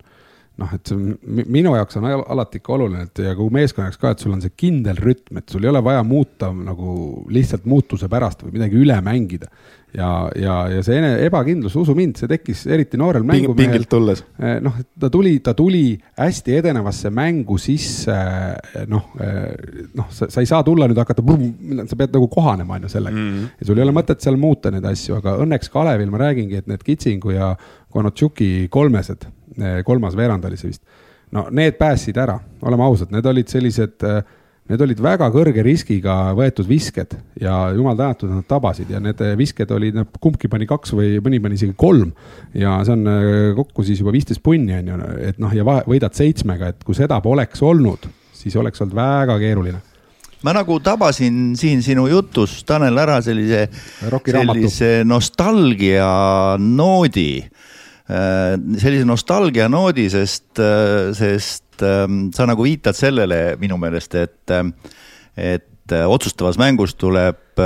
noh, 0.58 0.74
et 0.74 0.90
see 0.90 1.46
minu 1.54 1.74
jaoks 1.78 2.00
on 2.00 2.08
alati 2.10 2.62
ikka 2.62 2.76
oluline, 2.78 3.08
et 3.08 3.24
ja 3.28 3.34
kogu 3.38 3.54
meeskonna 3.54 3.92
jaoks 3.92 4.02
ka, 4.02 4.14
et 4.14 4.24
sul 4.24 4.34
on 4.34 4.44
see 4.44 4.54
kindel 4.58 5.00
rütm, 5.02 5.42
et 5.42 5.54
sul 5.54 5.66
ei 5.66 5.72
ole 5.72 5.84
vaja 5.86 6.04
muuta 6.08 6.50
nagu 6.52 6.94
lihtsalt 7.34 7.68
muutuse 7.70 8.10
pärast 8.10 8.42
või 8.46 8.58
midagi 8.58 8.80
üle 8.82 8.98
mängida. 9.06 9.52
ja, 9.98 10.08
ja, 10.36 10.56
ja 10.70 10.82
see 10.84 10.98
ebakindlus, 11.26 11.78
usu 11.80 11.94
mind, 11.98 12.18
see 12.20 12.30
tekkis 12.30 12.66
eriti 12.74 13.00
noorel 13.00 13.24
mängumehel. 13.26 13.56
pingilt 13.58 13.90
tulles. 13.90 14.24
Eh, 14.38 14.58
noh, 14.62 14.76
ta 15.00 15.10
tuli, 15.14 15.38
ta 15.46 15.54
tuli 15.58 15.96
hästi 16.20 16.58
edenevasse 16.60 17.10
mängu 17.14 17.58
sisse, 17.62 18.18
noh, 18.92 19.14
eh, 19.24 19.88
noh, 19.98 20.10
sa, 20.14 20.28
ei 20.42 20.50
saa 20.50 20.66
tulla 20.68 20.90
nüüd 20.90 21.02
hakata, 21.02 21.24
sa 21.88 22.02
pead 22.02 22.18
nagu 22.18 22.28
kohanema, 22.34 22.78
on 22.78 22.90
ju, 22.90 22.94
sellega 22.98 23.16
mm. 23.16 23.32
-hmm. 23.32 23.56
ja 23.62 23.70
sul 23.70 23.80
ei 23.80 23.88
ole 23.88 23.96
mõtet 23.96 24.26
seal 24.26 24.38
muuta 24.42 24.74
neid 24.74 24.86
asju, 24.86 25.22
aga 25.22 25.38
õnneks 25.46 25.72
Kalevil 25.72 26.12
ma 26.12 26.26
räägingi, 26.26 26.62
et 26.62 26.68
need 26.68 26.84
Kitsingu 26.84 27.38
ja 27.38 27.56
Konotšuki 27.94 28.68
kolmesed 28.70 29.30
kolmas 29.86 30.18
veerand 30.18 30.46
oli 30.48 30.58
see 30.60 30.72
vist. 30.72 30.84
no 31.32 31.48
need 31.52 31.78
päästsid 31.80 32.18
ära, 32.24 32.38
oleme 32.64 32.86
ausad, 32.86 33.12
need 33.12 33.26
olid 33.28 33.50
sellised, 33.52 33.98
eh, 34.08 34.22
need 34.72 34.84
olid 34.84 35.02
väga 35.04 35.28
kõrge 35.32 35.64
riskiga 35.64 36.16
võetud 36.36 36.68
visked 36.68 37.18
ja 37.42 37.56
jumal 37.76 37.98
tänatud, 38.00 38.32
nad 38.32 38.48
tabasid 38.48 38.92
ja 38.92 39.02
need 39.04 39.22
visked 39.40 39.72
olid, 39.72 40.00
kumbki 40.24 40.52
pani 40.52 40.68
kaks 40.68 40.96
või 40.96 41.18
mõni 41.24 41.42
pani 41.44 41.60
isegi 41.60 41.76
kolm. 41.76 42.14
ja 42.54 42.78
see 42.88 42.96
on 42.96 43.12
kokku 43.60 43.84
siis 43.88 44.00
juba 44.04 44.16
viisteist 44.16 44.44
punni 44.44 44.80
on 44.80 44.94
ju, 44.94 45.02
et 45.30 45.40
noh, 45.44 45.54
ja 45.56 45.68
võidad 45.68 46.16
seitsmega, 46.16 46.72
et 46.72 46.88
kui 46.88 46.96
seda 46.96 47.20
poleks 47.24 47.64
olnud, 47.64 48.08
siis 48.36 48.56
oleks 48.56 48.82
olnud 48.82 48.96
väga 48.96 49.40
keeruline 49.44 49.84
ma 50.46 50.54
nagu 50.54 50.78
tabasin 50.80 51.56
siin 51.58 51.82
sinu 51.84 52.06
jutus, 52.08 52.62
Tanel, 52.68 52.98
ära 53.02 53.18
sellise, 53.26 53.66
sellise 54.30 54.92
nostalgia 55.08 56.08
noodi 56.62 57.32
Äh, 57.42 57.67
sellise 58.08 59.06
nostalgia 59.08 59.68
noodi, 59.72 60.08
sest, 60.12 60.60
äh, 60.64 61.12
sest 61.18 61.84
ähm, 61.84 62.28
sa 62.36 62.48
nagu 62.48 62.64
viitad 62.64 62.96
sellele 62.96 63.58
minu 63.60 63.80
meelest, 63.82 64.16
et, 64.16 64.54
äh, 64.54 64.64
et 65.36 65.74
otsustavas 65.88 66.58
mängus 66.60 66.98
tuleb 67.00 67.62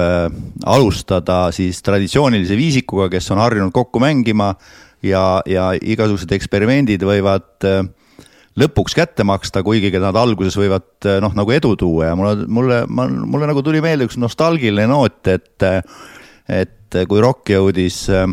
alustada 0.69 1.47
siis 1.49 1.79
traditsioonilise 1.81 2.53
viisikuga, 2.53 3.07
kes 3.09 3.31
on 3.33 3.41
harjunud 3.41 3.73
kokku 3.73 3.97
mängima 3.99 4.51
ja, 5.01 5.41
ja 5.49 5.71
igasugused 5.73 6.29
eksperimendid 6.37 7.01
võivad 7.01 7.65
lõpuks 8.61 8.93
kätte 8.93 9.25
maksta, 9.25 9.63
kuigi 9.65 9.89
nad 9.97 10.19
alguses 10.21 10.53
võivad 10.59 11.09
noh, 11.25 11.33
nagu 11.33 11.55
edu 11.57 11.73
tuua. 11.81 12.11
Ja 12.11 12.19
mulle, 12.19 12.45
mulle, 12.45 12.83
mulle 12.85 13.49
nagu 13.49 13.65
tuli 13.65 13.81
meelde 13.81 14.05
üks 14.05 14.21
nostalgiline 14.21 14.85
noot, 14.93 15.25
et, 15.25 15.65
et 16.45 17.01
kui 17.09 17.25
Rock 17.25 17.49
jõudis 17.55 18.03
äh, 18.13 18.29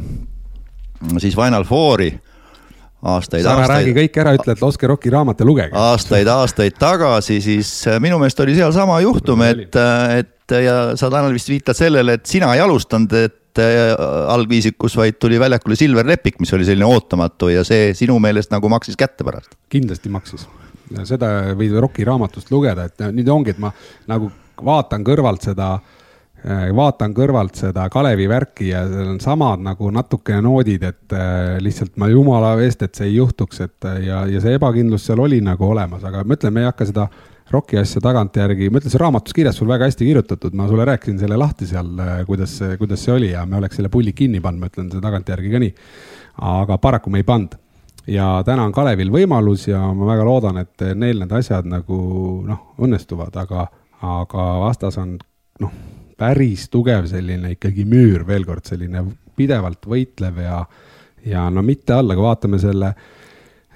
siis 1.19 1.37
Final 1.37 1.65
Fouri 1.65 2.11
aastaid. 3.03 3.47
ära 3.47 3.67
räägi 3.71 3.95
kõik 3.97 4.19
ära, 4.23 4.35
ütle, 4.39 4.55
et 4.57 4.63
laske 4.63 4.89
Rocki 4.91 5.11
raamat 5.15 5.41
ja 5.41 5.47
lugege. 5.47 5.75
aastaid-aastaid 5.79 6.79
tagasi, 6.79 7.41
siis 7.45 7.71
äh, 7.87 8.01
minu 8.03 8.19
meelest 8.19 8.41
oli 8.43 8.57
sealsama 8.59 9.01
juhtum, 9.05 9.45
et, 9.47 9.77
äh, 9.77 10.19
et 10.23 10.57
ja 10.65 10.79
sa, 10.99 11.11
Tanel, 11.13 11.37
vist 11.37 11.51
viitad 11.51 11.79
sellele, 11.79 12.19
et 12.19 12.27
sina 12.27 12.51
ei 12.57 12.63
alustanud, 12.65 13.15
et 13.21 13.63
äh, 13.63 13.93
algviisikus, 14.35 14.97
vaid 14.99 15.21
tuli 15.23 15.39
väljakule 15.41 15.79
Silver 15.79 16.07
Lepik, 16.07 16.41
mis 16.43 16.53
oli 16.57 16.67
selline 16.67 16.89
ootamatu 16.89 17.53
ja 17.53 17.63
see 17.67 17.93
sinu 17.99 18.19
meelest 18.23 18.55
nagu 18.55 18.71
maksis 18.73 18.99
kätte 18.99 19.27
pärast? 19.27 19.55
kindlasti 19.71 20.11
maksis. 20.11 20.49
seda 21.05 21.55
võid 21.59 21.79
Rocki 21.79 22.07
raamatust 22.09 22.51
lugeda, 22.51 22.89
et 22.89 23.09
nüüd 23.13 23.31
ongi, 23.31 23.55
et 23.55 23.63
ma 23.63 23.71
nagu 24.11 24.33
vaatan 24.65 25.05
kõrvalt 25.07 25.45
seda 25.47 25.77
äh, 25.77 25.81
Äh, 25.81 25.98
vaatan 26.47 27.15
kõrvalt 27.17 27.59
seda 27.59 27.89
Kalevi 27.91 28.29
värki 28.31 28.69
ja 28.71 28.85
seal 28.89 29.09
on 29.15 29.19
samad 29.21 29.63
nagu 29.65 29.91
natukene 29.91 30.43
noodid, 30.45 30.85
et 30.87 31.17
äh, 31.17 31.57
lihtsalt 31.63 31.97
ma 31.99 32.09
jumala 32.09 32.53
eest, 32.63 32.85
et 32.87 32.95
see 32.95 33.09
ei 33.11 33.17
juhtuks, 33.17 33.61
et 33.65 33.89
äh, 33.89 34.05
ja, 34.07 34.23
ja 34.31 34.43
see 34.45 34.55
ebakindlus 34.55 35.09
seal 35.09 35.21
oli 35.25 35.41
nagu 35.45 35.67
olemas, 35.67 36.05
aga 36.07 36.23
ma 36.25 36.39
ütlen, 36.39 36.55
me 36.55 36.65
ei 36.65 36.71
hakka 36.71 36.89
seda 36.89 37.09
Rocki 37.49 37.79
asja 37.81 38.03
tagantjärgi, 38.05 38.69
ma 38.69 38.79
ütlen, 38.79 38.93
see 38.93 39.01
raamatus 39.01 39.35
kirjas 39.35 39.57
sul 39.59 39.71
väga 39.71 39.89
hästi 39.89 40.05
kirjutatud, 40.05 40.55
ma 40.55 40.69
sulle 40.69 40.85
rääkisin 40.85 41.19
selle 41.19 41.39
lahti 41.41 41.67
seal, 41.67 41.91
kuidas, 42.29 42.59
kuidas 42.79 43.03
see 43.03 43.15
oli 43.15 43.33
ja 43.33 43.47
me 43.49 43.57
oleks 43.57 43.81
selle 43.81 43.91
pulli 43.91 44.13
kinni 44.13 44.43
pannud, 44.45 44.61
ma 44.63 44.71
ütlen 44.71 44.93
see 44.93 45.03
tagantjärgi 45.03 45.55
ka 45.55 45.63
nii. 45.65 45.73
aga 46.55 46.79
paraku 46.79 47.11
me 47.11 47.25
ei 47.25 47.27
pannud 47.27 47.57
ja 48.09 48.31
täna 48.47 48.69
on 48.69 48.73
Kalevil 48.77 49.11
võimalus 49.13 49.67
ja 49.69 49.81
ma 49.97 50.13
väga 50.13 50.29
loodan, 50.29 50.63
et 50.63 50.91
neil 50.95 51.25
need 51.25 51.33
asjad 51.41 51.67
nagu 51.69 51.99
noh, 52.47 52.67
õnnestuvad, 52.79 53.35
aga, 53.41 53.67
aga 54.05 54.51
vastas 54.69 55.01
on 55.01 55.17
noh 55.65 55.98
päris 56.19 56.67
tugev 56.73 57.07
selline 57.11 57.55
ikkagi 57.55 57.87
müür, 57.89 58.27
veel 58.27 58.45
kord 58.47 58.67
selline 58.67 59.05
pidevalt 59.39 59.87
võitlev 59.87 60.43
ja, 60.43 60.59
ja 61.27 61.47
no 61.51 61.63
mitte 61.63 61.95
alla, 61.95 62.17
kui 62.19 62.27
vaatame 62.27 62.59
selle 62.63 62.91
äh, 62.91 63.18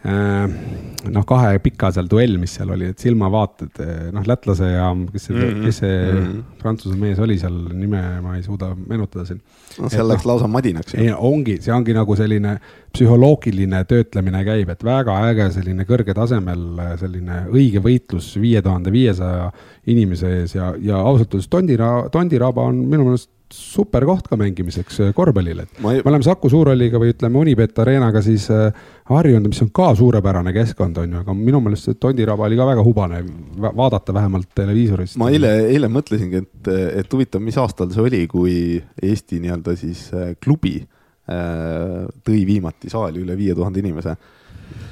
noh, 0.02 1.24
kahe 1.26 1.58
pika 1.62 1.92
seal 1.94 2.08
duell, 2.10 2.34
mis 2.42 2.56
seal 2.56 2.72
oli, 2.74 2.88
et 2.90 3.02
silmavaated, 3.02 3.80
äh, 3.84 4.04
noh, 4.14 4.24
lätlase 4.26 4.70
ja 4.72 4.88
kes 5.12 5.28
see 5.28 5.34
mm, 5.36 5.42
-hmm. 5.42 5.66
kes 5.66 5.78
see 5.82 5.96
mm 5.96 6.22
-hmm. 6.22 6.40
prantsuse 6.62 6.96
mees 6.98 7.18
oli 7.22 7.38
seal, 7.38 7.58
nime 7.72 8.02
ma 8.22 8.36
ei 8.36 8.42
suuda 8.42 8.72
meenutada 8.74 9.24
siin. 9.24 9.40
no 9.80 9.88
seal 9.88 10.08
läks 10.08 10.24
no, 10.24 10.32
lausa 10.32 10.48
madinaks. 10.48 10.94
ei, 10.94 11.12
ongi, 11.16 11.58
see 11.62 11.74
ongi 11.74 11.94
nagu 11.94 12.16
selline 12.16 12.56
psühholoogiline 12.92 13.84
töötlemine 13.84 14.44
käib, 14.44 14.68
et 14.68 14.84
väga 14.84 15.18
äge 15.30 15.50
selline 15.50 15.86
kõrge 15.88 16.14
tasemel 16.14 16.64
selline 17.00 17.44
õige 17.50 17.82
võitlus 17.82 18.34
viie 18.40 18.62
tuhande 18.62 18.92
viiesaja 18.92 19.52
inimese 19.86 20.40
ees 20.40 20.54
ja, 20.54 20.74
ja 20.78 20.98
ausalt 20.98 21.34
öeldes 21.34 21.48
Tondira, 21.48 22.08
Tondiraba 22.10 22.62
on 22.62 22.84
minu 22.86 23.04
meelest 23.04 23.30
super 23.54 24.04
koht 24.08 24.28
ka 24.30 24.36
mängimiseks 24.40 25.00
äh, 25.02 25.12
korvpallil, 25.16 25.62
et 25.64 25.78
ei... 25.78 26.00
me 26.02 26.10
oleme 26.10 26.24
Saku 26.26 26.50
Suurhalliga 26.52 27.00
või 27.00 27.12
ütleme 27.14 27.40
Unibet 27.40 27.78
Arenaga 27.82 28.22
siis 28.24 28.48
äh, 28.52 28.72
harjunud, 29.10 29.50
mis 29.52 29.62
on 29.64 29.70
ka 29.74 29.90
suurepärane 29.98 30.54
keskkond, 30.56 30.98
on 31.02 31.16
ju, 31.16 31.22
aga 31.24 31.36
minu 31.36 31.60
meelest 31.64 31.88
see 31.88 32.00
Tondiraba 32.00 32.48
oli 32.48 32.58
ka 32.58 32.66
väga 32.68 32.86
hubane 32.86 33.22
vaadata 33.62 34.14
vähemalt 34.16 34.50
televiisorist. 34.56 35.18
ma 35.20 35.30
eile, 35.32 35.52
eile 35.72 35.90
mõtlesingi, 35.92 36.42
et, 36.42 36.72
et 37.02 37.16
huvitav, 37.16 37.44
mis 37.44 37.58
aastal 37.60 37.92
see 37.94 38.04
oli, 38.04 38.24
kui 38.30 38.56
Eesti 39.02 39.40
nii-öelda 39.42 39.76
siis 39.78 40.08
äh, 40.16 40.34
klubi 40.42 40.80
tõi 41.22 42.40
viimati 42.44 42.90
saali 42.90 43.20
üle 43.22 43.36
viie 43.38 43.54
tuhande 43.54 43.78
inimese. 43.78 44.16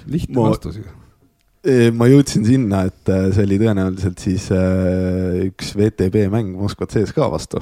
lihtne 0.07 0.39
ma... 0.39 0.53
vastus 0.53 0.79
ju 0.79 1.91
ma 1.99 2.07
jõudsin 2.09 2.47
sinna, 2.47 2.85
et 2.89 3.11
see 3.35 3.43
oli 3.45 3.59
tõenäoliselt 3.61 4.23
siis 4.23 4.47
üks 5.51 5.75
VTB 5.77 6.31
mäng 6.33 6.55
Moskva 6.57 6.87
CSKA 6.89 7.29
vastu 7.35 7.61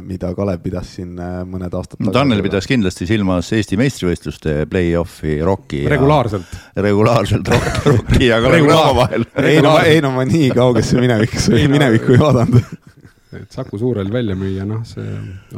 mida 0.00 0.30
Kalev 0.32 0.62
pidas 0.64 0.94
siin 0.96 1.18
äh, 1.20 1.42
mõned 1.44 1.74
aastad 1.76 1.98
tagasi. 1.98 2.14
Tanel 2.16 2.40
pidas 2.44 2.68
kindlasti 2.70 3.08
silmas 3.08 3.50
Eesti 3.52 3.76
meistrivõistluste 3.80 4.54
play-off'i 4.70 5.38
Rocki. 5.44 5.82
regulaarselt. 5.92 6.58
regulaarselt 6.76 7.52
Rock, 7.52 7.86
Rocki 7.86 8.30
ja 8.30 8.40
Kalev 8.44 8.64
Cramo 8.64 8.94
vahel. 9.02 9.28
ei 9.44 9.60
no, 9.64 9.76
ei 9.84 10.00
no 10.04 10.14
ma 10.16 10.24
nii 10.28 10.52
kaugesse 10.56 11.00
minevikusse 11.02 11.52
või 11.56 11.68
minevikku 11.76 12.16
ei 12.16 12.22
vaadanud 12.22 12.76
et 13.36 13.52
Saku 13.52 13.78
Suurhall 13.78 14.10
välja 14.12 14.36
müüa, 14.38 14.64
noh, 14.68 14.80
see 14.88 15.04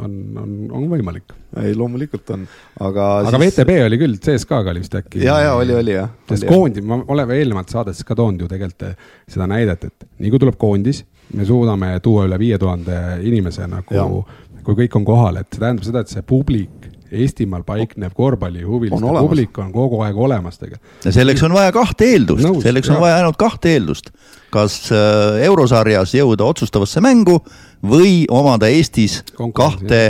on, 0.01 0.15
on, 0.39 0.51
on 0.75 0.87
võimalik. 0.91 1.31
ei, 1.61 1.73
loomulikult 1.77 2.33
on, 2.35 2.43
aga. 2.79 3.05
aga 3.21 3.31
siis... 3.37 3.55
VTB 3.61 3.77
oli 3.85 3.99
küll, 4.01 4.17
CSKA-ga 4.23 4.73
oli 4.73 4.83
vist 4.83 4.97
äkki. 4.99 5.21
ja, 5.23 5.37
ja 5.45 5.53
oli, 5.55 5.75
oli 5.79 5.95
jah. 5.95 6.11
sest 6.29 6.47
koondis, 6.49 6.83
ma 6.87 6.99
oleme 7.15 7.39
eelnevalt 7.39 7.71
saadetes 7.71 8.03
ka 8.07 8.17
toonud 8.19 8.43
ju 8.43 8.51
tegelikult 8.51 8.99
seda 9.31 9.47
näidet, 9.51 9.87
et 9.87 10.07
nii 10.19 10.33
kui 10.33 10.43
tuleb 10.43 10.59
koondis 10.59 11.03
me 11.33 11.45
suudame 11.47 11.93
tuua 12.03 12.25
üle 12.27 12.39
viie 12.39 12.57
tuhande 12.61 12.97
inimese 13.27 13.67
nagu, 13.69 14.23
kui 14.65 14.77
kõik 14.83 14.95
on 14.99 15.05
kohal, 15.07 15.41
et 15.41 15.49
see 15.51 15.61
tähendab 15.61 15.87
seda, 15.87 16.03
et 16.03 16.13
see 16.13 16.25
publik 16.27 16.81
Eestimaal 17.11 17.65
paiknev 17.67 18.13
korvpallihuviliste 18.15 19.13
publik 19.17 19.57
on 19.59 19.71
kogu 19.75 19.99
aeg 20.05 20.15
olemas 20.15 20.55
tegelikult. 20.61 21.03
ja 21.03 21.11
selleks 21.11 21.43
on 21.43 21.51
vaja 21.57 21.73
kahte 21.75 22.07
eeldust, 22.07 22.47
selleks 22.63 22.91
on 22.93 23.01
vaja 23.03 23.17
ainult 23.19 23.35
kahte 23.39 23.73
eeldust. 23.75 24.13
kas 24.51 24.77
äh, 24.95 25.41
eurosarjas 25.47 26.15
jõuda 26.15 26.47
otsustavasse 26.47 27.03
mängu 27.03 27.41
või 27.83 28.23
omada 28.31 28.69
Eestis 28.71 29.21
kahte, 29.35 30.01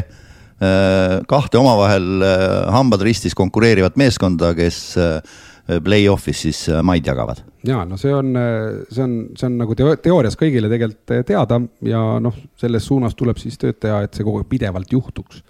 äh, 0.62 1.16
kahte 1.30 1.58
omavahel 1.58 2.22
äh, 2.22 2.46
hambad 2.74 3.02
ristis 3.02 3.34
konkureerivat 3.34 3.98
meeskonda, 3.98 4.54
kes 4.54 4.94
play-off'is 5.82 6.46
siis 6.46 6.66
maid 6.86 7.06
jagavad. 7.08 7.42
Ja 7.68 7.84
no 7.86 7.98
see 8.02 8.14
on, 8.16 8.34
see 8.90 9.04
on, 9.04 9.16
see 9.38 9.48
on 9.48 9.58
nagu 9.62 9.76
teo 9.78 9.94
teoorias 10.02 10.38
kõigile 10.40 10.70
tegelikult 10.72 11.26
teada 11.28 11.60
ja 11.86 12.02
noh, 12.24 12.38
selles 12.60 12.88
suunas 12.88 13.16
tuleb 13.18 13.38
siis 13.42 13.60
tööd 13.62 13.78
teha, 13.82 14.02
et 14.06 14.18
see 14.18 14.26
kogu 14.26 14.42
aeg 14.42 14.50
pidevalt 14.50 14.92
juhtuks. 14.92 15.44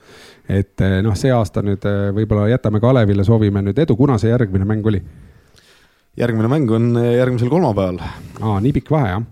et 0.49 0.84
noh, 1.05 1.16
see 1.16 1.32
aasta 1.32 1.64
nüüd 1.66 1.86
võib-olla 2.18 2.49
jätame 2.51 2.82
Kalevile, 2.84 3.24
soovime 3.28 3.64
nüüd 3.64 3.80
edu, 3.80 3.95
kuna 3.99 4.20
see 4.22 4.34
järgmine 4.34 4.68
mäng 4.68 4.88
oli? 4.91 5.03
järgmine 6.20 6.51
mäng 6.51 6.72
on 6.72 6.95
järgmisel 6.99 7.49
kolmapäeval. 7.49 8.01
aa, 8.41 8.59
nii 8.59 8.74
pikk 8.76 8.91
vahe, 8.91 9.14
jah? 9.16 9.30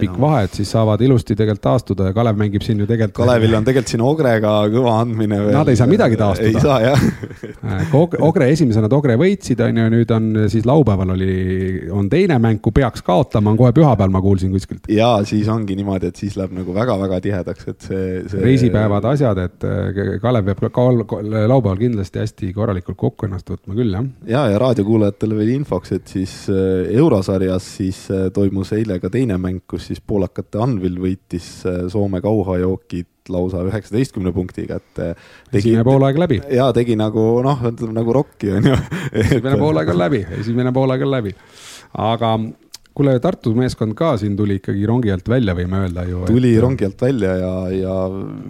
Pikk 0.00 0.16
vahe, 0.20 0.44
et 0.48 0.56
siis 0.58 0.70
saavad 0.74 1.00
ilusti 1.06 1.36
tegelikult 1.38 1.62
taastuda 1.62 2.08
ja 2.08 2.14
Kalev 2.16 2.38
mängib 2.40 2.64
siin 2.66 2.80
ju 2.82 2.86
tegelikult. 2.88 3.22
Kalevil 3.22 3.54
on 3.54 3.66
tegelikult 3.66 3.92
siin 3.92 4.02
Ogrega 4.02 4.54
kõva 4.72 4.96
andmine 5.04 5.38
veel. 5.44 5.54
Nad 5.54 5.70
ei 5.70 5.78
saa 5.78 5.86
midagi 5.90 6.18
taastuda. 6.18 6.48
ei 6.50 6.62
saa 6.62 6.80
jah 6.82 7.04
äh, 7.70 7.94
Ogre, 8.26 8.48
esimesena 8.50 8.88
nad 8.88 8.96
Ogre 8.96 9.14
võitsid, 9.20 9.62
on 9.64 9.78
ju, 9.78 9.86
nüüd 9.94 10.14
on 10.14 10.28
siis 10.52 10.66
laupäeval 10.68 11.14
oli, 11.14 11.36
on 11.94 12.08
teine 12.10 12.40
mäng, 12.42 12.58
kui 12.64 12.74
peaks 12.74 13.04
kaotama, 13.06 13.52
on 13.52 13.60
kohe 13.60 13.72
pühapäeval, 13.76 14.12
ma 14.14 14.22
kuulsin 14.24 14.50
kuskilt. 14.54 14.90
ja 14.90 15.12
siis 15.28 15.48
ongi 15.52 15.76
niimoodi, 15.78 16.10
et 16.10 16.20
siis 16.20 16.34
läheb 16.40 16.54
nagu 16.58 16.74
väga-väga 16.74 17.20
tihedaks, 17.24 17.70
et 17.70 17.86
see, 17.86 18.04
see. 18.32 18.42
reisipäevad, 18.44 19.06
asjad, 19.12 19.42
et 19.46 19.68
äh, 19.68 20.18
Kalev 20.22 20.50
peab 20.50 20.66
laupäeval 20.66 21.78
kindlasti 21.80 22.24
hästi 22.24 22.52
korralikult 22.56 22.98
kokku 23.00 23.28
ennast 23.28 23.50
võtma 23.52 23.78
küll, 23.78 23.94
jah. 23.94 24.10
ja, 24.26 24.44
ja 24.54 24.60
raadiokuulajatele 24.62 25.38
veel 25.38 25.54
infoks, 25.60 25.94
et 26.00 26.14
siis 26.18 26.36
äh, 26.50 26.90
eurosarjas 26.98 27.70
siis 27.78 28.02
toimus 28.34 28.74
eile 28.74 28.98
ka 29.00 29.10
teine 29.12 29.19
teine 29.20 29.38
mäng, 29.40 29.62
kus 29.68 29.90
siis 29.90 30.00
poolakate 30.00 30.60
Anvil 30.62 30.96
võitis 31.00 31.48
äh, 31.68 31.84
Soome 31.92 32.22
kauhajookid 32.24 33.08
lausa 33.30 33.62
üheksateistkümne 33.68 34.32
punktiga, 34.34 34.80
et 34.80 35.02
äh, 35.02 35.28
tegi, 35.50 35.70
esimene 35.70 35.84
poolaeg 35.86 36.18
läbi. 36.20 36.40
ja 36.56 36.70
tegi 36.76 36.96
nagu 36.98 37.26
noh, 37.44 37.68
ütleme 37.70 37.94
nagu 38.00 38.16
rokki 38.16 38.56
on 38.56 38.72
ju. 38.72 38.80
esimene 39.24 39.60
poolaeg 39.60 39.92
on 39.92 40.00
läbi, 40.00 40.24
esimene 40.40 40.74
poolaeg 40.74 41.06
on 41.06 41.14
läbi. 41.18 41.34
aga 42.00 42.34
kuule, 42.96 43.14
Tartu 43.22 43.52
meeskond 43.56 43.94
ka 43.98 44.14
siin 44.20 44.34
tuli 44.36 44.58
ikkagi 44.58 44.88
rongi 44.88 45.12
alt 45.14 45.28
välja, 45.30 45.54
võime 45.56 45.84
öelda 45.84 46.04
ju. 46.08 46.24
tuli 46.28 46.54
et... 46.56 46.62
rongi 46.64 46.88
alt 46.88 47.04
välja 47.06 47.36
ja, 47.38 47.52
ja 47.74 47.94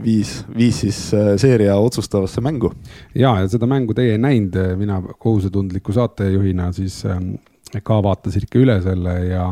viis, 0.05 0.41
viis 0.57 0.81
siis 0.87 1.03
äh, 1.17 1.35
seeria 1.41 1.77
otsustavasse 1.81 2.43
mängu. 2.45 2.73
ja, 3.15 3.37
ja 3.43 3.51
seda 3.51 3.69
mängu 3.71 3.97
teie 3.97 4.17
ei 4.17 4.23
näinud, 4.23 4.57
mina 4.81 5.03
kohusetundliku 5.19 5.95
saatejuhina 5.97 6.71
siis 6.77 7.03
ähm, 7.09 7.35
ka 7.85 8.01
vaatasin 8.03 8.47
ikka 8.47 8.65
üle 8.65 8.81
selle 8.83 9.15
ja 9.29 9.51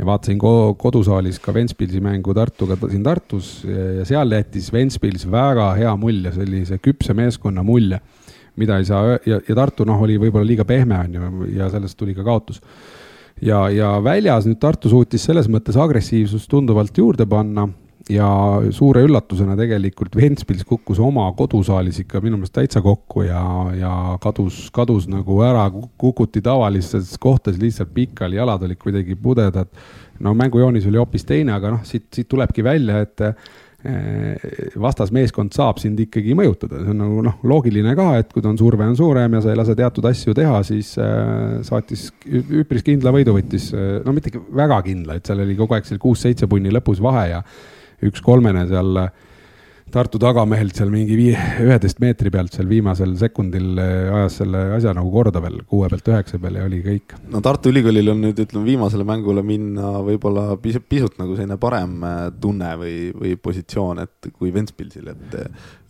ja 0.00 0.06
vaatasin 0.08 0.38
kodusaalis 0.80 1.38
ka 1.44 1.52
Ventspilsi 1.54 2.00
mängu 2.00 2.34
Tartuga 2.34 2.78
siin 2.88 3.02
Tartus 3.04 3.50
ja 3.68 4.06
seal 4.08 4.32
jättis 4.32 4.70
Ventspils 4.72 5.26
väga 5.30 5.74
hea 5.76 5.92
mulje, 6.00 6.32
sellise 6.32 6.80
küpse 6.80 7.14
meeskonna 7.16 7.64
mulje, 7.66 8.00
mida 8.56 8.78
ei 8.80 8.88
saa 8.88 9.18
ja, 9.28 9.36
ja 9.36 9.58
Tartu 9.58 9.84
noh, 9.88 10.00
oli 10.00 10.16
võib-olla 10.22 10.48
liiga 10.48 10.64
pehme 10.64 11.02
on 11.04 11.18
ju 11.18 11.50
ja 11.58 11.68
sellest 11.72 11.98
tuli 12.00 12.16
ka 12.16 12.24
kaotus. 12.24 12.62
ja, 13.44 13.66
ja 13.68 13.92
väljas 14.04 14.48
nüüd 14.48 14.60
Tartu 14.62 14.88
suutis 14.88 15.28
selles 15.28 15.50
mõttes 15.52 15.76
agressiivsust 15.76 16.48
tunduvalt 16.48 16.96
juurde 16.96 17.28
panna 17.28 17.68
ja 18.08 18.26
suure 18.74 19.02
üllatusena 19.04 19.56
tegelikult 19.58 20.16
Ventspils 20.16 20.64
kukkus 20.68 21.00
oma 21.02 21.26
kodusaalis 21.36 22.00
ikka 22.04 22.22
minu 22.24 22.38
meelest 22.38 22.56
täitsa 22.56 22.82
kokku 22.84 23.26
ja, 23.26 23.42
ja 23.76 23.94
kadus, 24.22 24.68
kadus 24.74 25.08
nagu 25.10 25.40
ära, 25.44 25.66
kukuti 26.00 26.42
tavalistes 26.44 27.16
kohtades 27.20 27.60
lihtsalt 27.60 27.92
pikali, 27.94 28.40
jalad 28.40 28.62
olid 28.66 28.80
kuidagi 28.80 29.16
pudedad. 29.20 29.68
no 30.20 30.34
mängujoonis 30.36 30.86
oli 30.86 31.00
hoopis 31.00 31.24
teine, 31.24 31.52
aga 31.52 31.74
noh, 31.76 31.82
siit, 31.84 32.08
siit 32.14 32.28
tulebki 32.28 32.64
välja, 32.64 33.00
et 33.04 33.22
eh, 33.24 34.44
vastasmeeskond 34.80 35.54
saab 35.56 35.80
sind 35.80 36.00
ikkagi 36.00 36.34
mõjutada, 36.36 36.82
see 36.82 36.92
on 36.92 37.00
nagu 37.00 37.24
noh, 37.24 37.38
loogiline 37.48 37.94
ka, 37.96 38.12
et 38.20 38.32
kui 38.32 38.44
ta 38.44 38.50
on 38.52 38.60
surve 38.60 38.84
on 38.84 38.96
suurem 38.96 39.36
ja 39.36 39.42
sa 39.44 39.52
ei 39.52 39.60
lase 39.60 39.76
teatud 39.76 40.08
asju 40.08 40.36
teha, 40.36 40.62
siis 40.68 40.94
äh, 41.00 41.60
saatis 41.66 42.10
üpris 42.28 42.84
kindla 42.84 43.12
võidu 43.16 43.36
võttis, 43.36 43.72
no 44.04 44.16
mitte 44.16 44.32
väga 44.36 44.80
kindla, 44.88 45.16
et 45.16 45.28
seal 45.28 45.44
oli 45.44 45.56
kogu 45.58 45.76
aeg 45.76 45.88
seal 45.88 46.00
kuus-seitse 46.00 46.48
punni 46.48 46.72
lõpus 46.72 47.00
vahe 47.04 47.28
ja 47.32 47.44
üks 48.06 48.22
kolmene 48.24 48.66
seal 48.70 49.10
Tartu 49.90 50.20
tagamehelt 50.22 50.76
seal 50.78 50.90
mingi 50.92 51.16
vii-, 51.18 51.38
üheteist 51.64 51.98
meetri 51.98 52.30
pealt 52.30 52.54
seal 52.54 52.68
viimasel 52.70 53.10
sekundil 53.18 53.78
eh, 53.82 54.10
ajas 54.14 54.36
selle 54.38 54.60
asja 54.76 54.92
nagu 54.94 55.10
korda 55.10 55.40
veel 55.42 55.56
kuue 55.66 55.88
pealt 55.90 56.10
üheksa 56.12 56.38
peale 56.38 56.60
ja 56.60 56.66
oli 56.68 56.78
kõik. 56.84 57.16
no 57.32 57.40
Tartu 57.42 57.72
Ülikoolil 57.72 58.12
on 58.12 58.22
nüüd 58.22 58.38
ütleme 58.44 58.68
viimasele 58.68 59.06
mängule 59.08 59.42
minna 59.46 59.96
võib-olla 60.06 60.54
pisut, 60.62 60.86
pisut 60.86 61.18
nagu 61.18 61.34
selline 61.34 61.58
parem 61.58 62.06
eh, 62.06 62.22
tunne 62.38 62.70
või, 62.78 62.94
või 63.18 63.34
positsioon, 63.48 64.04
et 64.06 64.30
kui 64.30 64.54
Ventspilsil, 64.54 65.10
et, 65.10 65.36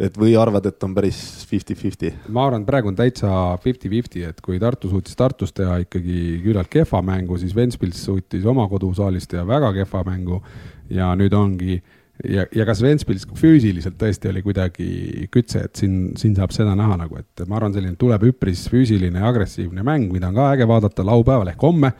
et 0.09 0.19
või 0.25 0.33
arvad, 0.41 0.71
et 0.73 0.89
on 0.89 0.97
päris 0.97 1.21
fifty-fifty? 1.53 2.15
ma 2.33 2.49
arvan, 2.49 2.65
et 2.65 2.73
praegu 2.73 2.89
on 2.89 2.97
täitsa 2.97 3.37
fifty-fifty, 3.61 4.25
et 4.33 4.41
kui 4.41 4.57
Tartu 4.63 4.89
suutis 4.89 5.19
Tartus 5.19 5.53
teha 5.53 5.77
ikkagi 5.85 6.41
küllalt 6.47 6.73
kehva 6.73 7.05
mängu, 7.05 7.37
siis 7.43 7.53
Ventspils 7.57 8.01
suutis 8.09 8.49
oma 8.49 8.65
kodusaalis 8.73 9.29
teha 9.29 9.45
väga 9.45 9.75
kehva 9.83 10.07
mängu 10.09 10.41
ja 10.89 11.13
nüüd 11.21 11.37
ongi 11.37 11.83
ja, 12.29 12.47
ja 12.55 12.67
kas 12.69 12.83
Ventspils 12.85 13.27
füüsiliselt 13.39 13.97
tõesti 14.01 14.31
oli 14.31 14.43
kuidagi 14.45 15.29
kütse, 15.33 15.65
et 15.69 15.81
siin, 15.81 16.13
siin 16.21 16.35
saab 16.37 16.55
seda 16.55 16.75
näha 16.79 16.99
nagu, 17.01 17.21
et 17.21 17.45
ma 17.49 17.59
arvan, 17.59 17.75
selline 17.77 17.97
tuleb 18.01 18.27
üpris 18.33 18.67
füüsiline 18.73 19.23
ja 19.23 19.31
agressiivne 19.31 19.85
mäng, 19.87 20.11
mida 20.13 20.31
on 20.31 20.39
ka 20.39 20.51
äge 20.55 20.69
vaadata 20.71 21.07
laupäeval 21.07 21.53
ehk 21.55 21.69
homme. 21.69 21.93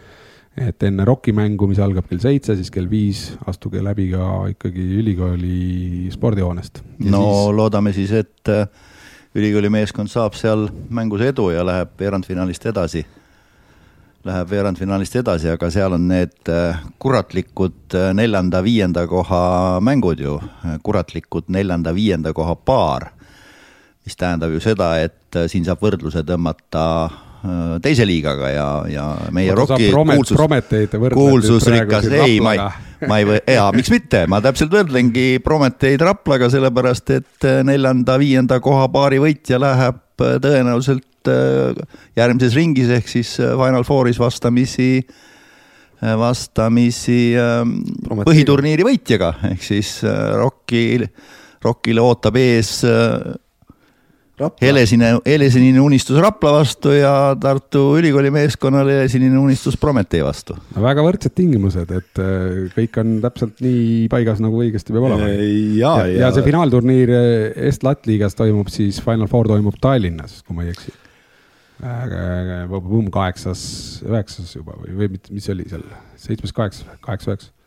et 0.61 0.83
enne 0.83 1.05
ROK-i 1.07 1.33
mängu, 1.33 1.69
mis 1.71 1.79
algab 1.81 2.09
kell 2.11 2.21
seitse, 2.21 2.57
siis 2.59 2.73
kell 2.75 2.89
viis 2.91 3.21
astuge 3.49 3.81
läbi 3.81 4.09
ka 4.11 4.49
ikkagi 4.51 4.83
ülikooli 4.99 6.11
spordihoonest. 6.13 6.83
no 7.07 7.23
siis... 7.23 7.55
loodame 7.57 7.93
siis, 7.97 8.13
et 8.13 8.51
äh, 8.51 8.67
ülikooli 9.35 9.71
meeskond 9.71 10.11
saab 10.11 10.35
seal 10.35 10.67
mängus 10.91 11.23
edu 11.23 11.53
ja 11.55 11.65
läheb 11.65 11.95
veerandfinaalist 12.01 12.67
edasi 12.67 13.07
läheb 14.27 14.51
veerandfinaalist 14.53 15.17
edasi, 15.23 15.49
aga 15.53 15.71
seal 15.73 15.97
on 15.97 16.09
need 16.11 16.51
äh, 16.53 16.81
kuratlikud 17.01 17.97
äh, 17.97 18.11
neljanda-viienda 18.17 19.07
koha 19.09 19.43
mängud 19.85 20.21
ju, 20.21 20.37
kuratlikud 20.85 21.49
neljanda-viienda 21.49 22.35
koha 22.37 22.55
paar. 22.55 23.11
mis 24.05 24.17
tähendab 24.17 24.53
ju 24.53 24.61
seda, 24.61 24.95
et 25.01 25.37
äh, 25.37 25.49
siin 25.49 25.65
saab 25.65 25.81
võrdluse 25.85 26.23
tõmmata 26.27 26.85
teise 27.81 28.05
liigaga 28.05 28.49
ja, 28.53 28.69
ja 28.91 29.05
meie 29.33 29.55
Rocki 29.57 29.91
kuulsus, 29.93 30.37
kuulsusrikas, 31.15 32.09
ei, 32.13 32.37
ma 32.45 32.53
ei, 32.57 32.65
ma 33.09 33.21
ei 33.21 33.29
või, 33.29 33.39
jaa, 33.57 33.71
miks 33.77 33.93
mitte, 33.93 34.27
ma 34.29 34.43
täpselt 34.45 34.73
võrdlengi 34.75 35.41
Prometeid 35.45 36.05
Raplaga, 36.05 36.51
sellepärast 36.53 37.15
et 37.17 37.49
neljanda-viienda 37.65 38.61
koha 38.65 38.91
paari 38.93 39.23
võitja 39.23 39.61
läheb 39.63 40.05
tõenäoliselt 40.21 41.07
Äh, 41.29 41.77
järgmises 42.17 42.55
ringis 42.57 42.89
ehk 42.95 43.11
siis 43.11 43.35
äh, 43.43 43.53
Final 43.59 43.85
Fouris 43.85 44.17
vastamisi, 44.21 45.03
äh, 46.01 46.15
vastamisi 46.17 47.35
ähm, 47.37 47.81
põhiturniiri 48.25 48.87
võitjaga. 48.87 49.35
Ehk 49.51 49.65
siis 49.65 49.99
Rocki, 50.41 51.05
Rockile 51.65 52.01
ootab 52.01 52.39
ees 52.41 52.79
helesinine, 54.63 55.19
helesinine 55.27 55.81
unistus 55.83 56.19
Rapla 56.23 56.53
vastu 56.59 56.95
ja 56.95 57.13
Tartu 57.41 57.83
Ülikooli 57.99 58.31
meeskonnal 58.35 58.89
helesinine 58.89 59.39
unistus 59.39 59.77
Prometee 59.81 60.23
vastu. 60.25 60.57
väga 60.81 61.05
võrdsed 61.05 61.35
tingimused, 61.37 61.93
et 61.97 62.23
kõik 62.77 62.99
on 63.03 63.19
täpselt 63.25 63.61
nii 63.65 64.09
paigas, 64.13 64.41
nagu 64.45 64.63
õigesti 64.65 64.97
peab 64.97 65.11
olema. 65.11 65.29
ja, 65.29 65.95
ja, 66.07 66.25
ja 66.25 66.33
see 66.35 66.47
finaalturniir 66.47 67.13
Est-Lat 67.71 68.09
liigas 68.11 68.39
toimub 68.39 68.73
siis, 68.73 69.03
Final 69.05 69.31
Four 69.31 69.51
toimub 69.51 69.79
Tallinnas, 69.83 70.41
kui 70.47 70.57
ma 70.57 70.67
ei 70.67 70.75
eksi. 70.75 70.97
Kaheksas, 73.15 73.63
üheksas 74.05 74.53
juba 74.53 74.75
või, 74.77 74.93
või 74.99 75.09
mis 75.33 75.49
oli 75.53 75.65
seal, 75.69 75.87
seitsmes, 76.21 76.53
kaheksas, 76.53 77.01
kaheksa, 77.01 77.33
üheksa 77.33 77.60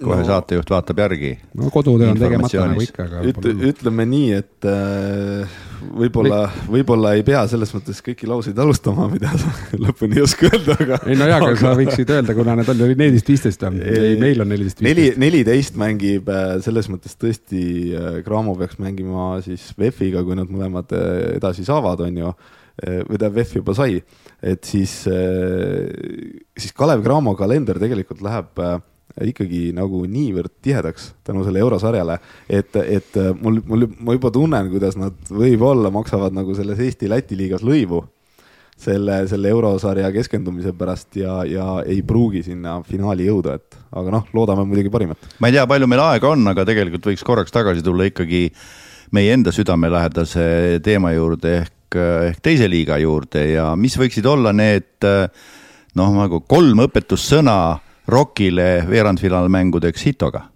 kohe 0.00 0.18
no, 0.20 0.26
saatejuht 0.28 0.70
vaatab 0.70 1.00
järgi. 1.04 1.30
no 1.56 1.70
kodutöö 1.72 2.10
on 2.12 2.20
tegemata 2.20 2.66
nagu 2.70 2.84
ikka, 2.84 3.06
aga. 3.06 3.22
ütle, 3.30 3.54
ütleme 3.70 4.06
nii, 4.10 4.40
et 4.40 4.68
äh, 4.68 5.56
võib-olla, 6.00 6.40
võib-olla 6.70 7.12
ei 7.16 7.24
pea 7.26 7.44
selles 7.50 7.72
mõttes 7.74 8.02
kõiki 8.04 8.28
lauseid 8.28 8.58
alustama, 8.62 9.08
mida 9.12 9.32
sa 9.40 9.52
lõpuni 9.84 10.20
ei 10.20 10.24
oska 10.26 10.50
öelda, 10.50 10.76
aga. 10.76 11.00
ei 11.06 11.18
no 11.18 11.30
jaa, 11.30 11.40
aga 11.40 11.54
sa 11.60 11.72
võiksid 11.78 12.12
öelda, 12.16 12.36
kuna 12.38 12.58
need 12.60 12.72
oli 12.74 12.98
neliteist, 12.98 13.32
viisteist 13.32 13.64
on, 13.68 13.80
ei 13.80 14.18
meil 14.20 14.44
on 14.44 14.52
neliteist, 14.52 14.82
viisteist. 14.82 14.84
neli, 14.90 15.08
neliteist 15.26 15.80
mängib 15.80 16.30
äh, 16.32 16.44
selles 16.64 16.90
mõttes 16.92 17.16
tõesti, 17.20 17.64
äh, 17.96 18.20
Cramo 18.26 18.56
peaks 18.58 18.80
mängima 18.82 19.32
siis 19.46 19.70
VEF-iga, 19.78 20.24
kui 20.26 20.38
nad 20.38 20.52
mõlemad 20.52 20.92
äh, 20.96 21.08
edasi 21.38 21.66
saavad, 21.66 22.04
on 22.06 22.22
ju 22.24 22.36
või 22.76 23.16
tähendab, 23.16 23.38
VEF 23.38 23.54
juba 23.56 23.72
sai, 23.72 24.02
et 24.44 24.66
siis, 24.68 24.90
siis 25.08 26.74
Kalev 26.76 27.00
Cramo 27.06 27.32
kalender 27.38 27.78
tegelikult 27.80 28.20
läheb 28.20 28.60
eh, 28.60 28.74
ikkagi 29.24 29.70
nagu 29.76 30.02
niivõrd 30.10 30.52
tihedaks 30.64 31.12
tänu 31.24 31.44
selle 31.46 31.62
eurosarjale, 31.64 32.18
et, 32.48 32.76
et 32.76 33.16
mul, 33.40 33.62
mul, 33.66 33.86
ma 34.04 34.16
juba 34.16 34.32
tunnen, 34.34 34.68
kuidas 34.72 34.98
nad 35.00 35.16
võib-olla 35.30 35.92
maksavad 35.94 36.36
nagu 36.36 36.54
selles 36.58 36.82
Eesti-Läti 36.84 37.38
liigas 37.38 37.64
lõivu 37.64 38.02
selle, 38.76 39.22
selle 39.30 39.48
eurosarja 39.54 40.10
keskendumise 40.12 40.74
pärast 40.76 41.16
ja, 41.16 41.38
ja 41.48 41.68
ei 41.86 42.02
pruugi 42.06 42.42
sinna 42.44 42.76
finaali 42.84 43.28
jõuda, 43.30 43.56
et 43.56 43.78
aga 43.96 44.12
noh, 44.18 44.26
loodame 44.36 44.66
muidugi 44.68 44.92
parimat. 44.92 45.30
ma 45.40 45.48
ei 45.48 45.56
tea, 45.56 45.64
palju 45.70 45.88
meil 45.88 46.04
aega 46.04 46.34
on, 46.34 46.44
aga 46.52 46.66
tegelikult 46.68 47.08
võiks 47.08 47.24
korraks 47.24 47.54
tagasi 47.54 47.84
tulla 47.86 48.10
ikkagi 48.10 48.50
meie 49.16 49.32
enda 49.32 49.54
südamelähedase 49.54 50.82
teema 50.84 51.14
juurde 51.16 51.56
ehk 51.62 51.72
ehk 51.96 52.40
teise 52.42 52.66
liiga 52.68 52.98
juurde 52.98 53.44
ja 53.54 53.70
mis 53.78 53.94
võiksid 53.96 54.26
olla 54.28 54.52
need 54.52 55.06
noh, 55.06 56.10
nagu 56.18 56.42
kolm 56.48 56.82
õpetussõna 56.84 57.56
ROK-ile 58.08 58.84
veerandfinaalmängudeks 58.90 60.06
Hitoga? 60.06 60.46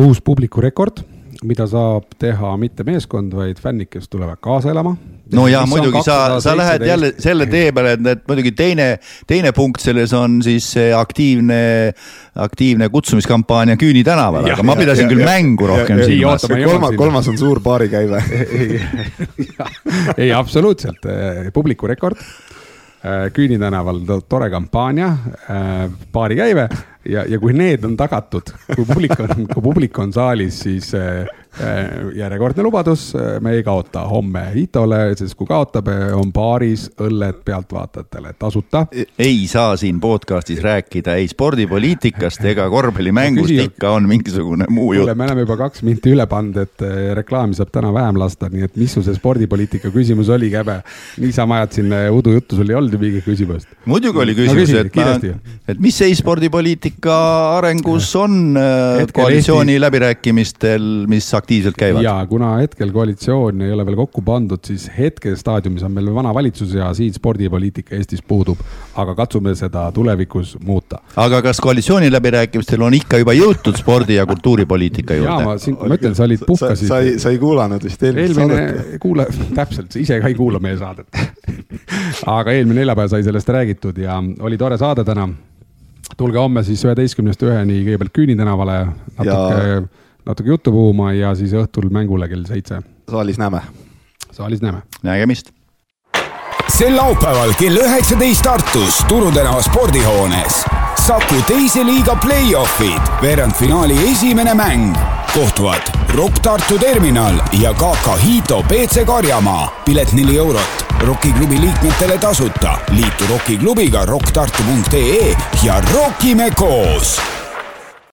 uus 0.00 0.18
publiku 0.24 0.60
rekord 0.60 1.04
mida 1.46 1.64
saab 1.68 2.10
teha 2.20 2.50
mitte 2.60 2.84
meeskond, 2.84 3.32
vaid 3.36 3.60
fännid, 3.62 3.88
kes 3.92 4.10
tulevad 4.12 4.40
kaasa 4.44 4.72
elama. 4.74 4.92
no 5.32 5.46
ja 5.48 5.62
muidugi 5.68 6.02
sa, 6.04 6.40
sa 6.42 6.56
lähed 6.58 6.82
jälle 6.84 7.12
selle 7.22 7.46
tee 7.46 7.70
peale, 7.72 7.94
et, 7.96 8.06
et 8.12 8.24
muidugi 8.28 8.52
teine, 8.56 8.88
teine 9.30 9.52
punkt 9.56 9.80
selles 9.80 10.12
on 10.16 10.40
siis 10.44 10.66
see 10.74 10.90
aktiivne, 10.96 11.60
aktiivne 12.44 12.90
kutsumiskampaania 12.92 13.78
Küüni 13.80 14.04
tänaval, 14.04 14.50
aga 14.52 14.66
ma 14.66 14.76
pidasin 14.76 15.06
ja, 15.06 15.12
küll 15.14 15.24
ja, 15.24 15.30
mängu 15.30 15.70
rohkem 15.70 16.02
silmas. 16.04 16.46
kolmas, 16.50 16.96
kolmas 16.98 17.32
on 17.32 17.38
suur 17.40 17.62
baarikäive 17.64 18.22
ei, 20.20 20.32
absoluutselt, 20.34 21.08
publiku 21.54 21.88
rekord 21.88 22.20
Küüni 23.32 23.56
tänaval 23.56 24.02
tore 24.28 24.50
kampaania, 24.52 25.06
baarikäive 26.12 26.66
ja, 27.08 27.24
ja 27.24 27.38
kui 27.40 27.54
need 27.56 27.84
on 27.86 27.96
tagatud, 27.96 28.52
kui 28.74 28.84
publik 28.84 29.14
on, 29.20 29.46
kui 29.48 29.62
publik 29.64 29.98
on 30.02 30.12
saalis, 30.12 30.60
siis 30.66 30.90
äh, 30.98 31.24
järjekordne 32.16 32.62
lubadus, 32.62 33.10
äh, 33.14 33.40
me 33.40 33.52
ei 33.58 33.62
kaota 33.66 34.04
homme 34.08 34.42
Itole, 34.54 35.14
sest 35.18 35.34
kui 35.38 35.48
kaotab, 35.48 35.88
äh, 35.90 36.14
on 36.16 36.32
baaris 36.32 36.88
õlled 37.00 37.42
pealtvaatajatele 37.44 38.34
tasuta. 38.38 38.86
ei 39.18 39.46
saa 39.46 39.76
siin 39.76 40.00
podcast'is 40.00 40.62
rääkida 40.62 41.14
ei 41.20 41.28
spordipoliitikast 41.28 42.44
ega 42.44 42.68
korvpallimängust, 42.70 43.50
ikka 43.50 43.90
on 43.90 44.08
mingisugune 44.08 44.66
muu 44.70 44.92
jutt. 44.92 45.14
me 45.14 45.24
oleme 45.24 45.46
juba 45.46 45.56
kaks 45.56 45.82
minti 45.82 46.14
üle 46.14 46.26
pannud, 46.26 46.56
et 46.56 46.86
reklaami 47.14 47.54
saab 47.54 47.72
täna 47.72 47.92
vähem 47.94 48.18
lasta, 48.18 48.48
nii 48.48 48.68
et 48.68 48.76
mis 48.76 48.94
su 48.94 49.02
see 49.02 49.14
spordipoliitika 49.14 49.90
küsimus 49.90 50.28
oli, 50.28 50.50
Käbe? 50.50 50.80
niisama 51.20 51.60
ajad 51.60 51.78
siin 51.78 51.94
udujuttu, 52.10 52.56
sul 52.56 52.70
ei 52.70 52.76
olnud 52.78 52.94
ju 52.94 52.98
mingit 52.98 53.24
küsimust. 53.24 53.68
muidugi 53.84 54.18
oli 54.18 54.34
küsimus 54.38 54.72
no,, 54.74 54.80
et 54.80 54.96
ma, 54.96 55.54
et 55.68 55.78
mis 55.82 55.98
seis 55.98 56.18
spordipoliitika 56.18 56.90
poliitika 56.90 57.14
arengus 57.58 58.14
on 58.16 58.56
äh, 58.56 59.00
hetkel 59.00 59.22
koalitsiooni 59.22 59.72
Eesti... 59.72 59.80
läbirääkimistel, 59.80 60.84
mis 61.08 61.28
aktiivselt 61.40 61.78
käivad? 61.78 62.04
ja 62.04 62.14
kuna 62.28 62.54
hetkel 62.60 62.92
koalitsioon 62.94 63.64
ei 63.66 63.72
ole 63.72 63.86
veel 63.88 63.98
kokku 63.98 64.22
pandud, 64.26 64.62
siis 64.66 64.86
hetke 64.96 65.34
staadiumis 65.36 65.84
on 65.86 65.94
meil 65.96 66.12
vana 66.14 66.34
valitsus 66.36 66.74
ja 66.76 66.92
siin 66.96 67.14
spordipoliitika 67.14 67.96
Eestis 67.96 68.22
puudub. 68.22 68.60
aga 69.00 69.14
katsume 69.18 69.54
seda 69.58 69.88
tulevikus 69.96 70.56
muuta. 70.64 71.00
aga 71.16 71.42
kas 71.42 71.60
koalitsiooni 71.60 72.12
läbirääkimistel 72.12 72.86
on 72.86 72.94
ikka 72.94 73.22
juba 73.22 73.34
jõutud 73.36 73.80
spordi 73.80 74.18
ja 74.20 74.26
kultuuripoliitika 74.30 75.18
juurde? 75.18 75.32
ja 75.32 75.50
ma 75.50 75.58
siin, 75.58 75.78
ma 75.80 75.98
ütlen, 75.98 76.16
sa 76.18 76.26
olid 76.28 76.46
puhkasid. 76.46 76.88
sa 76.88 77.02
ei, 77.04 77.18
sa 77.18 77.34
ei 77.34 77.38
kuulanud 77.42 77.84
vist 77.84 78.02
eelmist 78.02 78.38
eelmine 78.38 78.64
saadet? 78.68 78.96
kuula, 79.02 79.28
täpselt, 79.54 79.96
ise 79.96 80.20
ka 80.20 80.30
ei 80.30 80.38
kuula 80.38 80.62
meie 80.62 80.78
saadet 80.80 81.22
aga 82.26 82.56
eelmine 82.56 82.82
neljapäev 82.82 83.12
sai 83.12 83.24
sellest 83.26 83.48
räägitud 83.48 83.98
ja 83.98 84.22
oli 84.40 84.58
tore 84.58 84.78
saade 84.80 85.04
täna 85.04 85.28
tulge 86.16 86.38
homme 86.38 86.62
siis 86.66 86.82
üheteistkümnest 86.84 87.42
üheni 87.46 87.80
kõigepealt 87.86 88.14
Küüni 88.16 88.36
tänavale 88.38 88.78
natuke 89.18 89.64
ja..., 89.68 89.80
natuke 90.30 90.48
juttu 90.48 90.72
puhuma 90.72 91.12
ja 91.12 91.34
siis 91.34 91.52
õhtul 91.56 91.90
mängule 91.90 92.28
kell 92.28 92.44
seitse. 92.46 92.82
saalis 93.10 93.38
näeme. 93.38 93.60
saalis 94.32 94.62
näeme. 94.62 94.82
nägemist. 95.02 95.50
sel 96.68 96.96
laupäeval 96.96 97.54
kell 97.58 97.76
üheksateist 97.76 98.42
Tartus 98.42 99.04
Turu 99.08 99.32
tänava 99.32 99.62
spordihoones 99.62 100.64
Saku 101.00 101.40
teise 101.48 101.82
liiga 101.84 102.14
play-offid, 102.22 103.10
veerandfinaali 103.22 103.96
esimene 104.10 104.54
mäng. 104.54 104.94
kohtuvad 105.34 105.90
Rock 106.14 106.38
Tartu 106.42 106.78
terminal 106.78 107.40
ja 107.60 107.74
KK 107.74 108.16
Hito 108.22 108.62
BC 108.62 109.04
Karjamaa. 109.06 109.82
pilet 109.84 110.12
neli 110.12 110.38
eurot 110.38 110.86
Rocki 111.00 111.32
klubi 111.32 111.60
liikmetele 111.60 112.18
tasuta. 112.18 112.78
liitu 112.90 113.26
Rocki 113.30 113.58
klubiga 113.58 114.04
rocktartu.ee 114.06 115.36
ja 115.64 115.82
rockime 115.94 116.50
koos 116.56 117.39